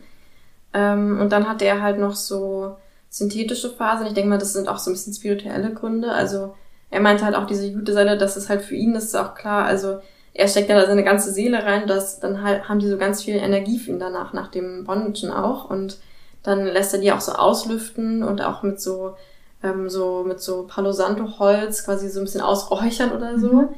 Ähm, 0.73 1.19
und 1.21 1.31
dann 1.33 1.49
hatte 1.49 1.65
er 1.65 1.83
halt 1.83 1.99
noch 1.99 2.15
so 2.15 2.77
synthetische 3.17 3.71
Fasern. 3.71 4.09
Ich 4.09 4.13
denke 4.13 4.29
mal, 4.29 4.39
das 4.39 4.53
sind 4.53 4.69
auch 4.69 4.77
so 4.77 4.91
ein 4.91 4.93
bisschen 4.93 5.15
spirituelle 5.15 5.73
Gründe. 5.73 6.13
Also 6.13 6.55
er 6.91 7.01
meinte 7.01 7.25
halt 7.25 7.35
auch 7.35 7.47
diese 7.47 7.67
Jute-Seile, 7.67 8.19
dass 8.19 8.37
es 8.37 8.51
halt 8.51 8.61
für 8.61 8.75
ihn, 8.75 8.93
das 8.93 9.05
ist 9.05 9.17
auch 9.17 9.35
klar, 9.35 9.65
also 9.65 10.01
er 10.35 10.49
steckt 10.49 10.69
ja 10.69 10.79
da 10.79 10.87
seine 10.87 11.03
ganze 11.03 11.33
Seele 11.33 11.65
rein, 11.65 11.87
dass 11.87 12.21
dann 12.21 12.43
halt 12.43 12.69
haben 12.69 12.79
die 12.79 12.89
so 12.89 12.99
ganz 12.99 13.23
viel 13.23 13.37
Energie 13.37 13.79
für 13.79 13.91
ihn 13.91 13.99
danach, 13.99 14.35
nach 14.35 14.49
dem 14.49 14.85
Bondagen 14.85 15.33
auch. 15.33 15.71
Und 15.71 15.97
dann 16.43 16.67
lässt 16.67 16.93
er 16.93 17.01
die 17.01 17.11
auch 17.11 17.23
so 17.23 17.33
auslüften 17.33 18.23
und 18.23 18.43
auch 18.43 18.63
mit 18.63 18.83
so, 18.83 19.17
ähm, 19.63 19.89
so 19.89 20.23
mit 20.29 20.41
so 20.41 20.67
Palo 20.69 20.93
Santo 20.93 21.39
Holz 21.39 21.87
quasi 21.87 22.11
so 22.11 22.21
ein 22.21 22.25
bisschen 22.25 22.43
ausräuchern 22.43 23.13
oder 23.13 23.39
so. 23.39 23.53
Mhm. 23.53 23.69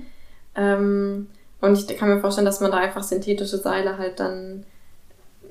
Ähm, 0.57 1.27
und 1.61 1.79
ich 1.79 1.97
kann 1.97 2.09
mir 2.09 2.19
vorstellen, 2.19 2.45
dass 2.45 2.59
man 2.61 2.73
da 2.73 2.79
einfach 2.79 3.05
synthetische 3.05 3.59
Seile 3.59 3.99
halt 3.99 4.19
dann 4.19 4.65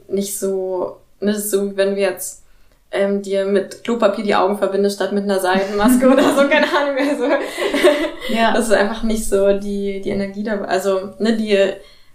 nicht 0.10 0.38
so, 0.38 0.97
ne, 1.21 1.32
das 1.32 1.45
ist 1.45 1.52
so 1.52 1.78
wenn 1.78 1.95
wir 1.95 2.04
jetzt 2.04 2.43
ähm, 2.91 3.21
dir 3.21 3.45
mit 3.45 3.84
Klopapier 3.84 4.23
die 4.23 4.36
Augen 4.36 4.58
verbindest 4.58 4.95
statt 4.95 5.12
mit 5.12 5.23
einer 5.23 5.39
Seidenmaske 5.39 6.08
oder 6.12 6.23
so, 6.36 6.47
keine 6.47 6.65
Ahnung. 6.67 6.97
Also 6.97 7.23
Ja, 8.30 8.54
das 8.54 8.67
ist 8.67 8.73
einfach 8.73 9.04
nicht 9.04 9.28
so 9.28 9.58
die, 9.58 10.02
die 10.02 10.10
Energie 10.10 10.43
dabei. 10.43 10.65
Also, 10.67 11.13
ne, 11.19 11.36
die, 11.36 11.58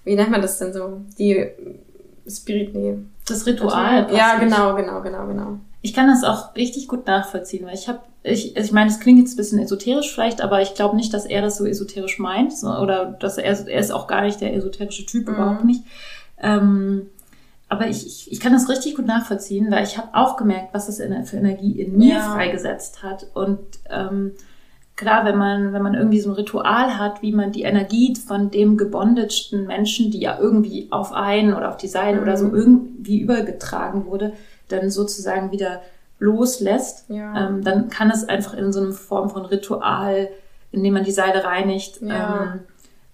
wie 0.04 0.14
nennt 0.14 0.30
man 0.30 0.42
das 0.42 0.58
denn 0.58 0.72
so? 0.72 1.00
Die 1.18 1.46
Spirit, 2.28 2.74
nee. 2.74 2.98
das 3.26 3.46
Ritual. 3.46 4.04
passt 4.04 4.16
Ja, 4.16 4.36
genau, 4.38 4.74
genau, 4.76 5.00
genau, 5.02 5.26
genau. 5.26 5.58
Ich 5.80 5.94
kann 5.94 6.06
das 6.06 6.22
auch 6.22 6.54
richtig 6.54 6.86
gut 6.86 7.06
nachvollziehen, 7.06 7.66
weil 7.66 7.74
ich 7.74 7.88
habe, 7.88 8.00
ich, 8.22 8.56
ich 8.56 8.72
meine, 8.72 8.88
es 8.88 9.00
klingt 9.00 9.18
jetzt 9.18 9.34
ein 9.34 9.36
bisschen 9.36 9.58
esoterisch 9.58 10.12
vielleicht, 10.14 10.40
aber 10.40 10.62
ich 10.62 10.74
glaube 10.74 10.94
nicht, 10.94 11.12
dass 11.12 11.26
er 11.26 11.42
das 11.42 11.56
so 11.58 11.66
esoterisch 11.66 12.18
meint 12.20 12.56
so, 12.56 12.68
oder 12.68 13.06
dass 13.06 13.36
er, 13.38 13.66
er 13.68 13.80
ist 13.80 13.90
auch 13.90 14.06
gar 14.06 14.22
nicht 14.22 14.40
der 14.40 14.54
esoterische 14.54 15.06
Typ, 15.06 15.26
Mhm. 15.26 15.34
überhaupt 15.34 15.64
nicht. 15.64 15.82
Ähm, 16.40 17.08
aber 17.72 17.86
ich, 17.88 18.06
ich, 18.06 18.30
ich 18.32 18.38
kann 18.40 18.52
das 18.52 18.68
richtig 18.68 18.96
gut 18.96 19.06
nachvollziehen, 19.06 19.70
weil 19.70 19.82
ich 19.84 19.96
habe 19.96 20.08
auch 20.12 20.36
gemerkt, 20.36 20.74
was 20.74 20.86
das 20.86 20.98
für 21.30 21.36
Energie 21.36 21.80
in 21.80 21.96
mir 21.96 22.16
Ja. 22.16 22.32
freigesetzt 22.34 23.02
hat. 23.02 23.28
Und 23.32 23.60
ähm, 23.88 24.32
klar, 24.94 25.24
wenn 25.24 25.38
man, 25.38 25.72
wenn 25.72 25.80
man 25.82 25.94
irgendwie 25.94 26.20
so 26.20 26.28
ein 26.30 26.34
Ritual 26.36 26.98
hat, 26.98 27.22
wie 27.22 27.32
man 27.32 27.50
die 27.50 27.62
Energie 27.62 28.14
von 28.14 28.50
dem 28.50 28.76
gebondagten 28.76 29.66
Menschen, 29.66 30.10
die 30.10 30.20
ja 30.20 30.38
irgendwie 30.38 30.88
auf 30.90 31.14
einen 31.14 31.54
oder 31.54 31.70
auf 31.70 31.78
die 31.78 31.88
Seile 31.88 32.20
oder 32.20 32.36
so 32.36 32.44
Mhm. 32.48 32.54
irgendwie 32.54 33.20
übergetragen 33.20 34.04
wurde, 34.04 34.34
dann 34.68 34.90
sozusagen 34.90 35.50
wieder 35.50 35.80
loslässt, 36.18 37.06
Ja. 37.08 37.48
ähm, 37.48 37.62
dann 37.64 37.88
kann 37.88 38.10
es 38.10 38.28
einfach 38.28 38.54
in 38.54 38.72
so 38.72 38.80
einer 38.82 38.92
Form 38.92 39.30
von 39.30 39.44
Ritual, 39.46 40.28
in 40.72 40.84
dem 40.84 40.94
man 40.94 41.04
die 41.04 41.10
Seile 41.10 41.42
reinigt, 41.44 42.00
Ja. 42.02 42.52
ähm, 42.54 42.60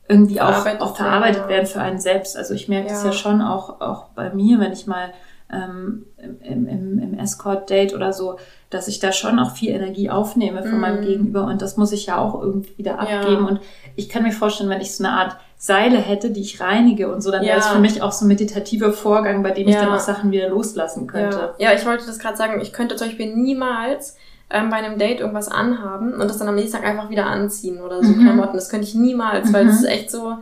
irgendwie 0.08 0.40
auch, 0.40 0.48
Verarbeitet 0.50 0.80
auch 0.80 0.96
verarbeitet 0.96 1.36
werden, 1.36 1.50
ja. 1.50 1.56
werden 1.56 1.66
für 1.66 1.80
einen 1.80 1.98
selbst. 2.00 2.36
Also 2.36 2.54
ich 2.54 2.68
merke 2.68 2.86
es 2.92 3.00
Ja. 3.02 3.06
ja 3.08 3.12
schon 3.12 3.42
auch, 3.42 3.80
auch 3.80 4.04
bei 4.14 4.32
mir, 4.32 4.58
wenn 4.60 4.72
ich 4.72 4.86
mal 4.86 5.10
ähm, 5.50 6.04
im, 6.42 6.66
im, 6.68 6.98
im 6.98 7.18
Escort-Date 7.18 7.94
oder 7.94 8.12
so, 8.12 8.38
dass 8.68 8.86
ich 8.86 8.98
da 9.00 9.12
schon 9.12 9.38
auch 9.38 9.52
viel 9.52 9.70
Energie 9.70 10.10
aufnehme 10.10 10.62
von 10.62 10.72
Mhm. 10.74 10.80
meinem 10.80 11.00
Gegenüber 11.02 11.44
und 11.44 11.62
das 11.62 11.78
muss 11.78 11.92
ich 11.92 12.04
ja 12.06 12.18
auch 12.18 12.38
irgendwie 12.42 12.76
wieder 12.76 12.98
Ja. 13.10 13.20
abgeben. 13.20 13.46
Und 13.46 13.60
ich 13.96 14.10
kann 14.10 14.24
mir 14.24 14.32
vorstellen, 14.32 14.68
wenn 14.68 14.82
ich 14.82 14.94
so 14.94 15.02
eine 15.04 15.14
Art 15.14 15.36
Seile 15.56 15.96
hätte, 15.98 16.30
die 16.30 16.42
ich 16.42 16.60
reinige 16.60 17.10
und 17.12 17.22
so, 17.22 17.30
dann 17.30 17.42
wäre 17.42 17.58
es 17.58 17.64
Ja. 17.64 17.72
für 17.72 17.78
mich 17.80 18.02
auch 18.02 18.12
so 18.12 18.26
ein 18.26 18.28
meditativer 18.28 18.92
Vorgang, 18.92 19.42
bei 19.42 19.50
dem 19.52 19.66
ich 19.68 19.74
Ja. 19.74 19.84
dann 19.86 19.94
auch 19.94 19.98
Sachen 20.00 20.30
wieder 20.32 20.48
loslassen 20.50 21.06
könnte. 21.06 21.54
Ja. 21.58 21.70
ja, 21.70 21.76
ich 21.78 21.84
wollte 21.86 22.06
das 22.06 22.18
gerade 22.18 22.36
sagen. 22.36 22.60
Ich 22.60 22.72
könnte 22.74 22.96
zum 22.96 23.08
Beispiel 23.08 23.34
niemals 23.34 24.16
ähm, 24.50 24.70
bei 24.70 24.76
einem 24.76 24.98
Date 24.98 25.20
irgendwas 25.20 25.48
anhaben 25.48 26.14
und 26.14 26.28
das 26.28 26.38
dann 26.38 26.48
am 26.48 26.54
nächsten 26.54 26.76
Tag 26.78 26.86
einfach 26.86 27.10
wieder 27.10 27.26
anziehen 27.26 27.80
oder 27.80 28.02
so 28.02 28.10
Mhm. 28.12 28.22
Klamotten. 28.22 28.54
Das 28.54 28.68
könnte 28.70 28.86
ich 28.86 28.94
niemals, 28.94 29.52
weil 29.52 29.64
Mhm. 29.64 29.68
das 29.68 29.76
ist 29.80 29.84
echt 29.88 30.10
so. 30.10 30.36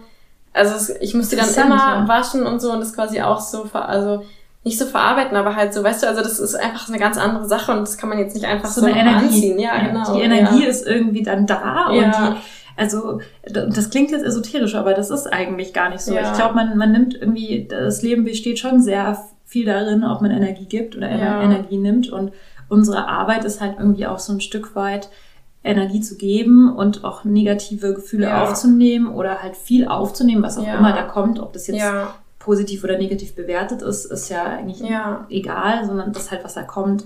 Also 0.53 0.75
es, 0.75 0.89
ich 1.01 1.13
muss 1.15 1.29
die 1.29 1.37
dann 1.37 1.49
immer 1.49 1.77
ja. 1.77 2.09
waschen 2.09 2.47
und 2.47 2.61
so 2.63 2.73
und 2.73 2.81
das 2.81 2.95
quasi 2.95 3.21
auch 3.21 3.41
so, 3.41 3.65
ver 3.65 3.89
also 3.89 4.25
nicht 4.65 4.79
so 4.79 4.87
verarbeiten, 4.87 5.37
aber 5.37 5.55
halt 5.55 5.73
so, 5.75 5.85
weißt 5.85 6.03
du, 6.03 6.09
also 6.09 6.23
das 6.23 6.39
ist 6.41 6.55
einfach 6.57 6.89
eine 6.89 6.99
ganz 6.99 7.19
andere 7.19 7.47
Sache 7.47 7.71
und 7.73 7.81
das 7.83 7.99
kann 7.99 8.09
man 8.09 8.19
jetzt 8.19 8.35
nicht 8.35 8.47
einfach 8.47 8.69
so, 8.69 8.81
so 8.81 8.87
eine 8.87 8.99
Energie. 8.99 9.27
anziehen. 9.27 9.59
Ja, 9.59 9.79
genau. 9.79 10.15
Die 10.15 10.23
Energie 10.23 10.63
ja. 10.65 10.69
ist 10.69 10.87
irgendwie 10.87 11.23
dann 11.23 11.47
da 11.47 11.89
und 11.89 11.97
Ja. 11.97 12.31
die, 12.31 12.37
also 12.77 13.21
das 13.53 13.91
klingt 13.91 14.11
jetzt 14.11 14.25
esoterisch, 14.25 14.75
aber 14.75 14.95
das 14.95 15.11
ist 15.11 15.27
eigentlich 15.33 15.73
gar 15.73 15.89
nicht 15.91 16.01
so. 16.01 16.15
Ja. 16.15 16.31
Ich 16.31 16.37
glaube, 16.37 16.55
man, 16.55 16.77
man 16.77 16.91
nimmt 16.93 17.15
irgendwie, 17.15 17.67
das 17.69 18.03
Leben 18.03 18.25
besteht 18.25 18.59
schon 18.59 18.81
sehr 18.83 19.17
viel 19.45 19.67
darin, 19.67 20.03
ob 20.05 20.21
man 20.21 20.31
Energie 20.33 20.67
gibt 20.67 20.97
oder 20.97 21.11
Ja. 21.11 21.43
Energie 21.43 21.77
nimmt 21.79 22.11
und 22.11 22.33
unsere 22.69 23.09
Arbeit 23.09 23.45
ist 23.45 23.61
halt 23.61 23.77
irgendwie 23.79 24.07
auch 24.07 24.19
so 24.19 24.33
ein 24.33 24.41
Stück 24.41 24.75
weit 24.77 25.09
Energie 25.65 26.01
zu 26.01 26.17
geben 26.17 26.75
und 26.75 27.05
auch 27.05 27.25
negative 27.25 27.93
Gefühle 27.95 28.27
Ja. 28.27 28.43
aufzunehmen 28.43 29.09
oder 29.09 29.43
halt 29.43 29.57
viel 29.57 29.89
aufzunehmen, 29.89 30.43
was 30.43 30.59
auch 30.59 30.65
Ja. 30.67 30.79
immer 30.79 30.93
da 30.93 31.03
kommt, 31.03 31.41
ob 31.41 31.53
das 31.53 31.67
jetzt 31.67 31.79
ja, 31.79 32.15
positiv 32.39 32.85
oder 32.85 32.99
negativ 32.99 33.35
bewertet 33.35 33.83
ist, 33.83 34.05
ist 34.05 34.29
ja 34.29 34.45
eigentlich 34.45 34.81
egal, 35.29 35.85
sondern 35.85 36.13
das 36.13 36.31
halt, 36.31 36.45
was 36.45 36.55
da 36.55 36.63
kommt, 36.63 37.05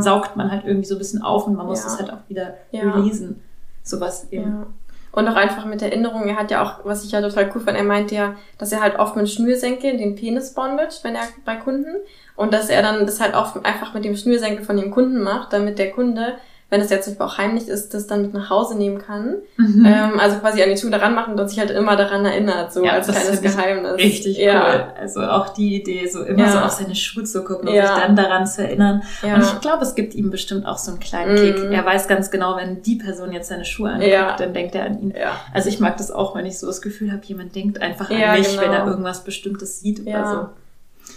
saugt 0.00 0.36
man 0.36 0.50
halt 0.50 0.64
irgendwie 0.64 0.86
so 0.88 0.94
ein 0.94 0.98
bisschen 0.98 1.22
auf 1.22 1.46
und 1.46 1.54
man 1.56 1.66
muss 1.66 1.82
das 1.82 1.98
halt 1.98 2.10
auch 2.12 2.28
wieder 2.28 2.54
Ja. 2.70 2.90
releasen. 2.90 3.40
Sowas 3.82 4.26
eben. 4.30 4.66
Und 5.12 5.26
auch 5.28 5.34
einfach 5.34 5.64
mit 5.64 5.82
Erinnerung, 5.82 6.28
er 6.28 6.36
hat 6.36 6.50
ja 6.50 6.62
auch, 6.62 6.84
was 6.84 7.04
ich 7.04 7.10
ja 7.10 7.20
total 7.20 7.50
cool 7.54 7.60
fand, 7.60 7.76
er 7.76 7.84
meinte 7.84 8.14
ja, 8.14 8.36
dass 8.58 8.70
er 8.70 8.80
halt 8.80 8.98
oft 8.98 9.16
mit 9.16 9.28
Schnürsenkel 9.28 9.96
den 9.96 10.14
Penis 10.14 10.54
bondet, 10.54 11.00
wenn 11.02 11.16
er 11.16 11.22
bei 11.44 11.56
Kunden. 11.56 11.96
Und 12.36 12.54
dass 12.54 12.70
er 12.70 12.82
dann 12.82 13.06
das 13.06 13.20
halt 13.20 13.34
oft 13.34 13.64
einfach 13.66 13.92
mit 13.92 14.04
dem 14.04 14.16
Schnürsenkel 14.16 14.64
von 14.64 14.76
dem 14.76 14.90
Kunden 14.90 15.20
macht, 15.20 15.52
damit 15.52 15.78
der 15.78 15.90
Kunde, 15.90 16.36
wenn 16.70 16.80
es 16.80 16.88
jetzt 16.90 17.04
zum 17.04 17.14
Beispiel 17.16 17.26
auch 17.26 17.38
heimlich 17.38 17.68
ist, 17.68 17.92
das 17.94 18.06
dann 18.06 18.22
mit 18.22 18.32
nach 18.32 18.48
Hause 18.48 18.76
nehmen 18.78 18.98
kann. 18.98 19.36
Mhm. 19.56 19.84
Ähm, 19.84 20.20
also 20.20 20.38
quasi 20.38 20.62
an 20.62 20.70
die 20.70 20.76
Schuhe 20.76 20.90
daran 20.90 21.14
machen 21.16 21.38
und 21.38 21.48
sich 21.48 21.58
halt 21.58 21.70
immer 21.70 21.96
daran 21.96 22.24
erinnert, 22.24 22.72
so 22.72 22.84
Ja, 22.84 22.92
als 22.92 23.08
kleines 23.08 23.42
Geheimnis. 23.42 23.94
Richtig 23.96 24.38
ja. 24.38 24.62
cool. 24.74 24.84
Also 25.00 25.20
auch 25.22 25.48
die 25.50 25.74
Idee, 25.80 26.06
so 26.08 26.22
immer 26.22 26.44
Ja. 26.44 26.52
so 26.52 26.58
auf 26.60 26.70
seine 26.70 26.94
Schuhe 26.94 27.24
zu 27.24 27.42
gucken 27.44 27.68
und 27.68 27.74
sich 27.74 27.84
dann 27.84 28.14
daran 28.16 28.46
zu 28.46 28.62
erinnern. 28.62 29.02
Und 29.22 29.42
ich 29.42 29.60
glaube, 29.60 29.82
es 29.82 29.94
gibt 29.96 30.14
ihm 30.14 30.30
bestimmt 30.30 30.64
auch 30.64 30.78
so 30.78 30.92
einen 30.92 31.00
kleinen 31.00 31.32
Mhm. 31.32 31.36
Kick. 31.56 31.72
Er 31.72 31.84
weiß 31.84 32.06
ganz 32.08 32.30
genau, 32.30 32.56
wenn 32.56 32.82
die 32.82 32.96
Person 32.96 33.32
jetzt 33.32 33.48
seine 33.48 33.64
Schuhe 33.64 33.90
anguckt, 33.90 34.38
dann 34.40 34.54
denkt 34.54 34.74
er 34.76 34.84
an 34.84 35.00
ihn. 35.02 35.14
Also 35.52 35.68
ich 35.68 35.80
mag 35.80 35.96
das 35.96 36.10
auch, 36.10 36.34
wenn 36.36 36.46
ich 36.46 36.58
so 36.58 36.66
das 36.68 36.80
Gefühl 36.80 37.10
habe, 37.10 37.22
jemand 37.24 37.54
denkt 37.56 37.82
einfach 37.82 38.08
an 38.10 38.16
mich, 38.38 38.48
genau. 38.48 38.62
wenn 38.62 38.72
er 38.72 38.86
irgendwas 38.86 39.24
Bestimmtes 39.24 39.80
sieht 39.80 40.00
oder 40.02 40.10
Ja. 40.10 40.32
so. 40.32 41.12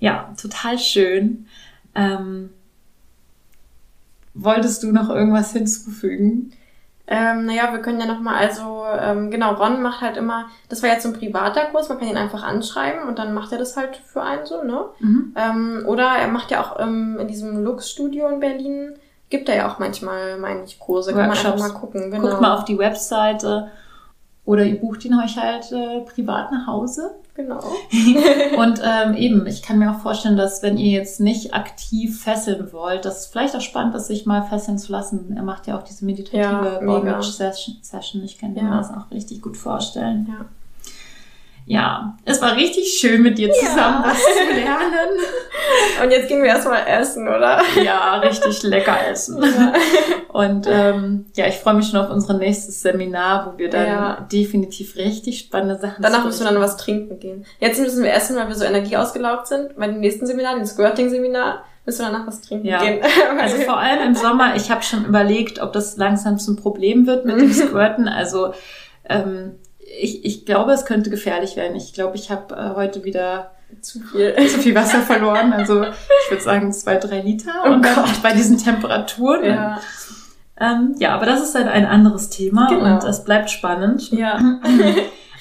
Ja, 0.00 0.34
total 0.40 0.78
schön. 0.78 1.46
Ähm, 1.94 2.50
wolltest 4.34 4.82
du 4.82 4.92
noch 4.92 5.10
irgendwas 5.10 5.52
hinzufügen? 5.52 6.52
Ähm, 7.08 7.46
naja, 7.46 7.72
wir 7.72 7.80
können 7.80 8.00
ja 8.00 8.06
nochmal, 8.06 8.36
also 8.36 8.84
ähm, 8.98 9.30
genau, 9.30 9.54
Ron 9.54 9.82
macht 9.82 10.00
halt 10.00 10.16
immer, 10.16 10.46
das 10.68 10.82
war 10.82 10.90
jetzt 10.90 11.02
so 11.02 11.08
ein 11.08 11.18
privater 11.18 11.66
Kurs, 11.66 11.88
man 11.88 11.98
kann 11.98 12.08
ihn 12.08 12.16
einfach 12.16 12.42
anschreiben 12.42 13.08
und 13.08 13.18
dann 13.18 13.34
macht 13.34 13.52
er 13.52 13.58
das 13.58 13.76
halt 13.76 13.96
für 13.96 14.22
einen 14.22 14.46
so, 14.46 14.62
ne? 14.62 14.84
Mhm. 15.00 15.34
Ähm, 15.36 15.84
oder 15.86 16.04
er 16.04 16.28
macht 16.28 16.50
ja 16.52 16.62
auch 16.62 16.78
ähm, 16.78 17.18
in 17.20 17.26
diesem 17.28 17.62
Lux-Studio 17.64 18.28
in 18.28 18.40
Berlin, 18.40 18.94
gibt 19.30 19.48
er 19.48 19.56
ja 19.56 19.70
auch 19.70 19.78
manchmal, 19.78 20.38
meine 20.38 20.62
ich, 20.64 20.78
Kurse, 20.78 21.10
kann 21.12 21.22
man 21.22 21.30
einfach 21.32 21.50
Workshops. 21.50 21.72
mal 21.72 21.78
gucken, 21.78 22.10
genau. 22.10 22.28
Guckt 22.28 22.40
mal 22.40 22.54
auf 22.54 22.64
die 22.64 22.78
Webseite 22.78 23.70
oder 24.44 24.64
ihr 24.64 24.80
bucht 24.80 25.04
ihn 25.04 25.14
euch 25.14 25.36
halt 25.36 25.70
äh, 25.72 26.00
privat 26.00 26.50
nach 26.50 26.66
Hause. 26.66 27.12
Genau. 27.34 27.60
Und 28.58 28.80
ähm, 28.84 29.14
eben, 29.14 29.46
ich 29.46 29.62
kann 29.62 29.78
mir 29.78 29.90
auch 29.92 30.00
vorstellen, 30.00 30.36
dass 30.36 30.62
wenn 30.62 30.76
ihr 30.76 30.90
jetzt 30.90 31.20
nicht 31.20 31.54
aktiv 31.54 32.20
fesseln 32.22 32.72
wollt, 32.72 33.04
dass 33.04 33.20
es 33.20 33.26
vielleicht 33.26 33.56
auch 33.56 33.60
spannend 33.60 33.94
ist, 33.94 34.08
sich 34.08 34.26
mal 34.26 34.42
fesseln 34.42 34.78
zu 34.78 34.92
lassen. 34.92 35.32
Er 35.36 35.42
macht 35.42 35.66
ja 35.66 35.78
auch 35.78 35.82
diese 35.82 36.04
meditative 36.04 36.40
Ja. 36.40 36.80
Bondage 36.84 37.22
Session. 37.30 37.76
Session. 37.80 38.22
Ich 38.24 38.36
kann 38.38 38.52
mir 38.52 38.62
Ja. 38.62 38.76
das 38.78 38.90
auch 38.90 39.10
richtig 39.10 39.40
gut 39.42 39.56
vorstellen. 39.56 40.26
Ja. 40.28 40.44
Ja, 41.64 42.16
es 42.24 42.42
war 42.42 42.56
richtig 42.56 42.98
schön 42.98 43.22
mit 43.22 43.38
dir 43.38 43.52
zusammen 43.52 44.02
was 44.04 44.18
zu 44.18 44.52
lernen. 44.52 45.10
Und 46.02 46.10
jetzt 46.10 46.28
gehen 46.28 46.40
wir 46.42 46.48
erstmal 46.48 46.82
essen, 46.86 47.28
oder? 47.28 47.60
Ja, 47.82 48.18
richtig 48.18 48.62
lecker 48.64 48.96
essen. 49.08 49.42
Und 50.32 50.66
ähm, 50.68 51.26
ja, 51.36 51.46
ich 51.46 51.56
freue 51.56 51.74
mich 51.74 51.88
schon 51.88 52.00
auf 52.00 52.10
unser 52.10 52.34
nächstes 52.34 52.80
Seminar, 52.82 53.46
wo 53.54 53.58
wir 53.58 53.70
dann 53.70 53.86
Ja. 53.86 54.26
definitiv 54.32 54.96
richtig 54.96 55.38
spannende 55.38 55.78
Sachen 55.80 56.02
Danach 56.02 56.24
müssen 56.24 56.44
wir 56.44 56.50
dann 56.52 56.60
was 56.60 56.76
trinken 56.76 57.18
gehen. 57.20 57.44
Jetzt 57.60 57.80
müssen 57.80 58.02
wir 58.02 58.12
essen, 58.12 58.36
weil 58.36 58.48
wir 58.48 58.54
so 58.54 58.64
energieausgelaugt 58.64 59.46
sind. 59.46 59.76
Bei 59.76 59.86
dem 59.86 60.00
nächsten 60.00 60.26
Seminar, 60.26 60.56
dem 60.56 60.66
Squirting-Seminar, 60.66 61.62
müssen 61.86 62.04
wir 62.04 62.10
danach 62.10 62.26
was 62.26 62.40
trinken 62.40 62.66
Ja. 62.66 62.82
gehen. 62.82 63.00
Also 63.40 63.56
vor 63.62 63.78
allem 63.78 64.02
im 64.08 64.14
Sommer, 64.14 64.56
ich 64.56 64.70
habe 64.70 64.82
schon 64.82 65.04
überlegt, 65.04 65.60
ob 65.60 65.72
das 65.72 65.96
langsam 65.96 66.38
zum 66.38 66.56
Problem 66.56 67.06
wird 67.06 67.24
mit 67.24 67.40
dem 67.40 67.52
Squirten. 67.52 68.08
Also 68.08 68.52
ähm, 69.08 69.56
ich, 70.00 70.24
ich 70.24 70.46
glaube, 70.46 70.72
es 70.72 70.84
könnte 70.84 71.10
gefährlich 71.10 71.56
werden. 71.56 71.76
Ich 71.76 71.92
glaube, 71.92 72.16
ich 72.16 72.30
habe 72.30 72.54
äh, 72.54 72.74
heute 72.76 73.04
wieder 73.04 73.52
zu 73.80 74.00
viel. 74.00 74.34
zu 74.48 74.58
viel 74.58 74.74
Wasser 74.74 75.00
verloren. 75.00 75.52
Also 75.52 75.82
ich 75.82 76.30
würde 76.30 76.42
sagen 76.42 76.72
zwei, 76.72 76.96
drei 76.96 77.20
Liter. 77.20 77.52
Oh 77.64 77.70
und 77.70 77.84
dann 77.84 78.04
bei 78.22 78.32
diesen 78.32 78.58
Temperaturen. 78.58 79.44
Ja. 79.44 79.80
Ähm, 80.60 80.94
ja, 80.98 81.14
aber 81.14 81.26
das 81.26 81.42
ist 81.42 81.54
dann 81.54 81.68
ein 81.68 81.86
anderes 81.86 82.28
Thema 82.30 82.68
Genau. 82.68 82.94
und 82.94 83.04
es 83.04 83.24
bleibt 83.24 83.50
spannend. 83.50 84.10
Ja. 84.12 84.38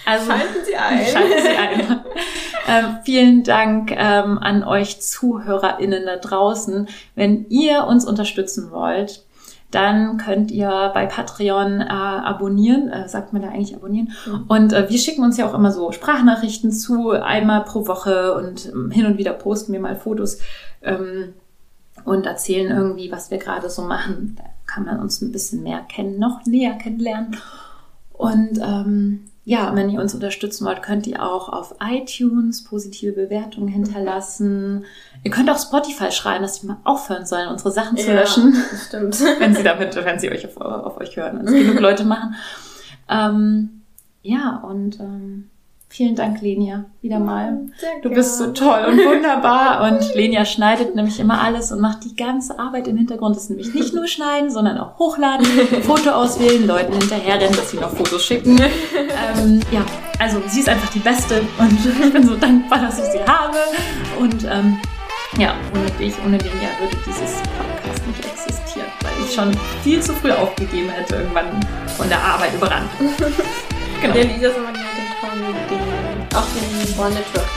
Also 0.03 0.31
Schalten 0.31 0.65
Sie 0.65 0.75
ein. 0.75 1.05
Schalten 1.05 1.41
Sie 1.43 1.57
ein. 1.57 1.99
ähm, 2.67 2.97
vielen 3.03 3.43
Dank 3.43 3.91
ähm, 3.91 4.39
an 4.39 4.63
euch 4.63 4.99
ZuhörerInnen 4.99 6.07
da 6.07 6.15
draußen. 6.15 6.89
Wenn 7.13 7.45
ihr 7.49 7.85
uns 7.85 8.05
unterstützen 8.05 8.71
wollt, 8.71 9.23
dann 9.71 10.17
könnt 10.17 10.51
ihr 10.51 10.91
bei 10.93 11.05
Patreon 11.05 11.81
äh, 11.81 11.85
abonnieren. 11.85 12.89
Äh, 12.89 13.07
sagt 13.07 13.33
man 13.33 13.41
da 13.41 13.49
eigentlich 13.49 13.75
abonnieren? 13.75 14.11
Mhm. 14.25 14.45
Und 14.47 14.73
äh, 14.73 14.89
wir 14.89 14.97
schicken 14.97 15.23
uns 15.23 15.37
ja 15.37 15.47
auch 15.47 15.53
immer 15.53 15.71
so 15.71 15.91
Sprachnachrichten 15.91 16.71
zu, 16.71 17.11
einmal 17.11 17.63
pro 17.63 17.87
Woche 17.87 18.33
und 18.35 18.67
ähm, 18.67 18.91
hin 18.91 19.05
und 19.05 19.17
wieder 19.17 19.33
posten 19.33 19.73
wir 19.73 19.79
mal 19.79 19.95
Fotos 19.95 20.39
ähm, 20.81 21.33
und 22.05 22.25
erzählen 22.25 22.75
irgendwie, 22.75 23.11
was 23.11 23.31
wir 23.31 23.37
gerade 23.37 23.69
so 23.69 23.83
machen. 23.83 24.35
Da 24.37 24.43
kann 24.67 24.85
man 24.85 24.99
uns 24.99 25.21
ein 25.21 25.31
bisschen 25.31 25.63
mehr 25.63 25.81
kennen, 25.89 26.19
noch 26.19 26.45
näher 26.45 26.73
kennenlernen. 26.73 27.37
Und 28.13 28.59
ähm, 28.61 29.30
ja, 29.43 29.75
wenn 29.75 29.89
ihr 29.89 29.99
uns 29.99 30.13
unterstützen 30.13 30.65
wollt, 30.65 30.83
könnt 30.83 31.07
ihr 31.07 31.23
auch 31.23 31.49
auf 31.49 31.75
iTunes 31.83 32.63
positive 32.63 33.13
Bewertungen 33.13 33.67
hinterlassen. 33.67 34.85
Ihr 35.23 35.31
könnt 35.31 35.49
auch 35.49 35.59
Spotify 35.59 36.11
schreiben, 36.11 36.43
dass 36.43 36.61
sie 36.61 36.67
mal 36.67 36.77
aufhören 36.83 37.25
sollen, 37.25 37.49
unsere 37.49 37.71
Sachen 37.71 37.97
zu 37.97 38.07
Ja, 38.07 38.13
löschen, 38.13 38.55
stimmt. 38.87 39.19
wenn 39.39 39.55
sie 39.55 39.63
damit, 39.63 39.95
wenn 39.95 40.19
sie 40.19 40.29
euch 40.31 40.45
auf, 40.45 40.57
auf 40.57 40.97
euch 40.97 41.15
hören, 41.17 41.39
wenn 41.39 41.47
es 41.47 41.53
genug 41.53 41.79
Leute 41.79 42.05
machen. 42.05 42.35
Ähm, 43.09 43.81
ja, 44.21 44.57
und 44.57 44.99
ähm, 44.99 45.49
vielen 45.91 46.15
Dank, 46.15 46.41
Lenia, 46.41 46.85
wieder 47.01 47.19
mal. 47.19 47.59
Sehr 47.77 47.89
Du 48.01 48.09
bist 48.09 48.37
so 48.37 48.51
toll 48.53 48.85
und 48.87 48.97
wunderbar. 48.97 49.81
Und 49.91 50.15
Lenia 50.15 50.45
schneidet 50.45 50.95
nämlich 50.95 51.19
immer 51.19 51.41
alles 51.41 51.71
und 51.71 51.81
macht 51.81 52.05
die 52.05 52.15
ganze 52.15 52.57
Arbeit 52.57 52.87
im 52.87 52.97
Hintergrund. 52.97 53.35
Das 53.35 53.43
ist 53.43 53.49
nämlich 53.49 53.73
nicht 53.73 53.93
nur 53.93 54.07
schneiden, 54.07 54.49
sondern 54.49 54.77
auch 54.77 54.97
hochladen, 54.97 55.45
Foto 55.81 56.11
auswählen, 56.11 56.65
Leuten 56.65 56.93
hinterherrennen, 56.93 57.55
dass 57.55 57.71
sie 57.71 57.77
noch 57.77 57.89
Fotos 57.89 58.23
schicken. 58.23 58.57
Ähm, 58.57 59.59
ja, 59.71 59.83
also 60.19 60.41
sie 60.47 60.61
ist 60.61 60.69
einfach 60.69 60.89
die 60.89 60.99
Beste 60.99 61.41
und 61.57 61.85
ich 62.05 62.13
bin 62.13 62.25
so 62.25 62.35
dankbar, 62.35 62.79
dass 62.79 62.99
ich 62.99 63.05
sie 63.05 63.23
habe. 63.25 63.57
Und 64.19 64.45
ähm, 64.45 64.79
ja, 65.37 65.55
ohne 65.75 65.91
dich, 65.91 66.13
ohne 66.25 66.37
Lenia 66.37 66.69
würde 66.79 66.97
dieses 67.05 67.41
Podcast 67.57 68.07
nicht 68.07 68.25
existieren, 68.25 68.87
weil 69.01 69.25
ich 69.25 69.33
schon 69.33 69.51
viel 69.83 70.01
zu 70.01 70.13
früh 70.13 70.31
aufgegeben 70.31 70.89
hätte, 70.89 71.15
irgendwann 71.15 71.59
von 71.97 72.07
der 72.07 72.21
Arbeit 72.21 72.53
überrannt. 72.53 72.89
Genau. 74.01 74.13
Der 74.13 74.23
Lisa 74.23 74.47
ist 74.47 74.57
immer 74.57 74.73
die 74.73 75.00
mit 75.29 75.69
den. 75.69 76.35
Auch 76.35 76.47
den 76.55 76.95
Bondage-Work 76.95 77.47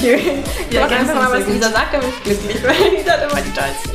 Schön. 0.00 0.42
Ich 0.70 0.74
Ja, 0.74 0.86
einfach 0.86 1.14
mal, 1.14 1.30
was. 1.32 1.46
Lisa 1.46 1.70
sagt, 1.70 1.92
damit 1.92 2.08
ich 2.08 2.22
glücklich 2.22 2.62
weil 2.62 2.96
Lisa 2.96 3.12
hat 3.12 3.30
immer 3.30 3.40
die 3.40 3.52
tollsten. 3.52 3.90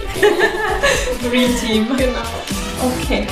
Dream 1.29 1.55
Team. 1.59 1.87
Genau. 1.97 2.19
Okay. 3.01 3.25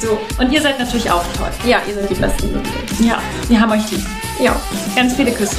So. 0.00 0.18
Und 0.38 0.52
ihr 0.52 0.60
seid 0.60 0.78
natürlich 0.78 1.10
auch 1.10 1.24
toll. 1.36 1.50
Ja, 1.64 1.80
ihr 1.86 1.94
seid 1.94 2.10
die 2.10 2.14
Besten. 2.14 2.54
wirklich. 2.54 3.00
Ja, 3.00 3.22
wir 3.48 3.60
haben 3.60 3.72
euch 3.72 3.90
lieb. 3.90 4.04
Ja. 4.40 4.60
Ganz 4.96 5.14
viele 5.14 5.32
Küsse. 5.32 5.56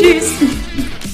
Tschüss. 0.00 0.32
Tschüss. 0.38 0.48